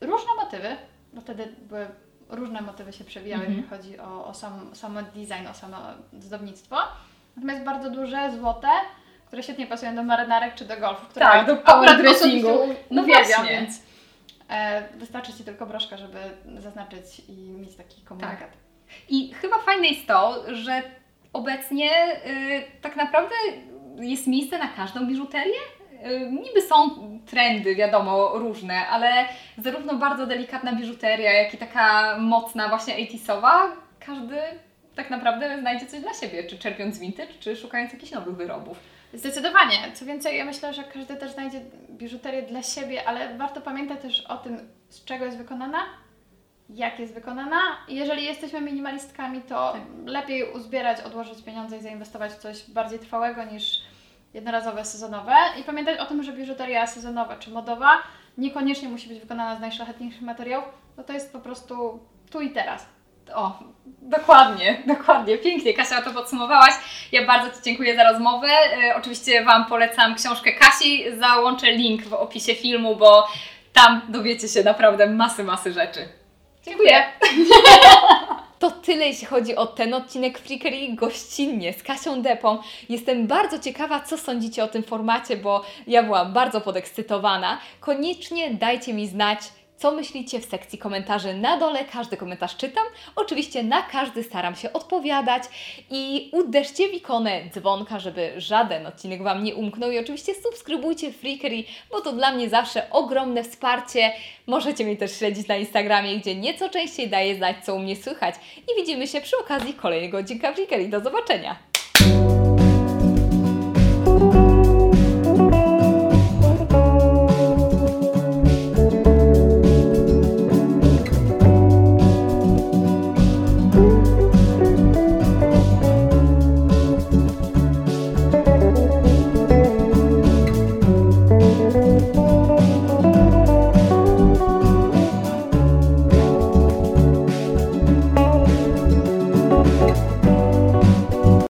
różne 0.00 0.30
motywy, 0.36 0.76
bo 1.12 1.20
wtedy 1.20 1.46
były 1.68 1.86
różne 2.30 2.60
motywy 2.60 2.92
się 2.92 3.04
przewijały, 3.04 3.44
Mhm. 3.44 3.58
jeśli 3.62 3.76
chodzi 3.76 3.98
o, 4.00 4.26
o 4.26 4.34
sam, 4.34 4.70
samo 4.74 5.02
design, 5.02 5.46
o 5.50 5.54
samo 5.54 5.76
zdobnictwo. 6.18 6.76
Natomiast 7.36 7.62
bardzo 7.64 7.90
duże, 7.90 8.30
złote, 8.38 8.68
które 9.26 9.42
świetnie 9.42 9.66
pasują 9.66 9.94
do 9.96 10.02
marynarek 10.02 10.54
czy 10.54 10.64
do 10.64 10.76
golfu, 10.76 11.06
które 11.06 11.26
Tak, 11.26 11.46
do 11.46 11.56
power 11.56 11.96
dressingu. 11.98 12.48
No 12.90 13.02
uwielbiam, 13.02 13.46
więc 13.46 13.82
e, 14.48 14.88
wystarczy 14.98 15.32
Ci 15.32 15.44
tylko 15.44 15.66
broszka, 15.66 15.96
żeby 15.96 16.18
zaznaczyć 16.58 17.20
i 17.28 17.32
mieć 17.32 17.76
taki 17.76 18.02
komunikat. 18.02 18.50
I 19.08 19.34
chyba 19.34 19.58
fajne 19.58 19.88
jest 19.88 20.06
to, 20.06 20.44
że 20.54 20.82
obecnie 21.32 21.90
y, 22.26 22.62
tak 22.82 22.96
naprawdę 22.96 23.34
jest 24.00 24.26
miejsce 24.26 24.58
na 24.58 24.68
każdą 24.68 25.06
biżuterię. 25.06 25.58
Niby 26.30 26.62
są 26.62 26.90
trendy, 27.26 27.74
wiadomo, 27.74 28.38
różne, 28.38 28.86
ale 28.86 29.24
zarówno 29.58 29.94
bardzo 29.94 30.26
delikatna 30.26 30.72
biżuteria, 30.72 31.32
jak 31.32 31.54
i 31.54 31.58
taka 31.58 32.16
mocna, 32.18 32.68
właśnie 32.68 32.94
80sowa, 32.94 33.52
każdy 34.06 34.36
tak 34.94 35.10
naprawdę 35.10 35.60
znajdzie 35.60 35.86
coś 35.86 36.00
dla 36.00 36.14
siebie, 36.14 36.44
czy 36.44 36.58
czerpiąc 36.58 36.98
vintage, 36.98 37.32
czy 37.40 37.56
szukając 37.56 37.92
jakichś 37.92 38.12
nowych 38.12 38.36
wyrobów. 38.36 38.78
Zdecydowanie. 39.14 39.76
Co 39.94 40.04
więcej, 40.04 40.38
ja 40.38 40.44
myślę, 40.44 40.74
że 40.74 40.84
każdy 40.84 41.16
też 41.16 41.30
znajdzie 41.30 41.60
biżuterię 41.90 42.42
dla 42.42 42.62
siebie, 42.62 43.08
ale 43.08 43.38
warto 43.38 43.60
pamiętać 43.60 44.00
też 44.00 44.20
o 44.20 44.36
tym, 44.38 44.58
z 44.88 45.04
czego 45.04 45.24
jest 45.24 45.38
wykonana, 45.38 45.78
jak 46.70 46.98
jest 46.98 47.14
wykonana. 47.14 47.60
Jeżeli 47.88 48.24
jesteśmy 48.24 48.60
minimalistkami, 48.60 49.40
to 49.40 49.76
lepiej 50.06 50.52
uzbierać, 50.52 51.00
odłożyć 51.00 51.44
pieniądze 51.44 51.76
i 51.76 51.80
zainwestować 51.80 52.32
w 52.32 52.38
coś 52.38 52.70
bardziej 52.70 52.98
trwałego 52.98 53.44
niż 53.44 53.82
jednorazowe, 54.34 54.84
sezonowe. 54.84 55.34
I 55.60 55.64
pamiętać 55.64 55.98
o 55.98 56.06
tym, 56.06 56.22
że 56.22 56.32
biżuteria 56.32 56.86
sezonowa 56.86 57.36
czy 57.36 57.50
modowa 57.50 58.02
niekoniecznie 58.38 58.88
musi 58.88 59.08
być 59.08 59.20
wykonana 59.20 59.56
z 59.56 59.60
najszlachetniejszych 59.60 60.22
materiałów, 60.22 60.68
bo 60.96 61.02
to 61.02 61.12
jest 61.12 61.32
po 61.32 61.38
prostu 61.38 62.00
tu 62.30 62.40
i 62.40 62.50
teraz. 62.50 62.86
O, 63.34 63.58
dokładnie, 64.02 64.82
dokładnie. 64.86 65.38
Pięknie, 65.38 65.74
Kasia, 65.74 66.02
to 66.02 66.10
podsumowałaś. 66.10 66.72
Ja 67.12 67.26
bardzo 67.26 67.56
Ci 67.56 67.62
dziękuję 67.64 67.96
za 67.96 68.12
rozmowę. 68.12 68.48
E, 68.48 68.96
oczywiście 68.96 69.44
Wam 69.44 69.66
polecam 69.66 70.14
książkę 70.14 70.52
Kasi. 70.52 71.04
Załączę 71.18 71.72
link 71.72 72.02
w 72.02 72.12
opisie 72.12 72.54
filmu, 72.54 72.96
bo 72.96 73.28
tam 73.72 74.00
dowiecie 74.08 74.48
się 74.48 74.64
naprawdę 74.64 75.06
masy, 75.06 75.44
masy 75.44 75.72
rzeczy. 75.72 76.08
Dziękuję. 76.64 77.04
To 78.60 78.70
tyle, 78.70 79.06
jeśli 79.06 79.26
chodzi 79.26 79.56
o 79.56 79.66
ten 79.66 79.94
odcinek 79.94 80.38
Freakery 80.38 80.94
gościnnie 80.94 81.72
z 81.72 81.82
Kasią 81.82 82.22
Depą. 82.22 82.58
Jestem 82.88 83.26
bardzo 83.26 83.58
ciekawa, 83.58 84.00
co 84.00 84.18
sądzicie 84.18 84.64
o 84.64 84.68
tym 84.68 84.82
formacie, 84.82 85.36
bo 85.36 85.64
ja 85.86 86.02
byłam 86.02 86.32
bardzo 86.32 86.60
podekscytowana. 86.60 87.58
Koniecznie 87.80 88.54
dajcie 88.54 88.94
mi 88.94 89.08
znać, 89.08 89.40
co 89.80 89.92
myślicie 89.92 90.40
w 90.40 90.44
sekcji 90.44 90.78
komentarzy 90.78 91.34
na 91.34 91.56
dole. 91.56 91.84
Każdy 91.84 92.16
komentarz 92.16 92.56
czytam. 92.56 92.84
Oczywiście 93.16 93.62
na 93.62 93.82
każdy 93.82 94.22
staram 94.22 94.56
się 94.56 94.72
odpowiadać. 94.72 95.42
I 95.90 96.30
uderzcie 96.32 96.88
w 96.88 96.94
ikonę 96.94 97.40
dzwonka, 97.50 97.98
żeby 97.98 98.32
żaden 98.36 98.86
odcinek 98.86 99.22
Wam 99.22 99.44
nie 99.44 99.54
umknął. 99.54 99.90
I 99.90 99.98
oczywiście 99.98 100.32
subskrybujcie 100.34 101.12
Freakery, 101.12 101.64
bo 101.90 102.00
to 102.00 102.12
dla 102.12 102.32
mnie 102.32 102.48
zawsze 102.48 102.90
ogromne 102.90 103.44
wsparcie. 103.44 104.12
Możecie 104.46 104.84
mnie 104.84 104.96
też 104.96 105.18
śledzić 105.18 105.48
na 105.48 105.56
Instagramie, 105.56 106.18
gdzie 106.18 106.34
nieco 106.34 106.68
częściej 106.68 107.08
daję 107.08 107.36
znać, 107.36 107.56
co 107.64 107.74
u 107.74 107.78
mnie 107.78 107.96
słychać. 107.96 108.34
I 108.56 108.80
widzimy 108.80 109.06
się 109.06 109.20
przy 109.20 109.38
okazji 109.38 109.74
kolejnego 109.74 110.18
odcinka 110.18 110.52
Freakery. 110.52 110.88
Do 110.88 111.00
zobaczenia! 111.00 111.69